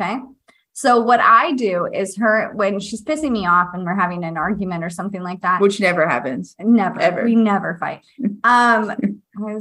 Okay. 0.00 0.18
So 0.78 1.00
what 1.00 1.18
I 1.18 1.54
do 1.54 1.88
is 1.92 2.14
her 2.18 2.52
when 2.54 2.78
she's 2.78 3.02
pissing 3.02 3.32
me 3.32 3.44
off 3.46 3.70
and 3.74 3.84
we're 3.84 3.96
having 3.96 4.22
an 4.22 4.36
argument 4.36 4.84
or 4.84 4.90
something 4.90 5.24
like 5.24 5.40
that. 5.40 5.60
which 5.60 5.80
never 5.80 6.06
happens. 6.08 6.54
Never. 6.60 7.00
Ever. 7.00 7.24
We 7.24 7.34
never 7.34 7.76
fight. 7.78 8.02
Um, 8.44 8.94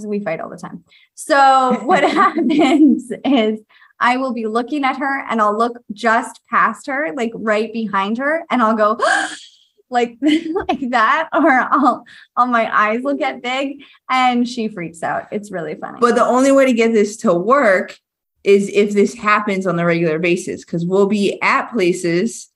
we 0.05 0.19
fight 0.19 0.39
all 0.39 0.49
the 0.49 0.57
time. 0.57 0.83
So 1.15 1.81
what 1.85 2.03
happens 2.11 3.11
is 3.25 3.59
I 3.99 4.17
will 4.17 4.31
be 4.31 4.45
looking 4.45 4.83
at 4.83 4.97
her 4.97 5.25
and 5.27 5.41
I'll 5.41 5.57
look 5.57 5.81
just 5.91 6.41
past 6.51 6.85
her, 6.85 7.11
like 7.15 7.31
right 7.33 7.73
behind 7.73 8.19
her, 8.19 8.43
and 8.51 8.61
I'll 8.61 8.75
go 8.75 8.99
like 9.89 10.17
like 10.21 10.91
that, 10.91 11.29
or 11.33 11.49
I'll 11.49 12.05
I'll 12.35 12.45
my 12.45 12.71
eyes 12.71 13.01
will 13.01 13.15
get 13.15 13.41
big 13.41 13.81
and 14.07 14.47
she 14.47 14.67
freaks 14.67 15.01
out. 15.01 15.27
It's 15.31 15.51
really 15.51 15.73
funny. 15.73 15.97
But 15.99 16.13
the 16.13 16.25
only 16.25 16.51
way 16.51 16.67
to 16.67 16.73
get 16.73 16.93
this 16.93 17.17
to 17.17 17.33
work 17.33 17.97
is 18.43 18.69
if 18.69 18.93
this 18.93 19.13
happens 19.13 19.67
on 19.67 19.75
the 19.75 19.85
regular 19.85 20.19
basis 20.19 20.63
because 20.63 20.85
we'll 20.85 21.07
be 21.07 21.41
at 21.41 21.71
places 21.71 22.49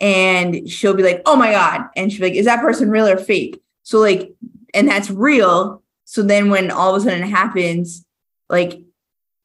and 0.00 0.68
she'll 0.68 0.94
be 0.94 1.02
like, 1.02 1.22
oh 1.26 1.36
my 1.36 1.52
God. 1.52 1.88
And 1.96 2.10
she'll 2.10 2.20
be 2.20 2.30
like, 2.30 2.38
is 2.38 2.46
that 2.46 2.62
person 2.62 2.90
real 2.90 3.06
or 3.06 3.16
fake? 3.16 3.60
So, 3.82 3.98
like, 4.00 4.32
and 4.72 4.88
that's 4.88 5.10
real. 5.10 5.82
So 6.04 6.22
then 6.22 6.50
when 6.50 6.70
all 6.70 6.94
of 6.94 7.02
a 7.02 7.04
sudden 7.04 7.22
it 7.22 7.30
happens, 7.30 8.04
like 8.48 8.80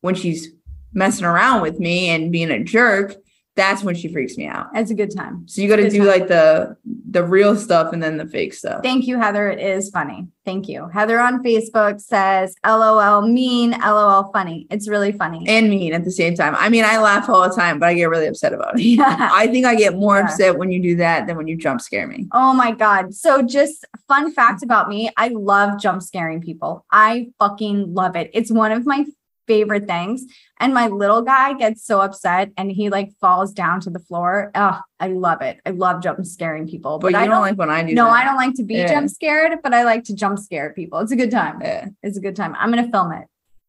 when 0.01 0.15
she's 0.15 0.49
messing 0.93 1.25
around 1.25 1.61
with 1.61 1.79
me 1.79 2.09
and 2.09 2.31
being 2.31 2.51
a 2.51 2.63
jerk, 2.63 3.15
that's 3.59 3.83
when 3.83 3.93
she 3.93 4.11
freaks 4.11 4.37
me 4.37 4.47
out. 4.47 4.67
it's 4.73 4.89
a 4.89 4.95
good 4.95 5.13
time. 5.15 5.43
So 5.47 5.61
you 5.61 5.67
got 5.67 5.75
to 5.75 5.89
do 5.89 5.99
time. 5.99 6.07
like 6.07 6.27
the 6.27 6.77
the 7.11 7.23
real 7.23 7.55
stuff 7.55 7.91
and 7.93 8.01
then 8.01 8.17
the 8.17 8.25
fake 8.25 8.53
stuff. 8.53 8.81
Thank 8.83 9.05
you, 9.07 9.19
Heather. 9.19 9.49
It 9.49 9.59
is 9.59 9.89
funny. 9.89 10.27
Thank 10.45 10.67
you. 10.67 10.87
Heather 10.93 11.19
on 11.19 11.43
Facebook 11.43 11.99
says, 12.01 12.55
LOL 12.65 13.21
mean, 13.27 13.71
LOL 13.71 14.31
funny. 14.31 14.65
It's 14.71 14.87
really 14.87 15.11
funny. 15.11 15.45
and 15.47 15.69
mean 15.69 15.93
at 15.93 16.03
the 16.05 16.11
same 16.11 16.33
time. 16.35 16.55
I 16.57 16.69
mean, 16.69 16.83
I 16.85 16.97
laugh 16.99 17.29
all 17.29 17.47
the 17.47 17.53
time, 17.55 17.77
but 17.79 17.89
I 17.89 17.93
get 17.93 18.09
really 18.09 18.27
upset 18.27 18.53
about 18.53 18.79
it. 18.79 18.83
yeah. 18.83 19.29
I 19.31 19.47
think 19.47 19.65
I 19.65 19.75
get 19.75 19.95
more 19.95 20.17
Yeah. 20.17 20.25
upset 20.25 20.57
when 20.57 20.71
you 20.71 20.81
do 20.81 20.95
that 20.97 21.27
than 21.27 21.35
when 21.37 21.47
you 21.47 21.57
jump 21.57 21.81
scare 21.81 22.07
me. 22.07 22.27
Oh 22.33 22.53
my 22.53 22.71
God. 22.71 23.13
So, 23.13 23.41
just 23.43 23.85
fun 24.07 24.31
fact 24.31 24.63
about 24.63 24.89
me 24.89 25.09
I 25.17 25.27
love 25.29 25.79
jump 25.79 26.01
scaring 26.01 26.41
people. 26.41 26.85
I 26.91 27.27
fucking 27.39 27.93
love 27.93 28.15
it. 28.15 28.31
It's 28.33 28.51
one 28.51 28.71
of 28.71 28.85
my 28.85 29.05
favorite 29.49 29.85
things. 29.87 30.23
And 30.61 30.73
my 30.73 30.87
little 30.87 31.21
guy 31.23 31.53
gets 31.53 31.83
so 31.85 31.99
upset 32.01 32.51
and 32.55 32.71
he 32.71 32.89
like 32.89 33.09
falls 33.19 33.51
down 33.51 33.81
to 33.81 33.89
the 33.89 33.99
floor. 33.99 34.51
Oh, 34.55 34.79
I 34.99 35.07
love 35.07 35.41
it. 35.41 35.59
I 35.65 35.71
love 35.71 36.01
jump 36.03 36.23
scaring 36.25 36.67
people. 36.67 36.99
But, 36.99 37.07
But, 37.11 37.17
you 37.17 37.17
I 37.17 37.25
don't, 37.25 37.31
don't 37.35 37.41
like 37.41 37.57
when 37.57 37.69
I 37.71 37.83
do 37.83 37.93
No, 37.93 38.05
that. 38.05 38.11
I 38.13 38.23
don't 38.25 38.37
like 38.37 38.53
to 38.55 38.63
be 38.63 38.75
Yeah. 38.75 38.87
jump 38.93 39.09
scared, 39.09 39.59
but 39.63 39.73
I 39.73 39.83
like 39.83 40.03
to 40.05 40.15
jump 40.15 40.37
scare 40.39 40.71
people. 40.73 40.99
It's 40.99 41.11
a 41.11 41.15
good 41.17 41.31
time. 41.31 41.59
Yeah. 41.61 41.87
It's 42.03 42.17
a 42.17 42.21
good 42.21 42.35
time. 42.37 42.55
I'm 42.59 42.71
going 42.71 42.85
to 42.85 42.91
film 42.91 43.11
it. 43.11 43.25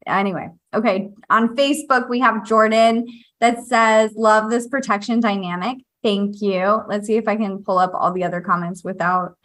Anyway, 0.06 0.48
okay. 0.74 1.10
On 1.28 1.54
Facebook, 1.56 2.08
we 2.08 2.20
have 2.20 2.44
Jordan 2.46 3.06
that 3.40 3.64
says, 3.64 4.12
Love 4.16 4.50
this 4.50 4.66
protection 4.68 5.20
dynamic. 5.20 5.78
Thank 6.02 6.40
you. 6.42 6.82
Let's 6.88 7.06
see 7.06 7.16
if 7.16 7.26
I 7.28 7.36
can 7.36 7.62
pull 7.64 7.78
up 7.78 7.92
all 7.94 8.12
the 8.12 8.24
other 8.24 8.40
comments 8.40 8.82
without 8.84 9.36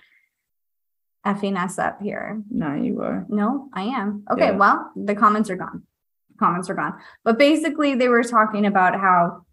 effing 1.26 1.58
us 1.62 1.78
up 1.80 2.02
here. 2.02 2.42
No, 2.50 2.74
you 2.76 3.02
are. 3.02 3.26
No, 3.30 3.68
I 3.74 3.84
am. 3.84 4.24
Okay, 4.32 4.48
Yeah. 4.52 4.58
well, 4.58 4.92
the 4.96 5.16
comments 5.16 5.50
are 5.50 5.56
gone. 5.56 5.84
Comments 6.40 6.70
are 6.70 6.76
gone. 6.76 7.00
But 7.24 7.38
basically, 7.38 7.96
they 7.96 8.10
were 8.10 8.24
talking 8.24 8.66
about 8.66 9.00
how 9.00 9.46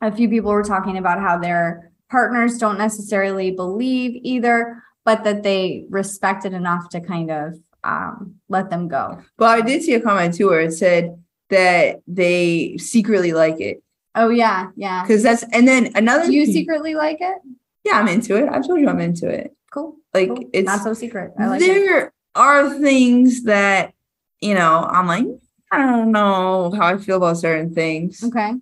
a 0.00 0.12
few 0.12 0.28
people 0.28 0.52
were 0.52 0.62
talking 0.62 0.98
about 0.98 1.20
how 1.20 1.38
their 1.38 1.92
partners 2.10 2.58
don't 2.58 2.78
necessarily 2.78 3.50
believe 3.50 4.20
either, 4.22 4.82
but 5.04 5.24
that 5.24 5.42
they 5.42 5.84
respect 5.88 6.44
it 6.44 6.52
enough 6.52 6.88
to 6.90 7.00
kind 7.00 7.30
of 7.30 7.54
um, 7.82 8.36
let 8.48 8.70
them 8.70 8.88
go. 8.88 9.18
Well, 9.38 9.50
I 9.50 9.60
did 9.60 9.82
see 9.82 9.94
a 9.94 10.00
comment 10.00 10.34
too 10.34 10.48
where 10.48 10.60
it 10.60 10.72
said 10.72 11.22
that 11.50 12.02
they 12.06 12.76
secretly 12.78 13.32
like 13.32 13.60
it. 13.60 13.82
Oh, 14.14 14.30
yeah, 14.30 14.70
yeah. 14.76 15.02
Because 15.02 15.22
that's 15.22 15.44
and 15.52 15.66
then 15.68 15.92
another 15.94 16.26
Do 16.26 16.32
you 16.32 16.46
secretly 16.46 16.94
like 16.94 17.18
it? 17.20 17.38
Yeah, 17.84 17.98
I'm 17.98 18.08
into 18.08 18.36
it. 18.36 18.48
I've 18.48 18.66
told 18.66 18.80
you 18.80 18.88
I'm 18.88 19.00
into 19.00 19.28
it. 19.28 19.54
Cool. 19.70 19.96
Like 20.14 20.28
cool. 20.28 20.50
it's 20.52 20.66
not 20.66 20.82
so 20.82 20.94
secret. 20.94 21.32
I 21.38 21.46
like 21.48 21.62
it. 21.62 21.66
there 21.66 22.12
are 22.34 22.78
things 22.78 23.44
that 23.44 23.92
you 24.40 24.54
know, 24.54 24.86
I'm 24.88 25.06
like, 25.06 25.26
I 25.70 25.78
don't 25.78 26.12
know 26.12 26.70
how 26.76 26.86
I 26.86 26.98
feel 26.98 27.16
about 27.16 27.38
certain 27.38 27.74
things. 27.74 28.22
Okay. 28.22 28.52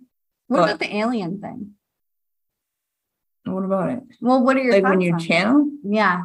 What 0.47 0.59
But- 0.59 0.65
about 0.65 0.79
the 0.81 0.97
alien 0.97 1.41
thing? 1.41 1.73
What 3.45 3.65
about 3.65 3.91
it? 3.91 4.03
Well, 4.23 4.43
what 4.43 4.57
are 4.57 4.63
your 4.63 4.73
like 4.73 4.85
when 4.85 5.01
you 5.03 5.19
channel? 5.19 5.71
Yeah. 5.85 6.25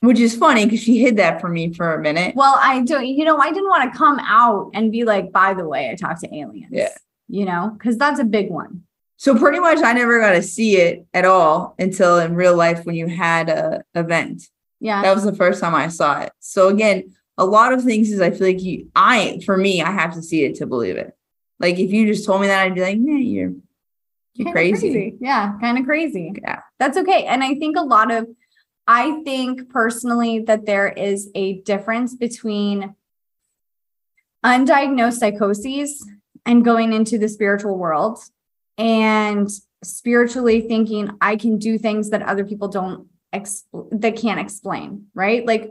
Which 0.00 0.18
is 0.18 0.36
funny 0.36 0.64
because 0.64 0.80
she 0.82 0.98
hid 0.98 1.16
that 1.18 1.40
from 1.40 1.52
me 1.54 1.72
for 1.72 1.94
a 1.94 2.00
minute. 2.00 2.34
Well, 2.34 2.56
I 2.60 2.82
don't, 2.82 3.06
you 3.06 3.24
know, 3.24 3.38
I 3.38 3.50
didn't 3.50 3.68
want 3.68 3.92
to 3.92 3.96
come 3.98 4.18
out 4.18 4.70
and 4.74 4.90
be 4.92 5.04
like, 5.04 5.32
by 5.32 5.54
the 5.54 5.66
way, 5.66 5.88
I 5.90 5.94
talked 5.94 6.20
to 6.20 6.34
aliens. 6.34 6.68
Yeah. 6.70 6.90
You 7.28 7.44
know, 7.44 7.70
because 7.72 7.96
that's 7.96 8.18
a 8.20 8.24
big 8.24 8.50
one. 8.50 8.82
So 9.16 9.38
pretty 9.38 9.60
much 9.60 9.78
I 9.78 9.92
never 9.94 10.20
got 10.20 10.32
to 10.32 10.42
see 10.42 10.76
it 10.76 11.06
at 11.14 11.24
all 11.24 11.74
until 11.78 12.18
in 12.18 12.34
real 12.34 12.54
life 12.56 12.84
when 12.84 12.94
you 12.96 13.06
had 13.06 13.48
a 13.48 13.82
event. 13.94 14.42
Yeah. 14.80 15.02
That 15.02 15.14
was 15.14 15.24
the 15.24 15.34
first 15.34 15.60
time 15.60 15.74
I 15.74 15.88
saw 15.88 16.20
it. 16.20 16.32
So 16.40 16.68
again, 16.68 17.14
a 17.38 17.44
lot 17.44 17.72
of 17.72 17.84
things 17.84 18.10
is 18.10 18.20
I 18.20 18.30
feel 18.30 18.46
like 18.46 18.62
you 18.62 18.90
I 18.94 19.40
for 19.44 19.56
me, 19.56 19.82
I 19.82 19.90
have 19.90 20.14
to 20.14 20.22
see 20.22 20.44
it 20.44 20.56
to 20.56 20.66
believe 20.66 20.96
it. 20.96 21.16
Like 21.58 21.78
if 21.78 21.90
you 21.90 22.06
just 22.06 22.24
told 22.24 22.40
me 22.40 22.46
that, 22.48 22.62
I'd 22.62 22.74
be 22.74 22.80
like, 22.80 22.98
nah, 22.98 23.16
you're 23.16 23.52
you're 24.34 24.52
Kinda 24.52 24.52
crazy. 24.52 25.16
Yeah. 25.20 25.58
Kind 25.60 25.78
of 25.78 25.84
crazy. 25.84 26.34
Yeah. 26.42 26.60
That's 26.78 26.98
okay. 26.98 27.24
And 27.24 27.42
I 27.42 27.54
think 27.54 27.76
a 27.76 27.82
lot 27.82 28.12
of, 28.12 28.28
I 28.86 29.22
think 29.24 29.70
personally 29.70 30.40
that 30.40 30.66
there 30.66 30.88
is 30.88 31.30
a 31.34 31.60
difference 31.62 32.14
between 32.14 32.94
undiagnosed 34.44 35.18
psychoses 35.18 36.06
and 36.44 36.64
going 36.64 36.92
into 36.92 37.18
the 37.18 37.28
spiritual 37.28 37.78
world 37.78 38.18
and 38.78 39.50
spiritually 39.82 40.60
thinking 40.60 41.10
I 41.20 41.36
can 41.36 41.58
do 41.58 41.78
things 41.78 42.10
that 42.10 42.22
other 42.22 42.44
people 42.44 42.68
don't 42.68 43.08
expl- 43.34 43.88
that 44.00 44.16
can't 44.16 44.38
explain, 44.38 45.06
right? 45.14 45.44
Like 45.46 45.70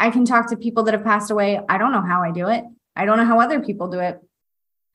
I 0.00 0.10
can 0.10 0.24
talk 0.24 0.48
to 0.48 0.56
people 0.56 0.82
that 0.84 0.94
have 0.94 1.04
passed 1.04 1.30
away. 1.30 1.60
I 1.68 1.78
don't 1.78 1.92
know 1.92 2.02
how 2.02 2.22
I 2.22 2.32
do 2.32 2.48
it. 2.48 2.64
I 2.96 3.04
don't 3.04 3.18
know 3.18 3.24
how 3.24 3.38
other 3.40 3.60
people 3.60 3.88
do 3.88 4.00
it. 4.00 4.20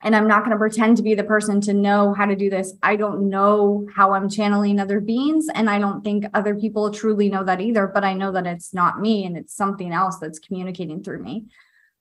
And 0.02 0.16
I'm 0.16 0.28
not 0.28 0.44
going 0.44 0.52
to 0.52 0.58
pretend 0.58 0.98
to 0.98 1.04
be 1.04 1.16
the 1.16 1.24
person 1.24 1.62
to 1.62 1.74
know 1.74 2.14
how 2.14 2.26
to 2.26 2.36
do 2.36 2.50
this. 2.50 2.74
I 2.84 2.96
don't 2.96 3.30
know 3.30 3.88
how 3.96 4.14
I'm 4.14 4.30
channeling 4.30 4.80
other 4.80 5.00
beings. 5.00 5.48
And 5.54 5.70
I 5.70 5.80
don't 5.80 6.04
think 6.04 6.26
other 6.34 6.56
people 6.56 6.92
truly 6.92 7.30
know 7.30 7.44
that 7.46 7.62
either, 7.62 7.88
but 7.88 8.04
I 8.04 8.14
know 8.14 8.32
that 8.34 8.46
it's 8.46 8.74
not 8.74 9.00
me 9.00 9.26
and 9.26 9.38
it's 9.38 9.56
something 9.56 9.94
else 9.94 10.18
that's 10.20 10.40
communicating 10.40 11.02
through 11.02 11.24
me. 11.24 11.46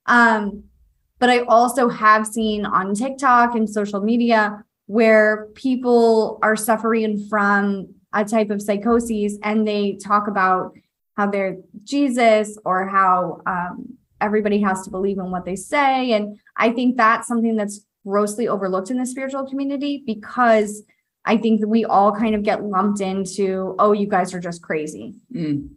Um, 0.05 0.65
But 1.17 1.29
I 1.29 1.39
also 1.47 1.87
have 1.87 2.27
seen 2.27 2.65
on 2.65 2.93
TikTok 2.93 3.55
and 3.55 3.69
social 3.69 4.01
media 4.01 4.63
where 4.87 5.47
people 5.55 6.37
are 6.41 6.57
suffering 6.57 7.27
from 7.29 7.95
a 8.13 8.25
type 8.25 8.49
of 8.49 8.61
psychosis 8.61 9.37
and 9.41 9.65
they 9.65 9.95
talk 9.95 10.27
about 10.27 10.75
how 11.15 11.29
they're 11.29 11.57
Jesus 11.83 12.57
or 12.65 12.87
how 12.87 13.41
um, 13.45 13.97
everybody 14.21 14.59
has 14.61 14.83
to 14.83 14.89
believe 14.91 15.17
in 15.17 15.31
what 15.31 15.45
they 15.45 15.55
say. 15.55 16.11
And 16.13 16.39
I 16.55 16.71
think 16.71 16.97
that's 16.97 17.27
something 17.27 17.55
that's 17.55 17.85
grossly 18.05 18.47
overlooked 18.47 18.91
in 18.91 18.97
the 18.97 19.05
spiritual 19.05 19.47
community 19.47 20.03
because 20.05 20.83
I 21.25 21.37
think 21.37 21.61
that 21.61 21.67
we 21.67 21.85
all 21.85 22.11
kind 22.11 22.35
of 22.35 22.43
get 22.43 22.63
lumped 22.63 23.01
into, 23.01 23.75
oh, 23.79 23.93
you 23.93 24.07
guys 24.07 24.33
are 24.33 24.39
just 24.39 24.61
crazy. 24.61 25.15
Mm. 25.33 25.69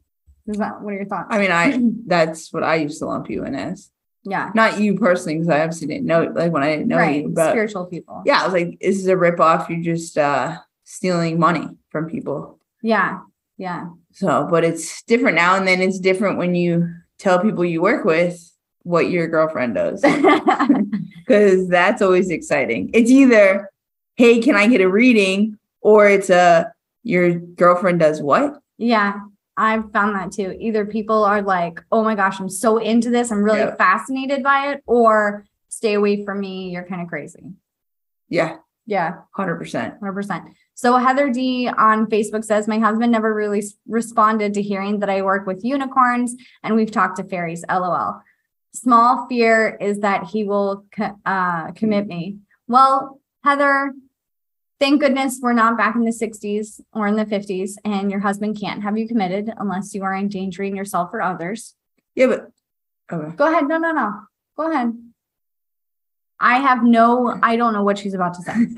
Is 0.46 0.58
that 0.58 0.80
what 0.80 0.92
are 0.92 0.96
your 0.96 1.06
thoughts? 1.06 1.28
I 1.30 1.38
mean, 1.38 1.50
I 1.50 1.78
that's 2.06 2.52
what 2.52 2.62
I 2.62 2.76
used 2.76 2.98
to 2.98 3.06
lump 3.06 3.30
you 3.30 3.44
in 3.44 3.54
as. 3.54 3.90
yeah. 4.24 4.50
Not 4.54 4.80
you 4.80 4.96
personally, 4.98 5.34
because 5.34 5.48
I 5.48 5.60
obviously 5.60 5.88
didn't 5.88 6.06
know 6.06 6.32
like 6.34 6.52
when 6.52 6.62
I 6.62 6.70
didn't 6.70 6.88
know 6.88 6.96
right. 6.96 7.22
you, 7.22 7.28
but 7.28 7.50
Spiritual 7.50 7.86
people. 7.86 8.22
yeah, 8.24 8.40
I 8.40 8.44
was 8.44 8.52
like, 8.52 8.78
this 8.80 8.96
is 8.96 9.06
a 9.08 9.14
ripoff. 9.14 9.68
You're 9.68 9.82
just 9.82 10.16
uh 10.16 10.58
stealing 10.84 11.38
money 11.38 11.68
from 11.90 12.08
people. 12.08 12.58
Yeah. 12.82 13.20
Yeah. 13.58 13.88
So, 14.12 14.46
but 14.50 14.64
it's 14.64 15.02
different 15.02 15.36
now, 15.36 15.56
and 15.56 15.66
then 15.68 15.82
it's 15.82 15.98
different 15.98 16.38
when 16.38 16.54
you 16.54 16.88
tell 17.18 17.40
people 17.42 17.64
you 17.64 17.82
work 17.82 18.04
with 18.04 18.40
what 18.84 19.10
your 19.10 19.26
girlfriend 19.28 19.74
does. 19.74 20.00
because 21.26 21.68
that's 21.68 22.00
always 22.02 22.30
exciting. 22.30 22.90
It's 22.94 23.10
either, 23.10 23.70
hey, 24.16 24.40
can 24.40 24.54
I 24.56 24.66
get 24.68 24.80
a 24.80 24.88
reading? 24.88 25.58
Or 25.80 26.08
it's 26.08 26.30
a, 26.30 26.72
your 27.02 27.34
girlfriend 27.34 28.00
does 28.00 28.20
what? 28.22 28.54
yeah. 28.78 29.20
I've 29.60 29.90
found 29.90 30.14
that 30.14 30.30
too. 30.30 30.56
Either 30.60 30.86
people 30.86 31.24
are 31.24 31.42
like, 31.42 31.80
oh 31.90 32.04
my 32.04 32.14
gosh, 32.14 32.38
I'm 32.38 32.48
so 32.48 32.78
into 32.78 33.10
this. 33.10 33.32
I'm 33.32 33.42
really 33.42 33.58
Yeah. 33.58 33.74
fascinated 33.74 34.44
by 34.44 34.70
it, 34.70 34.84
or 34.86 35.46
stay 35.68 35.94
away 35.94 36.24
from 36.24 36.38
me. 36.38 36.70
You're 36.70 36.84
kind 36.86 37.02
of 37.02 37.08
crazy. 37.08 37.42
Yeah, 38.28 38.58
Yeah. 38.86 39.14
100%. 39.36 39.98
100%. 39.98 40.44
So 40.78 40.96
Heather 40.96 41.28
D 41.28 41.66
on 41.66 42.06
Facebook 42.06 42.44
says, 42.44 42.68
My 42.68 42.78
husband 42.78 43.10
never 43.10 43.34
really 43.34 43.64
responded 43.88 44.54
to 44.54 44.62
hearing 44.62 45.00
that 45.00 45.10
I 45.10 45.22
work 45.22 45.44
with 45.44 45.64
unicorns 45.64 46.36
and 46.62 46.76
we've 46.76 46.92
talked 46.92 47.16
to 47.16 47.24
fairies. 47.24 47.64
LOL. 47.68 48.22
Small 48.72 49.26
fear 49.28 49.76
is 49.80 49.98
that 50.00 50.26
he 50.26 50.44
will 50.44 50.84
uh, 51.26 51.72
commit 51.72 52.06
me. 52.06 52.36
Well, 52.68 53.20
Heather, 53.42 53.92
thank 54.78 55.00
goodness 55.00 55.40
we're 55.42 55.52
not 55.52 55.76
back 55.76 55.96
in 55.96 56.04
the 56.04 56.12
60s 56.12 56.80
or 56.92 57.08
in 57.08 57.16
the 57.16 57.24
50s, 57.24 57.72
and 57.84 58.08
your 58.08 58.20
husband 58.20 58.60
can't 58.60 58.84
have 58.84 58.96
you 58.96 59.08
committed 59.08 59.52
unless 59.58 59.94
you 59.94 60.04
are 60.04 60.14
endangering 60.14 60.76
yourself 60.76 61.10
or 61.12 61.20
others. 61.20 61.74
Yeah, 62.14 62.28
but, 62.28 62.52
okay. 63.10 63.34
Go 63.34 63.48
ahead. 63.48 63.66
No, 63.66 63.78
no, 63.78 63.90
no. 63.90 64.12
Go 64.56 64.70
ahead. 64.70 64.92
I 66.40 66.58
have 66.60 66.84
no, 66.84 67.38
I 67.42 67.56
don't 67.56 67.72
know 67.72 67.82
what 67.82 67.98
she's 67.98 68.14
about 68.14 68.34
to 68.34 68.42
say. 68.42 68.54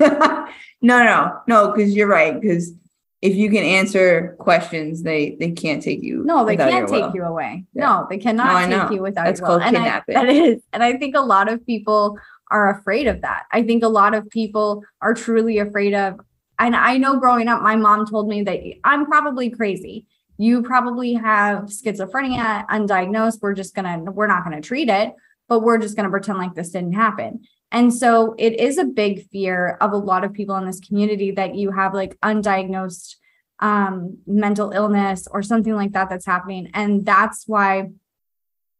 no, 0.81 1.03
no, 1.03 1.39
no, 1.47 1.71
because 1.71 1.95
you're 1.95 2.07
right. 2.07 2.39
Because 2.39 2.73
if 3.21 3.35
you 3.35 3.49
can 3.51 3.63
answer 3.63 4.35
questions, 4.39 5.03
they 5.03 5.35
they 5.39 5.51
can't 5.51 5.83
take 5.83 6.01
you. 6.01 6.23
No, 6.25 6.43
they 6.43 6.57
can't 6.57 6.89
take 6.89 7.03
will. 7.03 7.11
you 7.15 7.23
away. 7.23 7.65
Yeah. 7.73 7.85
No, 7.85 8.07
they 8.09 8.17
cannot 8.17 8.67
No, 8.69 8.81
take 8.83 8.91
you 8.95 9.01
without 9.03 9.25
That's 9.25 9.39
your 9.39 9.49
will. 9.49 9.59
called 9.59 9.67
And 9.67 9.77
I- 9.77 9.79
kidnapping. 10.01 10.15
that 10.15 10.29
is, 10.29 10.61
and 10.73 10.81
I 10.83 10.93
think 10.97 11.15
a 11.15 11.21
lot 11.21 11.47
of 11.51 11.63
people 11.65 12.17
are 12.49 12.71
afraid 12.79 13.07
of 13.07 13.21
that. 13.21 13.43
I 13.51 13.61
think 13.63 13.83
a 13.83 13.87
lot 13.89 14.13
of 14.15 14.29
people 14.29 14.83
are 15.01 15.13
truly 15.13 15.59
afraid 15.59 15.93
of. 15.93 16.19
And 16.59 16.75
I 16.75 16.97
know 16.97 17.17
growing 17.19 17.47
up, 17.47 17.61
my 17.61 17.75
mom 17.75 18.05
told 18.05 18.27
me 18.27 18.43
that 18.43 18.59
I'm 18.83 19.05
probably 19.05 19.49
crazy. 19.51 20.05
You 20.37 20.63
probably 20.63 21.13
have 21.13 21.65
schizophrenia 21.65 22.67
undiagnosed. 22.67 23.39
We're 23.41 23.53
just 23.53 23.73
gonna, 23.75 23.99
we're 24.11 24.27
not 24.27 24.43
gonna 24.43 24.61
treat 24.61 24.89
it, 24.89 25.13
but 25.51 25.63
we're 25.63 25.77
just 25.77 25.97
gonna 25.97 26.09
pretend 26.09 26.37
like 26.37 26.55
this 26.55 26.69
didn't 26.69 26.93
happen. 26.93 27.41
And 27.73 27.93
so 27.93 28.35
it 28.37 28.57
is 28.57 28.77
a 28.77 28.85
big 28.85 29.27
fear 29.31 29.77
of 29.81 29.91
a 29.91 29.97
lot 29.97 30.23
of 30.23 30.31
people 30.31 30.55
in 30.55 30.65
this 30.65 30.79
community 30.79 31.31
that 31.31 31.55
you 31.55 31.71
have 31.71 31.93
like 31.93 32.17
undiagnosed 32.21 33.17
um, 33.59 34.19
mental 34.25 34.71
illness 34.71 35.27
or 35.29 35.43
something 35.43 35.75
like 35.75 35.91
that 35.91 36.09
that's 36.09 36.25
happening. 36.25 36.69
And 36.73 37.05
that's 37.05 37.49
why 37.49 37.89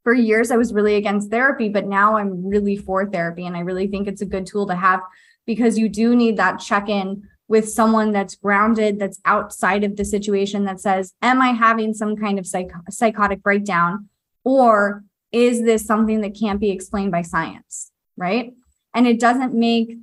for 0.06 0.14
years 0.14 0.50
I 0.50 0.56
was 0.56 0.74
really 0.74 0.96
against 0.96 1.30
therapy, 1.30 1.68
but 1.68 1.88
now 1.88 2.16
I'm 2.16 2.48
really 2.48 2.78
for 2.78 3.06
therapy. 3.06 3.46
And 3.46 3.58
I 3.58 3.60
really 3.60 3.88
think 3.88 4.08
it's 4.08 4.22
a 4.22 4.26
good 4.26 4.46
tool 4.46 4.68
to 4.68 4.76
have 4.76 5.02
because 5.46 5.78
you 5.78 5.90
do 5.90 6.16
need 6.16 6.38
that 6.38 6.62
check 6.62 6.88
in 6.88 7.24
with 7.50 7.68
someone 7.68 8.14
that's 8.14 8.36
grounded, 8.36 8.98
that's 8.98 9.20
outside 9.26 9.84
of 9.84 9.98
the 9.98 10.06
situation 10.06 10.64
that 10.64 10.80
says, 10.80 11.16
Am 11.22 11.42
I 11.42 11.50
having 11.50 11.94
some 11.94 12.16
kind 12.16 12.40
of 12.40 12.48
psych- 12.48 12.72
psychotic 12.90 13.44
breakdown? 13.44 14.08
Or 14.46 15.04
is 15.32 15.62
this 15.62 15.86
something 15.86 16.22
that 16.22 16.38
can't 16.38 16.60
be 16.60 16.72
explained 16.72 17.12
by 17.12 17.22
science? 17.22 17.92
Right. 18.18 18.54
And 18.94 19.08
it 19.08 19.20
doesn't 19.20 19.54
make 19.54 19.98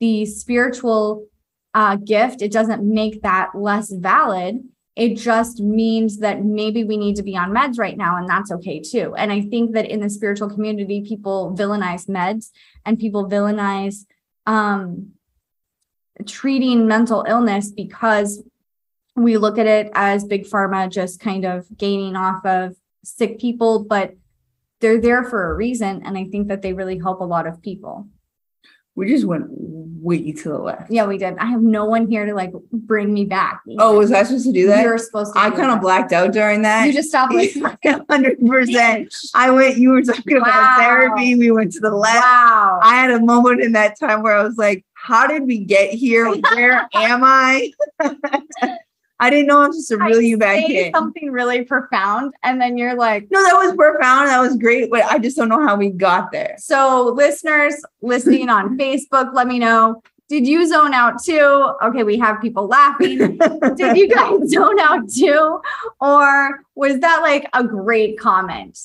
the 0.00 0.26
spiritual 0.26 1.26
uh, 1.74 1.96
gift, 1.96 2.42
it 2.42 2.52
doesn't 2.52 2.82
make 2.82 3.22
that 3.22 3.50
less 3.54 3.92
valid. 3.92 4.64
It 4.96 5.16
just 5.16 5.60
means 5.60 6.20
that 6.20 6.42
maybe 6.42 6.84
we 6.84 6.96
need 6.96 7.16
to 7.16 7.22
be 7.22 7.36
on 7.36 7.52
meds 7.52 7.78
right 7.78 7.98
now, 7.98 8.16
and 8.16 8.26
that's 8.26 8.50
okay 8.50 8.80
too. 8.80 9.14
And 9.14 9.30
I 9.30 9.42
think 9.42 9.72
that 9.74 9.84
in 9.84 10.00
the 10.00 10.08
spiritual 10.08 10.48
community, 10.48 11.02
people 11.06 11.54
villainize 11.54 12.08
meds 12.08 12.50
and 12.86 12.98
people 12.98 13.28
villainize 13.28 14.06
um, 14.46 15.10
treating 16.24 16.86
mental 16.86 17.26
illness 17.28 17.70
because 17.70 18.42
we 19.14 19.36
look 19.36 19.58
at 19.58 19.66
it 19.66 19.90
as 19.94 20.24
big 20.24 20.46
pharma 20.46 20.90
just 20.90 21.20
kind 21.20 21.44
of 21.44 21.66
gaining 21.76 22.16
off 22.16 22.44
of 22.46 22.74
sick 23.04 23.38
people, 23.38 23.84
but 23.84 24.14
they're 24.80 25.00
there 25.00 25.24
for 25.24 25.50
a 25.50 25.54
reason. 25.54 26.02
And 26.04 26.16
I 26.18 26.24
think 26.24 26.48
that 26.48 26.62
they 26.62 26.72
really 26.72 26.98
help 26.98 27.20
a 27.20 27.24
lot 27.24 27.46
of 27.46 27.62
people. 27.62 28.08
We 28.94 29.08
just 29.08 29.26
went 29.26 29.44
way 29.50 30.32
to 30.32 30.48
the 30.48 30.58
left. 30.58 30.90
Yeah, 30.90 31.04
we 31.06 31.18
did. 31.18 31.36
I 31.36 31.46
have 31.46 31.60
no 31.60 31.84
one 31.84 32.08
here 32.08 32.24
to 32.24 32.32
like 32.34 32.52
bring 32.72 33.12
me 33.12 33.26
back. 33.26 33.60
Oh, 33.78 33.98
was 33.98 34.10
I 34.10 34.22
supposed 34.22 34.46
to 34.46 34.52
do 34.52 34.68
that? 34.68 34.82
You're 34.84 34.96
supposed 34.96 35.34
to. 35.34 35.38
I 35.38 35.50
kind 35.50 35.70
of 35.70 35.82
blacked 35.82 36.12
out 36.14 36.32
during 36.32 36.62
that. 36.62 36.86
You 36.86 36.94
just 36.94 37.10
stopped 37.10 37.34
listening. 37.34 37.76
hundred 38.08 38.38
percent. 38.40 39.14
I 39.34 39.50
went. 39.50 39.76
You 39.76 39.90
were 39.90 40.00
talking 40.02 40.36
Wow. 40.36 40.44
about 40.44 40.78
therapy. 40.78 41.34
We 41.34 41.50
went 41.50 41.72
to 41.72 41.80
the 41.80 41.90
left. 41.90 42.24
Wow. 42.24 42.80
I 42.82 42.94
had 42.96 43.10
a 43.10 43.20
moment 43.20 43.60
in 43.62 43.72
that 43.72 43.98
time 44.00 44.22
where 44.22 44.34
I 44.34 44.42
was 44.42 44.56
like, 44.56 44.82
"How 44.94 45.26
did 45.26 45.42
we 45.42 45.58
get 45.58 45.90
here? 45.92 46.32
Where 46.54 46.88
am 46.94 47.20
I?" 47.22 47.72
I 49.18 49.30
didn't 49.30 49.46
know 49.46 49.62
I 49.62 49.68
was 49.68 49.76
just 49.88 49.90
a 49.92 50.24
you 50.24 50.36
back 50.36 50.66
say 50.66 50.86
in. 50.88 50.92
something 50.94 51.30
really 51.30 51.62
profound, 51.64 52.34
and 52.42 52.60
then 52.60 52.76
you're 52.76 52.94
like, 52.96 53.28
No, 53.30 53.42
that 53.42 53.54
was 53.54 53.74
profound. 53.74 54.28
That 54.28 54.40
was 54.40 54.56
great, 54.56 54.90
but 54.90 55.02
I 55.04 55.18
just 55.18 55.36
don't 55.36 55.48
know 55.48 55.66
how 55.66 55.76
we 55.76 55.90
got 55.90 56.32
there. 56.32 56.56
so 56.58 57.12
listeners 57.16 57.74
listening 58.02 58.48
on 58.50 58.76
Facebook, 58.78 59.32
let 59.34 59.46
me 59.46 59.58
know. 59.58 60.02
Did 60.28 60.46
you 60.46 60.66
zone 60.66 60.92
out 60.92 61.22
too? 61.22 61.72
Okay, 61.84 62.02
we 62.02 62.18
have 62.18 62.40
people 62.42 62.66
laughing. 62.66 63.38
Did 63.76 63.96
you 63.96 64.08
guys 64.08 64.40
zone 64.50 64.78
out 64.80 65.08
too? 65.08 65.60
Or 66.00 66.60
was 66.74 66.98
that 66.98 67.22
like 67.22 67.48
a 67.52 67.62
great 67.62 68.18
comment? 68.18 68.76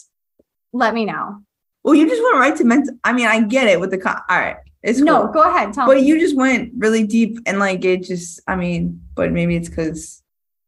Let 0.71 0.93
me 0.93 1.03
know. 1.05 1.41
well, 1.83 1.95
you 1.95 2.07
just 2.07 2.21
went 2.21 2.35
right 2.37 2.55
to 2.57 2.63
mental. 2.63 2.95
I 3.03 3.11
mean, 3.13 3.25
I 3.27 3.41
get 3.41 3.67
it 3.67 3.79
with 3.79 3.89
the. 3.91 3.97
Con- 3.97 4.21
All 4.29 4.37
right, 4.39 4.57
it's 4.83 4.99
No, 4.99 5.23
cool. 5.23 5.33
go 5.33 5.41
ahead. 5.49 5.73
Tell 5.73 5.87
But 5.87 5.97
me. 5.97 6.03
you 6.05 6.19
just 6.19 6.37
went 6.37 6.71
really 6.77 7.05
deep 7.07 7.39
and 7.47 7.57
like 7.59 7.83
it 7.83 8.03
just. 8.03 8.39
I 8.47 8.55
mean, 8.55 9.01
but 9.15 9.31
maybe 9.31 9.55
it's 9.55 9.67
because 9.67 10.20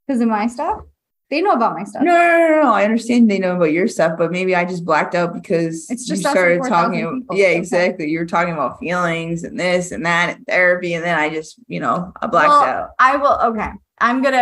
Because 0.07 0.21
of 0.21 0.27
my 0.27 0.47
stuff? 0.47 0.81
They 1.29 1.41
know 1.41 1.53
about 1.53 1.73
my 1.73 1.83
stuff. 1.83 2.03
No, 2.03 2.11
no, 2.11 2.47
no, 2.49 2.61
no. 2.63 2.73
I 2.73 2.83
understand 2.83 3.31
they 3.31 3.39
know 3.39 3.55
about 3.55 3.71
your 3.71 3.87
stuff, 3.87 4.17
but 4.19 4.31
maybe 4.31 4.55
I 4.55 4.65
just 4.65 4.85
blacked 4.85 5.15
out 5.15 5.33
because 5.33 5.89
It's 5.89 6.05
just 6.05 6.23
you 6.23 6.29
started 6.29 6.61
talking. 6.67 7.25
Yeah, 7.31 7.47
Okay. 7.47 7.57
exactly. 7.57 8.09
You 8.09 8.19
were 8.19 8.25
talking 8.27 8.53
about 8.53 8.79
feelings 8.79 9.43
and 9.43 9.59
this 9.59 9.91
and 9.91 10.05
that 10.05 10.35
and 10.37 10.45
therapy, 10.45 10.93
and 10.93 11.03
then 11.03 11.17
I 11.17 11.29
just, 11.29 11.57
you 11.67 11.79
know, 11.79 12.11
I 12.21 12.27
blacked 12.27 12.49
Well, 12.49 12.63
out. 12.63 12.89
I 12.99 13.15
will. 13.15 13.39
Okay. 13.51 13.69
I'm 13.99 14.21
going 14.21 14.33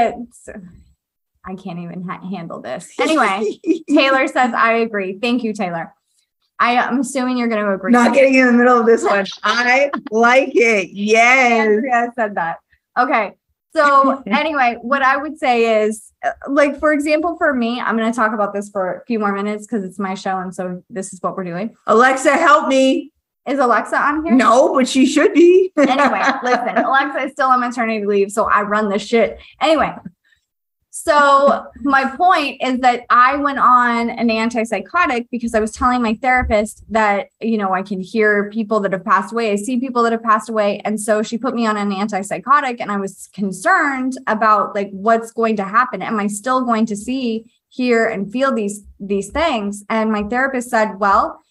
to. 0.46 0.62
I 1.46 1.56
can't 1.56 1.80
even 1.80 2.04
ha- 2.04 2.28
handle 2.28 2.62
this. 2.62 2.92
Anyway, 3.00 3.58
Taylor 3.90 4.28
says, 4.28 4.54
I 4.54 4.74
agree. 4.74 5.18
Thank 5.20 5.44
you, 5.44 5.54
Taylor. 5.54 5.94
I 6.60 6.74
am 6.74 7.00
assuming 7.00 7.38
you're 7.38 7.48
going 7.48 7.64
to 7.66 7.72
agree. 7.74 7.92
not 7.92 8.14
getting 8.14 8.36
in 8.36 8.46
the 8.48 8.54
middle 8.54 8.80
of 8.80 8.86
this 8.86 9.04
one. 9.10 9.26
I 9.44 9.90
like 10.12 10.52
it. 10.56 10.90
Yes. 10.92 11.68
Andrea 11.68 12.12
said 12.16 12.36
that. 12.36 12.58
Okay. 13.00 13.34
So 13.74 14.24
anyway, 14.28 14.78
what 14.82 15.02
I 15.02 15.18
would 15.18 15.38
say 15.38 15.84
is 15.84 16.12
uh, 16.24 16.32
like, 16.48 16.80
for 16.80 16.94
example, 16.94 17.38
for 17.38 17.54
me, 17.54 17.80
I'm 17.80 17.98
going 17.98 18.12
to 18.12 18.16
talk 18.16 18.34
about 18.34 18.54
this 18.54 18.70
for 18.70 18.96
a 18.96 19.06
few 19.06 19.20
more 19.20 19.32
minutes 19.32 19.66
because 19.66 19.84
it's 19.84 20.00
my 20.00 20.14
show. 20.14 20.38
And 20.38 20.54
so 20.54 20.84
this 20.90 21.14
is 21.14 21.22
what 21.22 21.36
we're 21.36 21.44
doing. 21.44 21.76
Alexa, 21.88 22.32
help 22.32 22.68
me. 22.68 23.12
Is 23.48 23.58
Alexa 23.58 23.98
on 23.98 24.24
here? 24.24 24.36
No, 24.36 24.76
but 24.76 24.88
she 24.88 25.08
should 25.08 25.34
be. 25.34 25.72
anyway, 25.78 26.22
listen, 26.44 26.78
Alexa 26.78 27.20
is 27.22 27.32
still 27.32 27.48
on 27.48 27.60
maternity 27.60 28.06
leave, 28.06 28.32
so 28.32 28.44
I 28.46 28.62
run 28.62 28.90
this 28.90 29.02
shit. 29.02 29.40
Anyway, 29.60 29.92
so 30.94 31.68
my 31.84 32.14
point 32.18 32.62
is 32.62 32.80
that 32.80 33.06
I 33.10 33.38
went 33.38 33.60
on 33.60 34.10
an 34.10 34.28
antipsychotic 34.28 35.30
because 35.32 35.56
I 35.56 35.62
was 35.62 35.72
telling 35.72 36.02
my 36.02 36.16
therapist 36.16 36.84
that, 36.90 37.30
you 37.40 37.58
know, 37.58 37.74
I 37.74 37.82
can 37.82 38.02
hear 38.02 38.50
people 38.50 38.82
that 38.82 38.92
have 38.92 39.06
passed 39.06 39.32
away. 39.32 39.54
I 39.54 39.56
see 39.56 39.80
people 39.80 40.04
that 40.04 40.12
have 40.12 40.22
passed 40.22 40.50
away. 40.50 40.82
And 40.84 41.00
so 41.00 41.24
she 41.24 41.38
put 41.38 41.56
me 41.56 41.66
on 41.66 41.78
an 41.78 41.92
antipsychotic 41.92 42.82
and 42.82 42.92
I 42.92 42.98
was 42.98 43.30
concerned 43.34 44.18
about 44.28 44.76
like 44.76 44.90
what's 44.92 45.32
going 45.32 45.56
to 45.56 45.64
happen. 45.64 46.02
Am 46.02 46.20
I 46.20 46.28
still 46.28 46.66
going 46.66 46.86
to 46.88 46.98
see, 46.98 47.46
hear, 47.70 48.06
and 48.08 48.30
feel 48.30 48.54
these 48.54 48.84
these 49.00 49.30
things? 49.30 49.86
And 49.90 50.12
my 50.12 50.24
therapist 50.24 50.70
said, 50.70 51.00
well, 51.00 51.42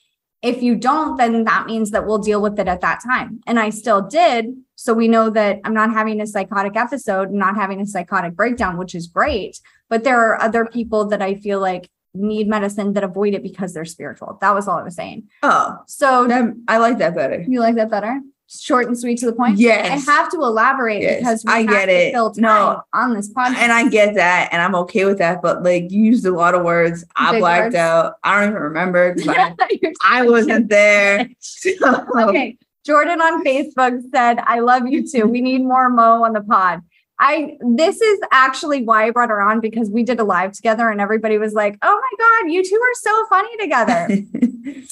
if 0.43 0.63
you 0.63 0.75
don't, 0.75 1.17
then 1.17 1.45
that 1.45 1.67
means 1.67 1.91
that 1.91 2.07
we'll 2.07 2.19
deal 2.19 2.41
with 2.41 2.59
it 2.59 2.67
at 2.69 2.81
that 2.81 3.01
time. 3.05 3.41
And 3.47 3.59
I 3.61 3.71
still 3.71 4.03
did. 4.03 4.47
So 4.75 4.95
we 4.95 5.07
know 5.09 5.29
that 5.31 5.61
I'm 5.65 5.75
not 5.75 5.93
having 5.93 6.21
a 6.21 6.27
psychotic 6.27 6.77
episode, 6.77 7.31
not 7.31 7.57
having 7.57 7.81
a 7.81 7.87
psychotic 7.87 8.35
breakdown, 8.35 8.79
which 8.79 8.95
is 8.95 9.07
great. 9.07 9.61
But 9.91 10.05
there 10.05 10.19
are 10.21 10.41
other 10.41 10.65
people 10.65 11.07
that 11.09 11.21
I 11.21 11.35
feel 11.35 11.61
like 11.61 11.91
need 12.15 12.49
medicine 12.49 12.95
that 12.95 13.05
avoid 13.05 13.35
it 13.35 13.43
because 13.43 13.75
they're 13.75 13.85
spiritual. 13.85 14.39
That 14.41 14.55
was 14.55 14.67
all 14.67 14.79
I 14.79 14.83
was 14.83 14.97
saying. 14.97 15.29
Oh, 15.43 15.77
So 15.87 16.27
I 16.67 16.79
like 16.79 16.99
that 16.99 17.15
better. 17.15 17.45
you 17.47 17.61
like 17.61 17.77
that 17.77 17.91
better? 17.91 18.21
Short 18.53 18.87
and 18.89 18.99
sweet 18.99 19.19
to 19.21 19.27
the 19.27 19.33
point. 19.33 19.59
Yes. 19.59 20.09
I 20.09 20.13
have 20.13 20.29
to 20.33 20.39
elaborate 20.39 21.03
Yes, 21.03 21.19
because 21.21 21.45
we 21.45 21.53
I 21.53 21.59
have 21.61 21.69
get 21.71 21.87
to 21.87 21.93
it. 22.27 22.37
No. 22.39 22.83
on 22.93 23.15
this 23.15 23.33
podcast. 23.33 23.55
and 23.57 23.71
I 23.71 23.89
get 23.89 24.15
that, 24.17 24.49
and 24.53 24.61
I'm 24.61 24.75
okay 24.75 25.05
with 25.05 25.19
that. 25.19 25.41
But 25.41 25.63
like, 25.63 25.91
you 25.93 26.03
used 26.03 26.27
a 26.27 26.33
lot 26.33 26.55
of 26.57 26.65
words. 26.65 27.05
I 27.15 27.31
Big 27.33 27.41
blacked 27.43 27.65
words. 27.67 27.75
out. 27.77 28.15
I 28.25 28.41
don't 28.41 28.51
even 28.51 28.63
remember. 28.63 29.15
I, 29.29 29.55
I 30.05 30.29
wasn't 30.29 30.69
there. 30.69 31.29
So- 31.41 32.07
okay. 32.29 32.59
Jordan 32.85 33.21
on 33.21 33.45
Facebook 33.45 34.01
said, 34.11 34.39
I 34.47 34.61
love 34.61 34.89
you 34.89 35.07
too. 35.09 35.27
We 35.27 35.43
need 35.43 35.63
more 35.63 35.89
Mo 35.91 36.25
on 36.25 36.33
the 36.33 36.41
pod. 36.41 36.81
I 37.23 37.59
this 37.61 38.01
is 38.01 38.19
actually 38.33 38.83
why 38.83 39.05
I 39.05 39.11
brought 39.11 39.29
her 39.29 39.43
on 39.43 39.61
because 39.61 39.91
we 39.91 40.03
did 40.03 40.19
a 40.19 40.25
live 40.25 40.53
together 40.53 40.89
and 40.89 40.99
everybody 41.03 41.37
was 41.37 41.53
like, 41.53 41.77
Oh 41.83 42.01
my 42.01 42.25
God, 42.45 42.51
you 42.51 42.65
two 42.65 42.77
are 42.77 42.95
so 42.95 43.27
funny 43.29 43.55
together. 43.59 44.09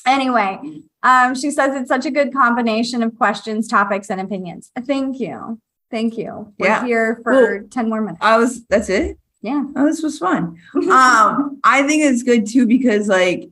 anyway, 0.07 0.59
um, 1.03 1.35
she 1.35 1.51
says 1.51 1.75
it's 1.75 1.89
such 1.89 2.07
a 2.07 2.11
good 2.11 2.33
combination 2.33 3.03
of 3.03 3.17
questions, 3.17 3.69
topics, 3.69 4.11
and 4.11 4.21
opinions. 4.21 4.71
Thank 4.87 5.21
you. 5.21 5.61
Thank 5.91 6.19
you. 6.19 6.53
We're 6.59 6.67
Yeah. 6.67 6.85
here 6.85 7.21
for 7.23 7.61
10 7.61 7.89
more 7.89 8.01
minutes. 8.01 8.19
I 8.21 8.37
was. 8.39 8.65
That's 8.67 8.89
it. 8.89 9.19
Yeah. 9.41 9.65
Oh, 9.77 9.87
this 9.87 10.03
was 10.03 10.19
fun. 10.19 10.57
Um, 10.75 11.61
I 11.65 11.83
think 11.87 12.03
it's 12.03 12.23
good 12.23 12.47
too 12.47 12.67
because 12.67 13.09
like. 13.09 13.51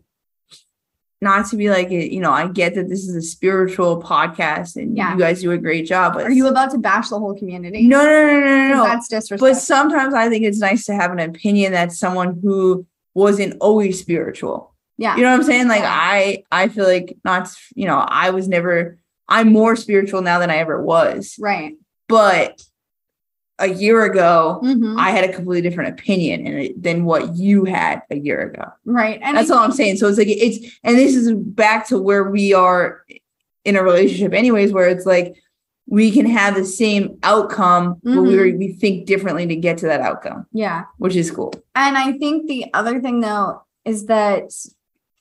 Not 1.22 1.46
to 1.46 1.56
be 1.56 1.70
like 1.70 1.90
it, 1.90 2.12
you 2.12 2.20
know, 2.20 2.30
I 2.30 2.46
get 2.46 2.74
that 2.74 2.90
this 2.90 3.08
is 3.08 3.16
a 3.16 3.22
spiritual 3.22 4.02
podcast 4.02 4.76
and 4.76 4.94
Yeah. 4.94 5.14
you 5.14 5.18
guys 5.18 5.40
do 5.40 5.50
a 5.50 5.56
great 5.56 5.86
job. 5.86 6.12
But 6.12 6.24
are 6.26 6.30
you 6.30 6.46
about 6.46 6.72
to 6.72 6.78
bash 6.78 7.08
the 7.08 7.18
whole 7.18 7.34
community? 7.34 7.86
no, 7.88 8.04
no, 8.04 8.26
no, 8.26 8.40
no, 8.40 8.40
no, 8.68 8.68
no. 8.76 8.84
That's 8.84 9.08
disrespectful. 9.08 9.48
But 9.48 9.56
sometimes 9.56 10.12
I 10.12 10.28
think 10.28 10.44
it's 10.44 10.58
nice 10.60 10.84
to 10.84 10.94
have 10.94 11.12
an 11.12 11.18
opinion 11.18 11.72
that 11.72 11.92
someone 11.92 12.38
who 12.42 12.84
wasn't 13.14 13.54
always 13.62 13.98
spiritual. 13.98 14.74
Yeah. 14.98 15.16
You 15.16 15.22
know 15.22 15.30
what 15.30 15.40
I'm 15.40 15.42
saying? 15.44 15.68
Like. 15.68 15.82
I 15.84 16.44
I 16.50 16.68
feel 16.68 16.84
like 16.86 17.16
not 17.24 17.48
you 17.74 17.86
know, 17.86 17.98
I 17.98 18.30
was 18.30 18.48
never 18.48 18.98
I'm 19.28 19.52
more 19.52 19.74
spiritual 19.76 20.22
now 20.22 20.38
than 20.38 20.50
I 20.50 20.56
ever 20.58 20.80
was. 20.82 21.36
right. 21.40 21.74
But 22.08 22.62
a 23.58 23.68
year 23.68 24.04
ago, 24.04 24.60
Mhm. 24.62 24.98
I 24.98 25.10
had 25.10 25.28
a 25.28 25.32
completely 25.32 25.68
different 25.68 25.98
opinion 25.98 26.46
in 26.46 26.58
it 26.58 26.82
than 26.82 27.04
what 27.04 27.36
you 27.36 27.64
had 27.64 28.02
a 28.10 28.16
year 28.16 28.40
ago. 28.42 28.66
right. 28.84 29.18
And 29.22 29.36
That's 29.36 29.50
I 29.50 29.56
all 29.56 29.62
I'm 29.64 29.72
saying. 29.72 29.96
So 29.96 30.06
it's 30.08 30.18
like 30.18 30.28
it's 30.28 30.58
and 30.84 30.96
this 30.96 31.14
is 31.16 31.32
back 31.32 31.88
to 31.88 31.98
where 31.98 32.24
we 32.30 32.52
are 32.52 33.02
in 33.64 33.74
a 33.76 33.82
relationship 33.82 34.32
anyways 34.34 34.72
where 34.72 34.88
it's 34.88 35.06
like 35.06 35.34
we 35.88 36.10
can 36.10 36.26
have 36.26 36.54
the 36.54 36.64
same 36.64 37.16
outcome 37.22 38.00
but 38.04 38.20
we 38.22 38.34
Mhm. 38.34 38.58
we 38.58 38.72
think 38.72 39.06
differently 39.06 39.46
to 39.46 39.56
get 39.56 39.78
to 39.78 39.86
that 39.86 40.00
outcome, 40.00 40.46
yeah. 40.52 40.84
which 40.98 41.16
is 41.16 41.30
cool. 41.30 41.52
And 41.74 41.96
I 41.96 42.12
think 42.18 42.46
the 42.48 42.66
other 42.74 43.00
thing 43.00 43.20
though 43.20 43.62
is 43.84 44.06
that 44.06 44.50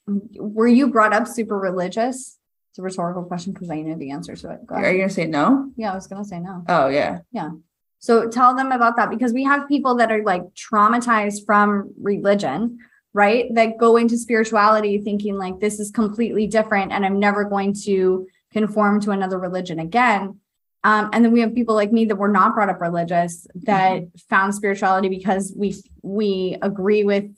were 0.07 0.67
you 0.67 0.87
brought 0.87 1.13
up 1.13 1.27
super 1.27 1.57
religious? 1.57 2.37
It's 2.71 2.79
a 2.79 2.81
rhetorical 2.81 3.23
question 3.23 3.53
because 3.53 3.69
I 3.69 3.81
know 3.81 3.95
the 3.97 4.11
answer 4.11 4.35
to 4.35 4.51
it. 4.51 4.65
Go 4.67 4.75
Are 4.75 4.91
you 4.91 4.97
going 4.97 5.09
to 5.09 5.13
say 5.13 5.27
no? 5.27 5.71
Yeah, 5.77 5.93
I 5.93 5.95
was 5.95 6.07
gonna 6.07 6.25
say 6.25 6.39
no. 6.39 6.63
Oh 6.67 6.87
yeah. 6.87 7.19
Yeah. 7.31 7.51
So 7.99 8.27
tell 8.27 8.55
them 8.55 8.71
about 8.71 8.97
that 8.97 9.09
because 9.09 9.33
we 9.33 9.45
have 9.45 9.67
people 9.67 9.95
that 9.95 10.11
are 10.11 10.23
like 10.23 10.43
traumatized 10.53 11.45
from 11.45 11.91
religion, 11.99 12.79
right? 13.13 13.45
That 13.55 13.77
go 13.77 13.97
into 13.97 14.17
spirituality 14.17 14.99
thinking 14.99 15.37
like 15.37 15.59
this 15.59 15.79
is 15.79 15.89
completely 15.89 16.47
different 16.47 16.91
and 16.91 17.05
I'm 17.05 17.19
never 17.19 17.45
going 17.45 17.73
to 17.85 18.27
conform 18.51 19.01
to 19.01 19.11
another 19.11 19.39
religion 19.39 19.79
again. 19.79 20.39
Um, 20.83 21.09
and 21.13 21.25
then 21.25 21.31
we 21.31 21.39
have 21.39 21.55
people 21.55 21.73
like 21.73 21.91
me 21.91 22.05
that 22.05 22.15
were 22.15 22.27
not 22.27 22.53
brought 22.53 22.69
up 22.69 22.79
religious 22.79 23.47
that 23.63 24.03
found 24.29 24.53
spirituality 24.53 25.09
because 25.09 25.51
we 25.57 25.75
we 26.03 26.57
agree 26.61 27.03
with 27.03 27.31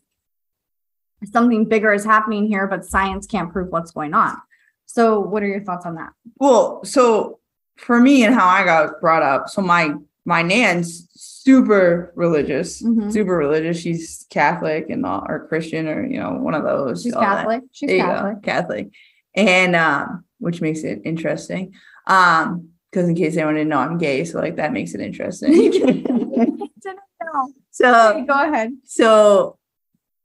something 1.25 1.65
bigger 1.65 1.93
is 1.93 2.05
happening 2.05 2.47
here, 2.47 2.67
but 2.67 2.85
science 2.85 3.25
can't 3.27 3.51
prove 3.51 3.69
what's 3.69 3.91
going 3.91 4.13
on. 4.13 4.37
So 4.85 5.19
what 5.19 5.43
are 5.43 5.47
your 5.47 5.63
thoughts 5.63 5.85
on 5.85 5.95
that? 5.95 6.13
Well, 6.39 6.83
so 6.85 7.39
for 7.77 7.99
me 7.99 8.23
and 8.23 8.33
how 8.33 8.47
I 8.47 8.63
got 8.63 8.99
brought 9.01 9.23
up, 9.23 9.49
so 9.49 9.61
my 9.61 9.93
my 10.25 10.41
nan's 10.41 11.07
super 11.13 12.11
religious, 12.15 12.81
Mhm. 12.83 13.11
super 13.11 13.37
religious. 13.37 13.77
She's 13.79 14.25
Catholic 14.29 14.89
and 14.89 15.05
all, 15.05 15.25
or 15.27 15.47
Christian 15.47 15.87
or 15.87 16.05
you 16.05 16.19
know 16.19 16.33
one 16.33 16.53
of 16.53 16.63
those. 16.63 17.03
She's 17.03 17.13
all 17.13 17.21
that. 17.21 17.37
Catholic. 17.45 17.63
She's 17.71 17.89
Catholic. 17.91 18.35
go, 18.35 18.39
Catholic, 18.41 18.89
and 19.35 19.75
um, 19.75 20.25
which 20.39 20.61
makes 20.61 20.83
it 20.83 21.01
interesting. 21.05 21.73
Um, 22.07 22.69
because 22.91 23.09
in 23.09 23.15
case 23.15 23.35
anyone 23.35 23.55
didn't 23.55 23.69
know, 23.69 23.79
I'm 23.79 23.97
gay, 23.97 24.23
so 24.23 24.39
like 24.39 24.55
that 24.55 24.71
makes 24.71 24.93
it 24.95 25.01
interesting. 25.01 25.51
Didn't 25.71 26.99
know. 27.21 27.51
so 27.71 28.11
Okay, 28.11 28.25
go 28.25 28.33
ahead. 28.33 28.71
so, 28.85 29.57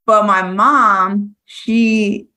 but 0.06 0.26
my 0.26 0.42
mom, 0.42 1.36
she, 1.44 2.28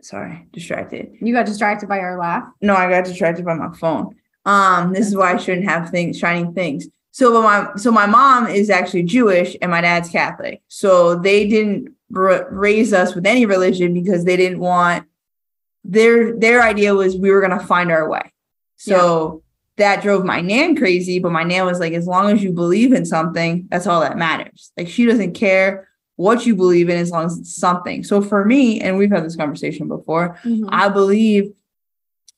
sorry, 0.00 0.46
distracted. 0.52 1.16
You 1.20 1.32
got 1.32 1.46
distracted 1.46 1.88
by 1.88 1.98
our 2.00 2.18
laugh. 2.18 2.44
No, 2.60 2.74
I 2.74 2.88
got 2.88 3.04
distracted 3.04 3.44
by 3.44 3.54
my 3.54 3.74
phone. 3.76 4.14
Um, 4.44 4.92
this 4.92 5.06
is 5.06 5.16
why 5.16 5.34
I 5.34 5.36
shouldn't 5.36 5.68
have 5.68 5.90
things, 5.90 6.18
shining 6.18 6.54
things. 6.54 6.88
So, 7.10 7.32
but 7.32 7.42
my 7.42 7.76
so 7.76 7.90
my 7.90 8.06
mom 8.06 8.46
is 8.46 8.70
actually 8.70 9.02
Jewish 9.02 9.56
and 9.60 9.70
my 9.70 9.80
dad's 9.80 10.08
Catholic. 10.08 10.62
So 10.68 11.16
they 11.16 11.48
didn't 11.48 11.94
r- 12.14 12.48
raise 12.50 12.92
us 12.92 13.14
with 13.14 13.26
any 13.26 13.44
religion 13.44 13.92
because 13.92 14.24
they 14.24 14.36
didn't 14.36 14.60
want 14.60 15.06
their 15.84 16.38
their 16.38 16.62
idea 16.62 16.94
was 16.94 17.16
we 17.16 17.30
were 17.30 17.40
gonna 17.40 17.64
find 17.64 17.90
our 17.90 18.08
way. 18.08 18.32
So 18.76 19.42
that 19.76 20.02
drove 20.02 20.24
my 20.24 20.40
nan 20.40 20.76
crazy. 20.76 21.18
But 21.18 21.32
my 21.32 21.42
nan 21.42 21.66
was 21.66 21.80
like, 21.80 21.92
as 21.92 22.06
long 22.06 22.30
as 22.30 22.42
you 22.42 22.52
believe 22.52 22.92
in 22.92 23.04
something, 23.04 23.66
that's 23.70 23.86
all 23.86 24.00
that 24.00 24.16
matters. 24.16 24.72
Like 24.76 24.88
she 24.88 25.06
doesn't 25.06 25.34
care 25.34 25.88
what 26.18 26.44
you 26.44 26.56
believe 26.56 26.88
in 26.88 26.96
as 26.98 27.12
long 27.12 27.26
as 27.26 27.38
it's 27.38 27.54
something. 27.56 28.02
So 28.02 28.20
for 28.20 28.44
me, 28.44 28.80
and 28.80 28.98
we've 28.98 29.10
had 29.10 29.24
this 29.24 29.36
conversation 29.36 29.86
before, 29.86 30.36
Mhm. 30.44 30.68
I 30.68 30.88
believe 30.88 31.52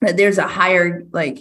that 0.03 0.19
there's 0.19 0.37
a 0.37 0.47
higher, 0.47 1.03
like 1.13 1.39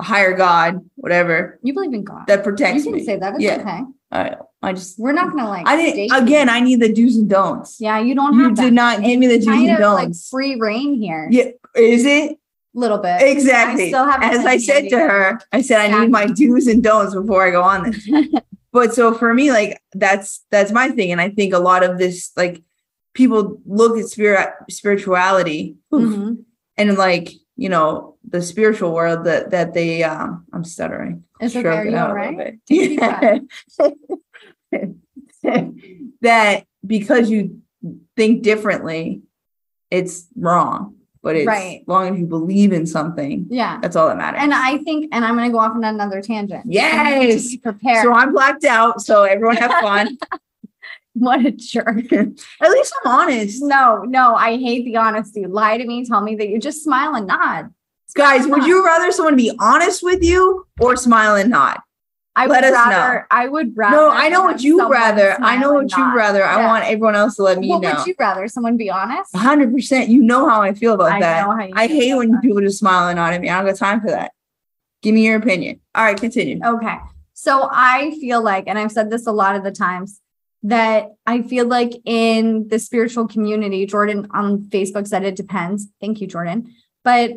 a 0.00 0.02
higher 0.02 0.36
God, 0.36 0.80
whatever, 0.96 1.60
You 1.62 1.72
believe 1.74 1.94
in 1.94 2.02
God. 2.02 2.26
that 2.26 2.42
protects. 2.42 2.78
you 2.84 2.90
can 2.90 2.92
me. 3.00 3.04
say 3.04 3.16
that. 3.16 3.34
It's 3.34 3.42
Yeah. 3.44 3.60
okay. 3.60 3.80
I, 4.10 4.36
I 4.60 4.72
just, 4.72 4.98
We're 4.98 5.12
not 5.12 5.30
gonna 5.30 5.48
like. 5.48 5.68
I 5.68 5.76
didn't. 5.76 6.08
you. 6.08 6.16
Again, 6.16 6.48
I 6.48 6.58
need 6.58 6.80
the 6.80 6.92
do's 6.92 7.16
and 7.16 7.28
don'ts. 7.28 7.76
yeah, 7.78 8.00
you 8.00 8.14
don't 8.16 8.34
you 8.34 8.44
have 8.44 8.54
did 8.56 8.64
that. 8.66 8.72
not 8.72 9.02
give 9.04 9.18
me 9.20 9.28
the 9.28 9.38
do's 9.38 9.46
kind 9.46 9.68
and 9.70 9.78
don'ts. 9.78 10.02
of 10.02 10.08
like 10.08 10.30
free 10.30 10.56
reign 10.60 10.94
here. 11.00 11.28
yeah, 11.30 11.44
is 11.76 12.04
it 12.04 12.32
a 12.32 12.36
little 12.74 12.98
bit. 12.98 13.22
exactly? 13.22 13.88
still 13.90 14.04
have 14.04 14.20
As 14.22 14.44
I 14.44 14.56
said 14.58 14.88
to 14.88 14.98
her, 14.98 15.38
I 15.52 15.60
said 15.62 15.78
I 15.92 16.00
need 16.00 16.10
my 16.10 16.26
do's 16.26 16.66
and 16.66 16.82
don'ts 16.82 17.14
before 17.14 17.46
I 17.46 17.50
go 17.50 17.62
on 17.62 17.90
this. 17.92 18.08
but 18.78 18.94
so 18.94 19.12
for 19.12 19.34
me, 19.34 19.50
like 19.50 19.80
that's 19.92 20.44
that's 20.50 20.70
my 20.72 20.88
thing, 20.88 21.10
and 21.12 21.20
I 21.20 21.30
think 21.30 21.52
a 21.52 21.58
lot 21.58 21.82
of 21.82 21.98
this, 21.98 22.30
like 22.36 22.62
people 23.14 23.60
look 23.66 23.98
at 23.98 24.06
spirit 24.06 24.50
spirituality 24.70 25.76
Mhm. 25.92 26.44
and 26.76 26.96
like 26.96 27.30
you 27.56 27.68
know 27.68 28.16
the 28.28 28.40
spiritual 28.40 28.94
world 28.94 29.24
that 29.24 29.50
that 29.50 29.74
they 29.74 30.04
um 30.04 30.44
i'm 30.52 30.62
stuttering 30.62 31.24
It's 31.40 31.56
okay. 31.56 31.68
Are 31.68 31.84
you 31.84 31.96
all 31.96 32.14
right? 32.14 32.60
bit. 32.70 33.42
that 36.20 36.64
because 36.86 37.30
you 37.30 37.62
think 38.16 38.42
differently 38.42 39.22
it's 39.90 40.26
wrong 40.36 40.94
but 41.28 41.36
it's 41.36 41.46
Right. 41.46 41.80
as 41.82 41.88
long 41.88 42.08
as 42.10 42.18
you 42.18 42.24
believe 42.26 42.72
in 42.72 42.86
something 42.86 43.46
Yeah. 43.50 43.78
that's 43.82 43.96
all 43.96 44.08
that 44.08 44.16
matters 44.16 44.40
And 44.42 44.54
I 44.54 44.78
think, 44.78 45.10
and 45.12 45.24
I'm 45.26 45.34
gonna 45.36 45.50
go 45.50 45.58
off 45.58 45.72
on 45.74 45.84
another 45.84 46.22
tangent. 46.22 46.64
Yes. 46.66 47.48
be 47.48 47.58
prepared. 47.58 48.02
so 48.02 48.14
i'm 48.14 48.32
blacked 48.32 48.64
out 48.64 49.02
so 49.02 49.24
everyone 49.24 49.56
have 49.56 49.72
fun 49.82 50.16
what 51.12 51.44
a 51.44 51.50
jerk. 51.50 52.10
at 52.64 52.70
least 52.76 52.92
i'm 53.04 53.12
honest 53.20 53.62
No, 53.62 54.04
no, 54.18 54.34
I 54.34 54.56
hate 54.56 54.84
the 54.86 54.96
honesty. 54.96 55.44
Lie 55.46 55.76
to 55.78 55.86
me. 55.86 56.04
Tell 56.06 56.22
me 56.22 56.34
that 56.36 56.48
you 56.48 56.58
just 56.58 56.82
smile 56.82 57.14
and 57.14 57.26
nod. 57.26 57.62
guys 58.14 58.46
would 58.46 58.64
you 58.64 58.76
rather 58.86 59.12
someone 59.12 59.36
be 59.36 59.52
honest 59.60 60.02
with 60.02 60.22
you 60.22 60.66
or 60.80 60.96
smile 60.96 61.34
and 61.36 61.50
nod 61.50 61.78
I 62.38 62.46
Let 62.46 62.62
would 62.62 62.72
us 62.72 62.86
know. 62.86 62.90
rather. 62.90 63.26
I 63.30 63.48
would 63.48 63.76
rather. 63.76 63.96
no 63.96 64.10
i 64.10 64.28
know 64.28 64.42
what 64.42 64.62
you 64.62 64.88
rather 64.88 65.36
i 65.42 65.56
know 65.58 65.72
what 65.72 65.90
you 65.96 66.04
rather 66.16 66.44
i 66.44 66.56
Yeah. 66.60 66.66
want 66.68 66.84
everyone 66.84 67.16
else 67.16 67.34
to 67.36 67.42
let 67.42 67.58
me 67.58 67.68
What 67.68 67.82
know 67.82 67.94
would 67.96 68.06
you 68.06 68.14
rather? 68.18 68.46
Someone 68.48 68.76
be 68.76 68.90
honest? 68.90 69.34
hundred 69.36 69.72
percent. 69.72 70.08
You 70.08 70.22
know 70.22 70.48
how 70.48 70.62
I 70.62 70.72
feel 70.72 70.94
about 70.94 71.12
I 71.12 71.20
that. 71.20 71.46
know 71.46 71.52
how 71.56 71.64
you 71.64 71.72
I 71.76 71.86
hate 71.88 72.14
when 72.14 72.30
that. 72.32 72.42
people 72.42 72.60
just 72.60 72.78
smile 72.78 73.08
and 73.08 73.16
nod 73.16 73.34
at 73.34 73.40
me. 73.40 73.48
I 73.50 73.56
don't 73.60 73.66
got 73.70 73.76
time 73.76 74.00
for 74.00 74.10
that. 74.10 74.30
Give 75.02 75.14
me 75.14 75.26
your 75.26 75.36
opinion. 75.36 75.80
All 75.94 76.04
right, 76.04 76.16
continue. 76.20 76.58
Okay. 76.64 76.96
So 77.34 77.68
I 77.70 78.12
feel 78.20 78.40
like, 78.42 78.64
and 78.66 78.78
I've 78.78 78.90
said 78.92 79.10
this 79.10 79.26
a 79.26 79.32
lot 79.32 79.54
of 79.56 79.62
the 79.62 79.70
times, 79.70 80.20
that 80.64 81.10
I 81.24 81.42
feel 81.42 81.66
like 81.66 81.92
in 82.04 82.66
the 82.68 82.78
spiritual 82.80 83.28
community, 83.28 83.86
Jordan 83.86 84.26
on 84.32 84.62
Facebook 84.74 85.06
said 85.06 85.22
it 85.24 85.36
depends. 85.36 85.86
Thank 86.00 86.20
you, 86.20 86.26
Jordan. 86.26 86.74
But 87.04 87.30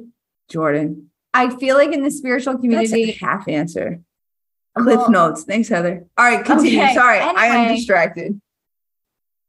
Jordan. 0.50 1.10
I 1.34 1.56
feel 1.56 1.76
like 1.76 1.92
in 1.94 2.02
the 2.04 2.12
spiritual 2.12 2.54
That's 2.54 2.64
a 2.64 2.68
community, 2.68 3.12
half 3.14 3.48
answer. 3.48 4.02
Cliff 4.78 5.10
notes. 5.10 5.44
Thanks, 5.44 5.68
Heather. 5.68 6.06
All 6.18 6.26
right, 6.26 6.46
continue. 6.46 6.82
Okay, 6.82 6.94
Sorry, 6.94 7.20
I 7.20 7.46
am 7.48 7.76
distracted. 7.76 8.40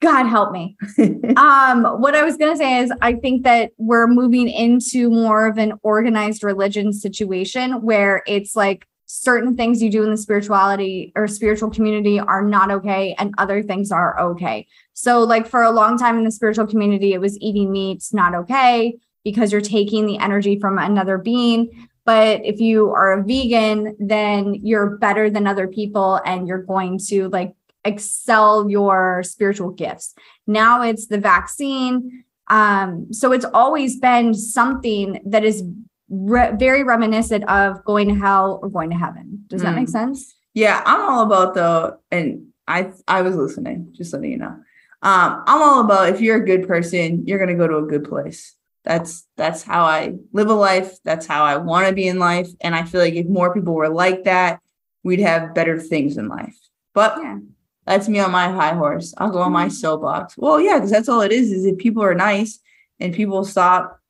God 0.00 0.26
help 0.26 0.52
me. 0.52 0.76
um, 1.36 1.84
what 2.00 2.16
I 2.16 2.24
was 2.24 2.36
gonna 2.36 2.56
say 2.56 2.80
is 2.80 2.92
I 3.00 3.14
think 3.14 3.44
that 3.44 3.70
we're 3.78 4.08
moving 4.08 4.48
into 4.48 5.08
more 5.10 5.46
of 5.46 5.58
an 5.58 5.74
organized 5.82 6.42
religion 6.42 6.92
situation 6.92 7.82
where 7.82 8.22
it's 8.26 8.56
like 8.56 8.84
certain 9.06 9.56
things 9.56 9.82
you 9.82 9.90
do 9.90 10.02
in 10.02 10.10
the 10.10 10.16
spirituality 10.16 11.12
or 11.14 11.28
spiritual 11.28 11.70
community 11.70 12.18
are 12.18 12.42
not 12.42 12.70
okay 12.70 13.14
and 13.18 13.34
other 13.38 13.62
things 13.62 13.92
are 13.92 14.18
okay. 14.18 14.66
So 14.94 15.20
like 15.20 15.46
for 15.46 15.62
a 15.62 15.70
long 15.70 15.98
time 15.98 16.18
in 16.18 16.24
the 16.24 16.32
spiritual 16.32 16.66
community, 16.66 17.12
it 17.12 17.20
was 17.20 17.38
eating 17.38 17.70
meat's 17.70 18.12
not 18.12 18.34
okay 18.34 18.96
because 19.22 19.52
you're 19.52 19.60
taking 19.60 20.06
the 20.06 20.18
energy 20.18 20.58
from 20.58 20.78
another 20.78 21.18
being. 21.18 21.88
But 22.04 22.44
if 22.44 22.60
you 22.60 22.90
are 22.90 23.12
a 23.18 23.22
vegan, 23.22 23.96
then 24.00 24.54
you're 24.54 24.96
better 24.98 25.30
than 25.30 25.46
other 25.46 25.68
people 25.68 26.20
and 26.24 26.48
you're 26.48 26.62
going 26.62 26.98
to 27.08 27.28
like 27.28 27.54
excel 27.84 28.68
your 28.68 29.22
spiritual 29.24 29.70
gifts. 29.70 30.14
Now 30.46 30.82
it's 30.82 31.06
the 31.06 31.18
vaccine. 31.18 32.24
Um, 32.48 33.12
so 33.12 33.32
it's 33.32 33.44
always 33.54 33.98
been 33.98 34.34
something 34.34 35.20
that 35.26 35.44
is 35.44 35.62
re- 36.10 36.52
very 36.58 36.82
reminiscent 36.82 37.48
of 37.48 37.84
going 37.84 38.08
to 38.08 38.14
hell 38.14 38.58
or 38.62 38.68
going 38.68 38.90
to 38.90 38.96
heaven. 38.96 39.44
Does 39.46 39.62
that 39.62 39.74
make 39.74 39.88
Mm. 39.88 39.92
sense? 39.92 40.34
Yeah, 40.54 40.82
I'm 40.84 41.00
all 41.08 41.24
about 41.24 41.54
the 41.54 41.98
and 42.10 42.48
I 42.68 42.90
I 43.08 43.22
was 43.22 43.34
listening, 43.36 43.88
just 43.92 44.12
letting 44.12 44.32
you 44.32 44.38
know. 44.38 44.54
Um, 45.02 45.42
I'm 45.46 45.62
all 45.62 45.80
about 45.80 46.10
if 46.10 46.20
you're 46.20 46.36
a 46.36 46.44
good 46.44 46.68
person, 46.68 47.26
you're 47.26 47.38
gonna 47.38 47.56
go 47.56 47.66
to 47.66 47.78
a 47.78 47.86
good 47.86 48.04
place. 48.04 48.54
That's 48.84 49.26
that's 49.36 49.62
how 49.62 49.84
I 49.84 50.14
live 50.32 50.48
a 50.48 50.54
life. 50.54 50.96
That's 51.04 51.26
how 51.26 51.44
I 51.44 51.56
want 51.58 51.86
to 51.88 51.94
be 51.94 52.08
in 52.08 52.18
life. 52.18 52.48
And 52.60 52.74
I 52.74 52.82
feel 52.82 53.00
like 53.00 53.14
if 53.14 53.26
more 53.26 53.54
people 53.54 53.74
were 53.74 53.88
like 53.88 54.24
that, 54.24 54.60
we'd 55.04 55.20
have 55.20 55.54
better 55.54 55.78
things 55.78 56.16
in 56.16 56.28
life. 56.28 56.56
But 56.94 57.16
Yeah. 57.22 57.38
that's 57.86 58.08
me 58.08 58.18
on 58.18 58.32
my 58.32 58.48
high 58.50 58.74
horse. 58.74 59.14
I'll 59.18 59.30
go 59.30 59.38
on 59.40 59.52
my 59.52 59.66
Mhm. 59.66 59.72
soapbox. 59.72 60.36
Well, 60.36 60.60
yeah, 60.60 60.74
because 60.78 60.90
that's 60.90 61.08
all 61.08 61.20
it 61.20 61.32
is, 61.32 61.52
is 61.52 61.64
if 61.64 61.78
people 61.78 62.02
are 62.02 62.14
nice 62.14 62.58
and 62.98 63.14
people 63.14 63.44
stop 63.44 64.00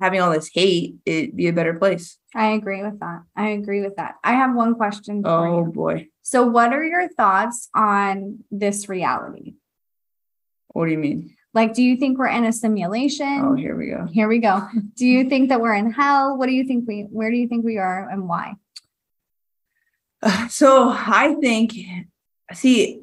having 0.00 0.20
all 0.20 0.30
this 0.32 0.50
hate, 0.52 0.96
it'd 1.06 1.36
be 1.36 1.46
a 1.48 1.52
better 1.52 1.74
place. 1.74 2.18
I 2.34 2.48
agree 2.48 2.82
with 2.82 2.98
that. 3.00 3.22
I 3.36 3.50
agree 3.50 3.80
with 3.82 3.96
that. 3.96 4.16
I 4.24 4.34
have 4.34 4.54
one 4.54 4.74
question 4.74 5.22
for 5.22 5.30
Oh 5.30 5.64
you. 5.64 5.72
boy. 5.72 6.08
So, 6.22 6.46
what 6.46 6.72
are 6.72 6.84
your 6.84 7.08
thoughts 7.08 7.68
on 7.74 8.44
this 8.50 8.88
reality? 8.88 9.54
What 10.68 10.86
do 10.86 10.92
you 10.92 10.98
mean? 10.98 11.34
Like, 11.58 11.74
do 11.74 11.82
you 11.82 11.96
think 11.96 12.18
we're 12.18 12.28
in 12.28 12.44
a 12.44 12.52
simulation? 12.52 13.40
Oh, 13.42 13.54
here 13.56 13.74
we 13.74 13.90
go. 13.90 14.06
Here 14.06 14.28
we 14.28 14.38
go. 14.38 14.68
Do 14.94 15.04
you 15.04 15.28
think 15.28 15.48
that 15.48 15.60
we're 15.60 15.74
in 15.74 15.90
hell? 15.90 16.38
What 16.38 16.46
do 16.46 16.52
you 16.52 16.62
think 16.62 16.86
we, 16.86 17.00
where 17.10 17.32
do 17.32 17.36
you 17.36 17.48
think 17.48 17.64
we 17.64 17.78
are 17.78 18.08
and 18.08 18.28
why? 18.28 18.54
So 20.50 20.88
I 20.88 21.34
think, 21.40 21.72
see, 22.52 23.02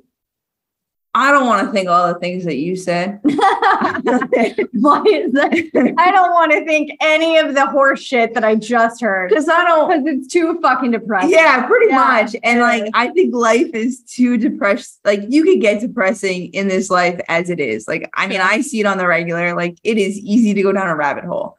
I 1.17 1.31
don't 1.31 1.47
want 1.47 1.65
to 1.65 1.71
think 1.71 1.87
all 1.87 2.13
the 2.13 2.19
things 2.19 2.43
that 2.43 2.57
you 2.57 2.75
said. 2.75 3.19
why 3.23 5.01
is 5.07 5.31
that? 5.31 5.95
I 5.97 6.11
don't 6.11 6.31
want 6.33 6.51
to 6.51 6.65
think 6.65 6.91
any 6.99 7.37
of 7.37 7.55
the 7.55 7.65
horse 7.67 8.01
shit 8.01 8.33
that 8.33 8.43
I 8.43 8.55
just 8.55 8.99
heard 8.99 9.29
Because 9.29 9.47
I 9.47 9.63
don't, 9.63 9.87
because 9.89 10.03
it's 10.17 10.27
too 10.27 10.59
fucking 10.61 10.91
depressing. 10.91 11.29
yeah, 11.31 11.65
pretty 11.65 11.87
Yeah, 11.87 11.95
much. 11.95 12.35
And 12.43 12.59
like, 12.59 12.83
is. 12.83 12.89
I 12.93 13.07
think 13.11 13.33
life 13.33 13.73
is 13.73 14.01
too 14.03 14.37
depressed. 14.37 14.99
Like, 15.05 15.21
you 15.29 15.45
could 15.45 15.61
get 15.61 15.79
depressing 15.79 16.47
in 16.53 16.67
this 16.67 16.89
life 16.89 17.21
as 17.29 17.49
it 17.49 17.61
is. 17.61 17.87
Like, 17.87 18.09
I 18.13 18.27
mean, 18.27 18.41
I 18.41 18.59
see 18.59 18.81
it 18.81 18.85
on 18.85 18.97
the 18.97 19.07
regular. 19.07 19.55
Like, 19.55 19.77
it 19.85 19.97
is 19.97 20.17
easy 20.19 20.53
to 20.53 20.61
go 20.63 20.73
down 20.73 20.89
a 20.89 20.97
rabbit 20.97 21.23
hole. 21.23 21.57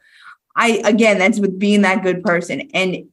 I, 0.55 0.83
again, 0.85 1.19
that's 1.19 1.41
with 1.41 1.59
being 1.59 1.81
that 1.81 2.03
good 2.03 2.23
person. 2.23 2.69
And 2.75 3.09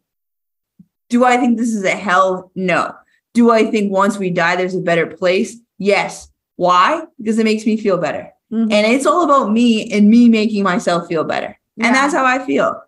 do 1.07 1.23
I 1.23 1.37
think 1.37 1.57
this 1.57 1.73
is 1.73 1.85
a 1.85 1.91
hell? 1.91 2.51
No. 2.53 2.95
Do 3.33 3.49
I 3.49 3.71
think 3.71 3.93
once 3.93 4.17
we 4.17 4.29
die, 4.29 4.57
there's 4.57 4.75
a 4.75 4.81
better 4.81 5.07
place? 5.07 5.55
Yes. 5.77 6.29
Why? 6.55 7.03
Because 7.17 7.39
it 7.39 7.43
makes 7.45 7.65
me 7.65 7.77
feel 7.77 7.97
better. 7.97 8.31
Mhm. 8.51 8.71
And 8.71 8.93
it's 8.93 9.05
all 9.05 9.23
about 9.23 9.51
me 9.51 9.91
and 9.91 10.09
me 10.09 10.29
making 10.29 10.63
myself 10.63 11.07
feel 11.07 11.23
better. 11.23 11.57
Yeah. 11.75 11.87
And 11.87 11.95
that's 11.95 12.13
how 12.13 12.25
I 12.25 12.39
feel. 12.45 12.79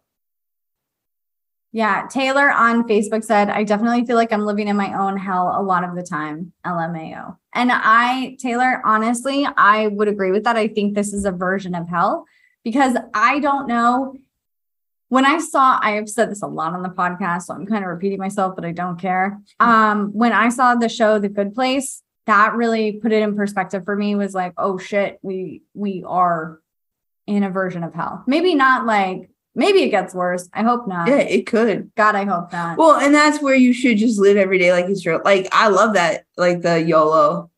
Yeah, 1.71 2.07
Taylor 2.09 2.49
on 2.51 2.87
Facebook 2.87 3.25
said, 3.25 3.49
I 3.49 3.65
definitely 3.65 4.05
feel 4.05 4.15
like 4.15 4.31
I'm 4.31 4.45
living 4.45 4.69
in 4.69 4.77
my 4.77 4.97
own 4.97 5.17
hell 5.17 5.53
a 5.57 5.61
lot 5.61 5.83
of 5.83 5.93
the 5.93 6.03
time. 6.03 6.53
LMAO. 6.65 7.35
And 7.53 7.69
I, 7.73 8.37
Taylor, 8.39 8.81
honestly, 8.85 9.45
I 9.57 9.87
would 9.87 10.07
agree 10.07 10.31
with 10.31 10.45
that. 10.45 10.55
I 10.55 10.69
think 10.69 10.95
this 10.95 11.11
is 11.11 11.25
a 11.25 11.33
version 11.33 11.75
of 11.75 11.89
hell 11.89 12.27
because 12.63 12.95
I 13.13 13.39
don't 13.39 13.67
know. 13.67 14.15
When 15.09 15.25
I 15.25 15.37
saw, 15.39 15.77
I 15.81 15.91
have 15.91 16.07
said 16.07 16.31
this 16.31 16.41
a 16.41 16.47
lot 16.47 16.71
on 16.71 16.81
the 16.81 16.89
podcast, 16.89 17.43
so 17.43 17.53
I'm 17.53 17.65
kind 17.65 17.83
of 17.83 17.89
repeating 17.89 18.19
myself, 18.19 18.55
but 18.55 18.63
I 18.63 18.71
don't 18.71 18.99
care. 18.99 19.41
Um, 19.59 20.11
when 20.13 20.31
I 20.31 20.49
saw 20.49 20.75
the 20.75 20.87
show 20.87 21.19
The 21.19 21.29
Good 21.29 21.53
Place, 21.53 22.01
that 22.25 22.53
really 22.55 22.93
put 22.93 23.11
it 23.11 23.21
in 23.21 23.35
perspective 23.35 23.85
for 23.85 23.95
me 23.95 24.15
was 24.15 24.33
like, 24.33 24.53
oh 24.57 24.77
shit, 24.77 25.19
we 25.21 25.61
we 25.73 26.03
are 26.07 26.59
in 27.27 27.43
a 27.43 27.49
version 27.49 27.83
of 27.83 27.93
hell. 27.93 28.23
Maybe 28.27 28.55
not 28.55 28.85
like 28.85 29.29
maybe 29.55 29.83
it 29.83 29.89
gets 29.89 30.13
worse. 30.13 30.49
I 30.53 30.63
hope 30.63 30.87
not. 30.87 31.07
Yeah, 31.07 31.17
it 31.17 31.45
could. 31.47 31.91
God, 31.95 32.15
I 32.15 32.25
hope 32.25 32.51
not. 32.51 32.77
Well, 32.77 32.95
and 32.99 33.13
that's 33.13 33.41
where 33.41 33.55
you 33.55 33.73
should 33.73 33.97
just 33.97 34.19
live 34.19 34.37
every 34.37 34.57
day 34.59 34.71
like 34.71 34.85
it's 34.85 35.03
your 35.05 35.21
like 35.23 35.47
I 35.51 35.67
love 35.69 35.93
that, 35.93 36.25
like 36.37 36.61
the 36.61 36.81
YOLO. 36.81 37.49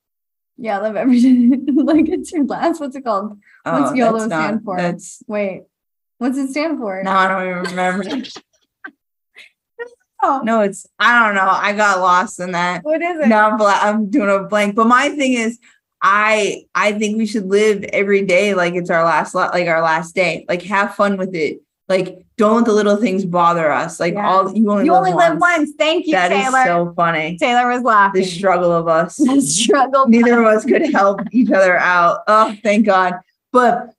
yeah, 0.57 0.79
live 0.81 0.95
every 0.95 1.19
day. 1.21 1.57
like 1.73 2.07
it's 2.09 2.31
your 2.31 2.45
last. 2.45 2.79
What's 2.79 2.95
it 2.95 3.03
called? 3.03 3.37
What's 3.63 3.91
Oh, 3.91 3.93
YOLO 3.93 4.19
stand 4.27 4.57
not- 4.57 4.63
for? 4.63 4.77
That's 4.77 5.21
Wait, 5.27 5.63
what's 6.17 6.37
it 6.37 6.49
stand 6.51 6.77
for? 6.79 7.01
now 7.03 7.17
I 7.17 7.27
don't 7.27 7.49
even 7.49 7.63
remember. 7.75 8.03
Oh, 10.23 10.41
no, 10.43 10.61
it's 10.61 10.85
I 10.99 11.23
don't 11.25 11.35
know. 11.35 11.47
I 11.49 11.73
got 11.73 11.99
lost 11.99 12.39
in 12.39 12.51
that. 12.53 12.83
what 12.83 13.01
is 13.01 13.19
it? 13.19 13.27
No, 13.27 13.37
I'm 13.37 13.57
bla- 13.57 13.79
I'm 13.81 14.09
doing 14.09 14.29
a 14.29 14.43
blank. 14.43 14.75
But 14.75 14.87
my 14.87 15.09
thing 15.09 15.33
is, 15.33 15.59
I 16.01 16.63
I 16.75 16.93
think 16.93 17.17
we 17.17 17.25
should 17.25 17.45
live 17.47 17.83
every 17.85 18.23
day 18.25 18.53
like 18.53 18.73
it's 18.75 18.89
our 18.89 19.03
last 19.03 19.33
like 19.35 19.67
our 19.67 19.81
last 19.81 20.15
day. 20.15 20.45
Like 20.47 20.61
have 20.63 20.95
fun 20.95 21.17
with 21.17 21.33
it. 21.35 21.61
Like 21.89 22.19
don't 22.37 22.57
let 22.57 22.65
the 22.65 22.73
little 22.73 22.97
things 22.97 23.25
bother 23.25 23.71
us. 23.71 23.99
Like 23.99 24.13
Yeah. 24.13 24.27
all 24.27 24.55
you 24.55 24.69
only 24.71 24.85
you 24.85 24.91
live 24.91 24.99
only 24.99 25.13
live 25.13 25.39
once. 25.39 25.71
Thank 25.77 26.05
you, 26.05 26.13
That 26.13 26.31
is 26.31 26.43
Taylor. 26.45 26.63
so 26.65 26.93
funny. 26.95 27.37
Taylor 27.37 27.67
was 27.69 27.81
laughing. 27.83 28.21
The 28.21 28.27
struggle 28.27 28.71
of 28.71 28.87
us. 28.87 29.17
The 29.23 29.41
struggle. 29.41 30.07
Neither 30.07 30.39
of 30.41 30.45
us 30.47 30.65
could 30.65 30.91
help 30.91 31.21
each 31.31 31.49
other 31.51 31.77
out. 31.77 32.19
Oh, 32.27 32.55
thank 32.63 32.85
God. 32.85 33.13
But 33.51 33.93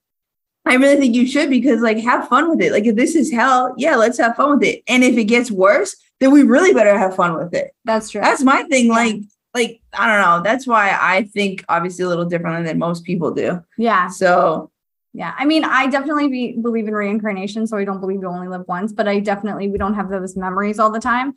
I 0.67 0.75
really 0.75 0.97
think 0.97 1.15
you 1.17 1.27
should 1.27 1.49
because 1.51 1.81
like 1.81 1.99
have 1.99 2.29
fun 2.29 2.51
with 2.51 2.61
it. 2.61 2.73
Like 2.73 2.85
if 2.85 2.95
this 2.95 3.15
is 3.17 3.33
hell, 3.33 3.75
yeah, 3.79 3.97
let's 3.97 4.19
have 4.19 4.37
fun 4.37 4.59
with 4.59 4.69
it. 4.69 4.83
And 4.87 5.03
if 5.03 5.17
it 5.17 5.25
gets 5.25 5.51
worse, 5.51 5.97
then 6.21 6.31
we 6.33 6.43
really 6.43 6.75
better 6.75 6.99
have 6.99 7.15
fun 7.15 7.37
with 7.37 7.55
it. 7.55 7.73
That's 7.85 8.11
true. 8.11 8.21
That's 8.21 8.43
my 8.43 8.65
thing. 8.65 8.89
Like, 8.89 9.17
like 9.55 9.81
I 9.93 10.07
don't 10.07 10.23
know. 10.23 10.43
That's 10.43 10.67
why 10.67 10.97
I 11.01 11.25
think 11.25 11.65
obviously 11.69 12.05
a 12.05 12.09
little 12.09 12.25
differently 12.25 12.65
than 12.65 12.79
most 12.79 13.05
people 13.05 13.33
do. 13.33 13.63
yeah, 13.77 14.09
So 14.09 14.71
yeah. 15.15 15.35
I 15.39 15.45
mean, 15.47 15.65
I 15.65 15.87
definitely 15.87 16.29
be, 16.29 16.53
believe 16.61 16.87
in 16.87 16.95
reincarnation, 16.95 17.67
so 17.67 17.77
I 17.77 17.85
don't 17.85 18.01
believe 18.01 18.21
you 18.21 18.29
only 18.29 18.49
live 18.49 18.65
once. 18.69 18.93
But 18.93 19.09
I 19.09 19.21
definitely 19.21 19.69
we 19.69 19.79
don't 19.79 19.95
have 19.95 20.11
those 20.11 20.37
memories 20.37 20.79
all 20.79 20.91
the 20.91 21.01
time. 21.01 21.35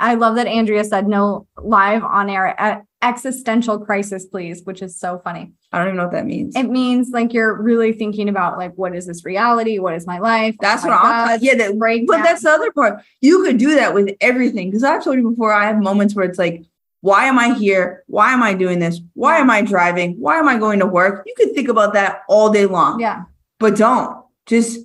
I 0.00 0.14
love 0.14 0.36
that 0.36 0.46
Andrea 0.46 0.82
said 0.84 1.06
no 1.06 1.46
live 1.58 2.02
on 2.02 2.30
air 2.30 2.84
existential 3.02 3.78
crisis, 3.78 4.26
please, 4.26 4.62
which 4.64 4.82
is 4.82 4.98
so 4.98 5.20
funny. 5.22 5.52
I 5.72 5.78
don't 5.78 5.88
even 5.88 5.96
know 5.96 6.04
what 6.04 6.12
that 6.12 6.26
means. 6.26 6.54
It 6.56 6.64
means 6.64 7.10
like 7.10 7.32
you're 7.32 7.60
really 7.60 7.92
thinking 7.92 8.28
about 8.28 8.58
like 8.58 8.74
what 8.74 8.94
is 8.94 9.06
this 9.06 9.24
reality? 9.24 9.78
What 9.78 9.94
is 9.94 10.06
my 10.06 10.18
life? 10.18 10.56
that's 10.60 10.84
Oh 10.84 10.88
what 10.88 10.96
I'm. 10.96 11.38
Yeah, 11.42 11.54
that, 11.56 11.78
break 11.78 12.06
but 12.06 12.22
that's 12.22 12.42
the 12.42 12.50
other 12.50 12.72
part. 12.72 13.02
You 13.20 13.42
could 13.44 13.58
do 13.58 13.74
that 13.76 13.94
with 13.94 14.10
everything 14.20 14.70
because 14.70 14.84
I've 14.84 15.04
told 15.04 15.16
you 15.16 15.30
before. 15.30 15.52
I 15.52 15.66
have 15.66 15.78
moments 15.78 16.14
where 16.14 16.24
it's 16.24 16.38
like, 16.38 16.64
why 17.00 17.24
am 17.26 17.38
I 17.38 17.54
here? 17.54 18.04
Why 18.06 18.32
am 18.32 18.42
I 18.42 18.54
doing 18.54 18.78
this? 18.78 19.00
Why 19.14 19.38
am 19.38 19.50
I 19.50 19.62
driving? 19.62 20.16
Why 20.18 20.38
am 20.38 20.48
I 20.48 20.58
going 20.58 20.80
to 20.80 20.86
work? 20.86 21.24
You 21.26 21.34
could 21.36 21.54
think 21.54 21.68
about 21.68 21.94
that 21.94 22.22
all 22.28 22.50
day 22.50 22.66
long. 22.66 23.00
yeah. 23.00 23.22
but 23.58 23.76
don't 23.76 24.24
just 24.46 24.80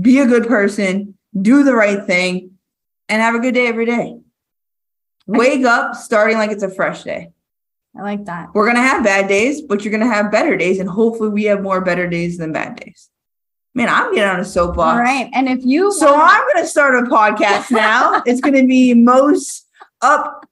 be 0.00 0.18
a 0.18 0.26
good 0.26 0.46
person, 0.46 1.16
do 1.40 1.62
the 1.62 1.74
right 1.74 2.04
thing, 2.04 2.52
and 3.08 3.22
have 3.22 3.34
a 3.34 3.38
good 3.38 3.54
day 3.54 3.66
every 3.66 3.86
day. 3.86 4.18
Wake 5.26 5.64
up 5.64 5.94
starting 5.96 6.36
like 6.38 6.50
it's 6.50 6.62
a 6.62 6.70
fresh 6.70 7.02
day. 7.04 7.30
I 7.98 8.02
like 8.02 8.24
that. 8.26 8.54
We're 8.54 8.66
gonna 8.66 8.82
have 8.82 9.02
bad 9.02 9.26
days, 9.28 9.62
but 9.62 9.84
you're 9.84 9.90
gonna 9.92 10.06
have 10.12 10.30
better 10.30 10.56
days, 10.56 10.78
and 10.78 10.88
hopefully 10.88 11.30
we 11.30 11.44
have 11.44 11.62
more 11.62 11.80
better 11.80 12.06
days 12.08 12.38
than 12.38 12.52
bad 12.52 12.76
days. 12.76 13.08
Man, 13.74 13.88
I'm 13.88 14.14
getting 14.14 14.30
on 14.30 14.40
a 14.40 14.44
soapbox. 14.44 14.92
All 14.96 14.98
right. 15.02 15.28
And 15.34 15.48
if 15.48 15.64
you 15.64 15.92
So 15.92 16.12
want- 16.12 16.30
I'm 16.32 16.46
gonna 16.54 16.66
start 16.66 16.94
a 16.94 17.02
podcast 17.10 17.70
now. 17.70 18.22
it's 18.26 18.40
gonna 18.40 18.64
be 18.64 18.94
most 18.94 19.66
up. 20.00 20.46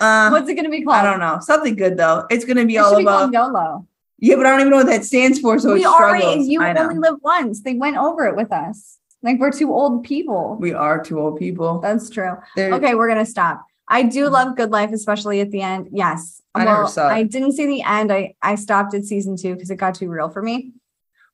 Uh, 0.00 0.30
what's 0.30 0.48
it 0.48 0.54
gonna 0.54 0.68
be 0.70 0.82
called? 0.82 0.96
I 0.96 1.04
don't 1.04 1.20
know. 1.20 1.38
Something 1.40 1.74
good 1.76 1.96
though. 1.96 2.26
It's 2.30 2.44
gonna 2.44 2.64
be 2.64 2.76
It 2.76 2.78
all 2.78 2.90
should 2.92 2.98
be 2.98 3.02
about. 3.04 3.32
YOLO. 3.32 3.86
yeah, 4.18 4.36
but 4.36 4.46
I 4.46 4.50
don't 4.50 4.60
even 4.60 4.70
know 4.70 4.76
what 4.78 4.86
that 4.86 5.04
stands 5.04 5.38
for. 5.40 5.58
So 5.58 5.74
we 5.74 5.84
already 5.84 6.20
struggles. 6.22 6.48
you 6.48 6.62
I 6.62 6.74
only 6.74 6.98
live 6.98 7.16
once. 7.22 7.60
They 7.62 7.74
went 7.74 7.96
over 7.96 8.26
it 8.26 8.36
with 8.36 8.52
us. 8.52 8.98
Like 9.22 9.38
we're 9.40 9.50
two 9.50 9.72
old 9.74 10.04
people. 10.04 10.56
we 10.60 10.72
are 10.72 11.02
two 11.02 11.18
old 11.20 11.38
people. 11.38 11.80
That's 11.80 12.08
true. 12.08 12.36
There- 12.54 12.72
Okay, 12.74 12.94
we're 12.94 13.08
gonna 13.08 13.26
stop. 13.26 13.64
I 13.88 14.02
do 14.02 14.24
mm-hmm. 14.24 14.34
love 14.34 14.56
Good 14.56 14.70
Life, 14.70 14.92
especially 14.92 15.40
at 15.40 15.50
the 15.50 15.62
end. 15.62 15.88
Yes. 15.92 16.42
I 16.54 16.64
never 16.64 16.86
saw 16.86 17.08
it. 17.08 17.12
I 17.12 17.22
didn't 17.22 17.52
see 17.52 17.66
the 17.66 17.82
end. 17.82 18.12
I 18.12 18.34
I 18.42 18.56
stopped 18.56 18.94
at 18.94 19.04
season 19.04 19.36
two 19.36 19.54
because 19.54 19.70
it 19.70 19.76
got 19.76 19.94
too 19.94 20.08
real 20.08 20.28
for 20.28 20.42
me. 20.42 20.72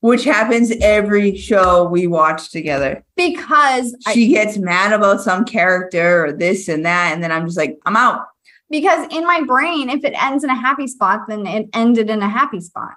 which 0.00 0.24
happens 0.24 0.70
every 0.82 1.34
show 1.34 1.84
we 1.88 2.06
watch 2.06 2.50
together. 2.50 3.02
Because 3.16 3.96
I, 4.06 4.12
She 4.12 4.28
gets 4.28 4.58
mad 4.58 4.92
about 4.92 5.22
some 5.22 5.46
character 5.46 6.26
or 6.26 6.32
this 6.32 6.68
and 6.68 6.84
that, 6.84 7.14
and 7.14 7.24
then 7.24 7.32
I'm 7.32 7.46
just 7.46 7.56
like, 7.56 7.78
I'm 7.86 7.96
out. 7.96 8.26
because 8.68 9.06
in 9.10 9.24
my 9.26 9.42
brain, 9.46 9.88
if 9.88 10.04
it 10.04 10.12
ends 10.22 10.44
in 10.44 10.50
a 10.50 10.54
happy 10.54 10.86
spot, 10.88 11.20
then 11.26 11.46
it 11.46 11.70
ended 11.72 12.10
in 12.10 12.20
a 12.20 12.28
happy 12.28 12.60
spot. 12.60 12.94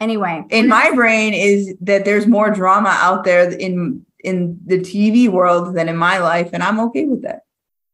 Anyway, 0.00 0.44
in 0.50 0.68
my 0.68 0.90
brain 0.94 1.32
is 1.32 1.74
that 1.80 2.04
there's 2.04 2.26
more 2.26 2.50
drama 2.50 2.90
out 2.90 3.24
there 3.24 3.48
in 3.50 4.04
in 4.22 4.58
the 4.66 4.80
TV 4.80 5.28
world 5.28 5.74
than 5.74 5.88
in 5.88 5.96
my 5.96 6.18
life, 6.18 6.50
and 6.52 6.62
I'm 6.62 6.80
okay 6.80 7.04
with 7.04 7.22
that. 7.22 7.42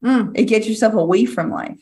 Mm, 0.04 0.32
It 0.38 0.44
gets 0.44 0.68
yourself 0.68 0.94
away 0.94 1.24
from 1.24 1.50
life, 1.50 1.78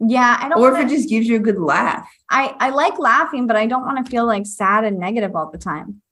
yeah, 0.00 0.36
I 0.40 0.48
don't. 0.48 0.60
or 0.60 0.68
if 0.68 0.74
wanna- 0.74 0.86
it 0.86 0.90
just 0.90 1.08
gives 1.08 1.26
you 1.26 1.36
a 1.36 1.40
good 1.40 1.58
laugh. 1.58 2.08
I 2.30 2.54
I 2.60 2.70
like 2.70 2.98
laughing, 2.98 3.46
but 3.46 3.56
I 3.56 3.66
don't 3.66 3.84
want 3.86 4.04
to 4.04 4.10
feel 4.10 4.26
like 4.26 4.46
sad 4.46 4.84
and 4.84 4.98
negative 4.98 5.34
all 5.34 5.50
the 5.50 5.58
time. 5.58 6.02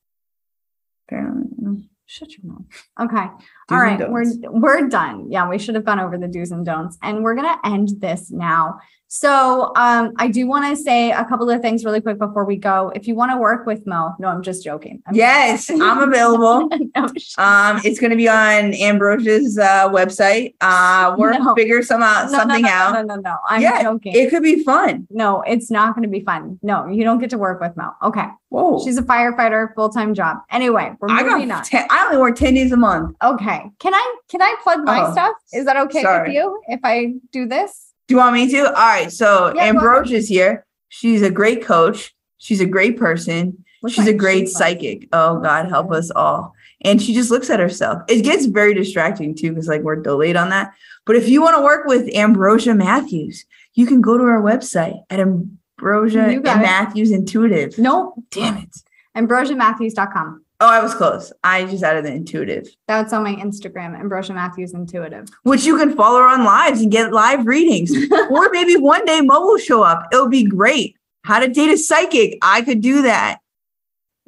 Apparently. 1.08 1.88
Shut 2.08 2.30
your 2.38 2.52
mouth. 2.52 2.66
Okay. 3.00 3.26
Do's 3.26 3.42
All 3.70 3.78
right, 3.78 4.10
we're 4.10 4.24
we're 4.50 4.88
done. 4.88 5.30
Yeah, 5.30 5.48
we 5.48 5.58
should 5.58 5.74
have 5.74 5.84
gone 5.84 5.98
over 5.98 6.16
the 6.16 6.28
do's 6.28 6.52
and 6.52 6.64
don'ts, 6.64 6.96
and 7.02 7.24
we're 7.24 7.34
gonna 7.34 7.58
end 7.64 7.88
this 8.00 8.30
now. 8.30 8.78
So, 9.08 9.72
um, 9.76 10.12
I 10.18 10.28
do 10.28 10.46
want 10.48 10.66
to 10.66 10.82
say 10.82 11.12
a 11.12 11.24
couple 11.24 11.48
of 11.48 11.62
things 11.62 11.84
really 11.84 12.00
quick 12.00 12.18
before 12.18 12.44
we 12.44 12.56
go. 12.56 12.90
If 12.94 13.06
you 13.06 13.14
want 13.14 13.30
to 13.30 13.36
work 13.38 13.64
with 13.64 13.86
Mo, 13.86 14.12
no, 14.18 14.28
I'm 14.28 14.42
just 14.42 14.64
joking. 14.64 15.00
I'm- 15.06 15.14
yes, 15.14 15.70
I'm 15.70 15.98
available. 16.02 16.68
no, 16.96 17.04
Um, 17.38 17.80
it's 17.84 18.00
going 18.00 18.10
to 18.10 18.16
be 18.16 18.28
on 18.28 18.74
Ambrosia's 18.74 19.58
uh, 19.58 19.88
website. 19.90 20.54
Uh, 20.60 21.14
we're 21.16 21.38
No. 21.38 21.54
figure 21.54 21.82
some 21.82 22.02
out 22.02 22.30
no, 22.32 22.38
something 22.38 22.62
no, 22.62 22.68
no, 22.68 22.74
out. 22.74 22.92
No, 22.94 23.02
no, 23.02 23.20
no, 23.20 23.36
I'm 23.48 23.62
Yeah, 23.62 23.82
joking. 23.84 24.12
It 24.14 24.30
could 24.30 24.42
be 24.42 24.64
fun. 24.64 25.06
no, 25.10 25.42
it's 25.42 25.70
not 25.70 25.94
going 25.94 26.02
to 26.02 26.08
be 26.10 26.20
fun. 26.24 26.58
No, 26.62 26.86
you 26.88 27.04
don't 27.04 27.18
get 27.18 27.30
to 27.30 27.38
work 27.38 27.60
with 27.60 27.76
Mo. 27.76 27.92
Okay, 28.02 28.26
Whoa, 28.48 28.82
she's 28.84 28.98
a 28.98 29.02
firefighter, 29.02 29.72
full 29.74 29.88
time 29.88 30.14
job. 30.14 30.38
Anyway, 30.50 30.92
we're 31.00 31.10
I 31.10 31.22
moving 31.22 31.48
got. 31.48 31.58
on. 31.58 31.64
Ten, 31.64 31.86
I 31.90 32.06
only 32.06 32.18
work 32.18 32.36
ten 32.36 32.54
days 32.54 32.72
a 32.72 32.76
month. 32.76 33.14
Okay, 33.22 33.70
can 33.78 33.94
I 33.94 34.16
can 34.28 34.42
I 34.42 34.54
plug 34.62 34.84
my 34.84 35.06
Oh, 35.06 35.12
stuff? 35.12 35.32
Is 35.52 35.64
that 35.66 35.76
okay 35.76 36.02
sorry. 36.02 36.28
with 36.28 36.34
you 36.36 36.60
if 36.68 36.80
I 36.82 37.14
do 37.30 37.46
this? 37.46 37.92
Do 38.08 38.14
you 38.14 38.18
want 38.18 38.34
me 38.34 38.48
to? 38.50 38.66
All 38.66 38.72
right. 38.72 39.10
So 39.10 39.52
Yeah. 39.54 39.64
Ambrosia's 39.64 40.28
here. 40.28 40.64
She's 40.88 41.22
a 41.22 41.30
great 41.30 41.64
coach. 41.64 42.14
She's 42.38 42.60
a 42.60 42.66
great 42.66 42.96
person. 42.96 43.64
Looks 43.82 43.94
She's 43.96 44.06
a 44.06 44.14
great 44.14 44.48
psychic. 44.48 45.08
Oh 45.12 45.40
God, 45.40 45.68
help 45.68 45.92
us 45.92 46.10
all. 46.10 46.54
And 46.82 47.00
she 47.02 47.14
just 47.14 47.30
looks 47.30 47.50
at 47.50 47.60
herself. 47.60 48.02
It 48.08 48.22
gets 48.22 48.46
very 48.46 48.74
distracting 48.74 49.34
too, 49.34 49.50
because 49.50 49.68
like 49.68 49.82
we're 49.82 49.96
delayed 49.96 50.36
on 50.36 50.50
that. 50.50 50.72
But 51.04 51.16
if 51.16 51.28
you 51.28 51.42
want 51.42 51.56
to 51.56 51.62
work 51.62 51.86
with 51.86 52.08
Ambrosia 52.14 52.74
Matthews, 52.74 53.44
you 53.74 53.86
can 53.86 54.00
go 54.00 54.16
to 54.16 54.24
our 54.24 54.40
website 54.40 54.98
at 55.10 55.20
Ambrosia 55.20 56.32
You 56.32 56.40
got 56.40 56.58
it. 56.58 56.62
Matthews 56.62 57.10
Intuitive. 57.10 57.78
No, 57.78 58.14
Damn 58.30 58.56
it. 58.58 58.76
ambrosiamatthews.com. 59.16 60.44
Oh, 60.58 60.66
I 60.68 60.82
was 60.82 60.94
close. 60.94 61.32
I 61.44 61.66
just 61.66 61.82
added 61.84 62.06
the 62.06 62.12
intuitive, 62.12 62.66
That's 62.88 63.12
on 63.12 63.22
my 63.24 63.34
Instagram, 63.34 63.98
Ambrosia 63.98 64.32
Matthews 64.32 64.72
Intuitive. 64.72 65.28
which 65.42 65.66
you 65.66 65.76
can 65.76 65.94
follow 65.94 66.18
her 66.20 66.28
on 66.28 66.44
lives 66.44 66.80
and 66.80 66.90
get 66.90 67.12
live 67.12 67.46
readings. 67.46 67.92
or 68.30 68.48
maybe 68.52 68.76
one 68.76 69.04
day 69.04 69.20
Mo 69.20 69.40
will 69.40 69.58
show 69.58 69.82
up. 69.82 70.08
It'll 70.12 70.28
be 70.30 70.44
great. 70.44 70.96
How 71.24 71.40
to 71.40 71.48
date 71.48 71.70
a 71.70 71.76
psychic. 71.76 72.38
I 72.40 72.62
could 72.62 72.80
do 72.80 73.02
that. 73.02 73.38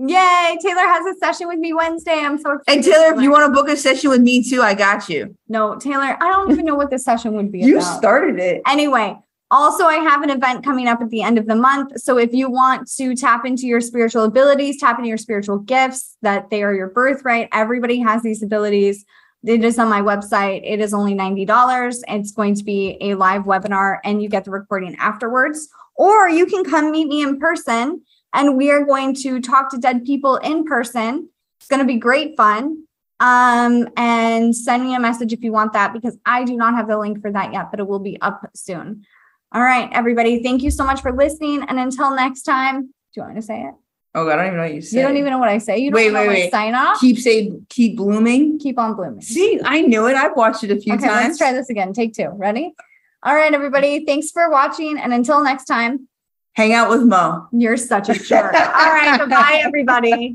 Yay! 0.01 0.57
Taylor 0.63 0.83
has 0.87 1.05
a 1.07 1.19
session 1.19 1.49
with 1.49 1.59
me 1.59 1.73
Wednesday. 1.73 2.13
I'm 2.21 2.39
so 2.39 2.53
excited. 2.53 2.85
And 2.85 2.85
Taylor, 2.85 3.15
if 3.17 3.21
you 3.21 3.33
want 3.33 3.47
to 3.47 3.53
book 3.53 3.69
a 3.69 3.77
session 3.77 4.11
with 4.11 4.21
me 4.21 4.45
too, 4.49 4.63
I 4.63 4.75
got 4.75 5.09
you. 5.09 5.35
No, 5.49 5.77
Taylor, 5.77 6.17
I 6.23 6.29
don't 6.29 6.53
even 6.53 6.65
know 6.67 6.77
what 6.77 6.91
the 6.91 6.99
session 7.01 7.35
would 7.35 7.51
be 7.51 7.61
You 7.61 7.79
about. 7.79 7.99
started 7.99 8.39
it. 8.39 8.63
Anyway, 8.67 9.19
also, 9.51 9.85
I 9.85 9.97
have 9.97 10.23
an 10.23 10.31
event 10.31 10.65
coming 10.65 10.89
up 10.89 11.01
at 11.01 11.09
the 11.09 11.23
end 11.23 11.39
of 11.39 11.47
the 11.47 11.57
month. 11.57 12.01
So 12.01 12.19
if 12.19 12.35
you 12.35 12.51
want 12.51 12.91
to 12.97 13.15
tap 13.15 13.47
into 13.47 13.67
your 13.67 13.81
spiritual 13.81 14.25
abilities, 14.25 14.79
tap 14.79 14.99
into 14.99 15.09
your 15.09 15.17
spiritual 15.17 15.59
gifts, 15.59 16.17
that 16.21 16.51
they 16.51 16.63
are 16.63 16.75
your 16.75 16.89
birthright, 16.89 17.49
everybody 17.53 17.99
has 18.01 18.23
these 18.23 18.43
abilities. 18.43 19.07
It 19.47 19.65
is 19.65 19.79
on 19.79 19.89
my 19.89 20.03
website. 20.03 20.61
It 20.65 20.81
is 20.81 20.93
only 20.93 21.15
$90. 21.15 22.03
It's 22.09 22.33
going 22.33 22.57
to 22.57 22.65
be 22.65 22.99
a 23.01 23.15
live 23.15 23.45
webinar 23.45 23.99
and 24.05 24.23
you 24.23 24.29
get 24.29 24.45
the 24.45 24.51
recording 24.51 24.97
afterwards. 24.97 25.69
Or 25.95 26.29
you 26.29 26.45
can 26.45 26.65
come 26.65 26.91
meet 26.91 27.09
me 27.09 27.23
in 27.23 27.39
person 27.39 28.03
and 28.35 28.57
we 28.57 28.71
are 28.71 28.85
going 28.85 29.15
to 29.17 29.41
talk 29.41 29.71
to 29.71 29.79
dead 29.79 30.05
people 30.05 30.37
in 30.37 30.65
person. 30.65 31.31
It's 31.59 31.69
going 31.69 31.81
to 31.81 31.87
be 31.87 31.97
great 31.97 32.37
fun. 32.37 32.85
Um, 33.21 33.89
and 33.97 34.55
send 34.55 34.85
me 34.85 34.95
a 34.95 35.01
message 35.01 35.33
if 35.33 35.43
you 35.43 35.51
want 35.51 35.73
that 35.73 35.93
because 35.93 36.17
I 36.25 36.45
do 36.45 36.57
not 36.57 36.75
have 36.75 36.87
the 36.87 36.99
link 36.99 37.21
for 37.21 37.33
that 37.33 37.53
yet, 37.53 37.71
but 37.71 37.81
it 37.81 37.89
will 37.89 37.99
be 37.99 38.21
up 38.21 38.49
soon. 38.55 39.05
All 39.53 39.63
right, 39.63 39.89
everybody. 39.93 40.43
Thank 40.43 40.63
you 40.63 40.71
so 40.71 40.85
much 40.85 41.01
for 41.01 41.13
listening. 41.13 41.63
And 41.69 41.79
until 41.79 42.15
next 42.15 42.43
time, 42.43 42.83
do 42.83 42.91
you 43.17 43.23
want 43.23 43.35
me 43.35 43.41
to 43.41 43.47
say 43.47 43.63
it? 43.63 43.75
Oh 44.15 44.29
I 44.29 44.37
don't 44.37 44.47
even 44.47 44.57
know 44.57 44.63
what 44.65 44.75
you 44.75 44.83
say. 44.83 44.97
You 44.99 45.03
don't 45.07 45.17
even 45.17 45.31
know 45.31 45.39
what 45.39 45.49
I 45.49 45.59
say. 45.59 45.79
You 45.79 45.91
don't 45.91 45.97
Wait, 45.97 46.13
know 46.13 46.21
wait, 46.21 46.27
my 46.27 46.33
wait. 46.35 46.51
sign 46.51 46.75
off. 46.75 46.99
keep 47.01 47.19
say 47.19 47.53
keep 47.69 47.97
blooming. 47.97 48.59
Keep 48.59 48.79
on 48.79 48.95
blooming. 48.95 49.21
See, 49.21 49.61
I 49.65 49.83
knew 49.83 50.07
it. 50.07 50.17
I've 50.17 50.35
watched 50.37 50.65
it 50.65 50.71
a 50.71 50.77
few 50.81 50.95
Okay, 50.95 51.07
times. 51.07 51.27
let's 51.29 51.39
try 51.39 51.53
this 51.53 51.69
again. 51.71 51.93
Take 51.93 52.15
two. 52.15 52.29
Ready? 52.35 52.75
All 53.23 53.35
right, 53.35 53.53
everybody. 53.53 54.05
Thanks 54.07 54.31
for 54.31 54.51
watching. 54.51 54.99
And 54.99 55.13
until 55.13 55.43
next 55.43 55.65
time, 55.67 56.09
Hang 56.55 56.73
out 56.73 56.91
with 56.91 57.03
Mo. 57.03 57.47
you're 57.53 57.77
such 57.77 58.09
a 58.09 58.15
jerk. 58.15 58.53
All 58.55 58.61
right. 58.61 59.19
Bye, 59.29 59.61
everybody. 59.63 60.35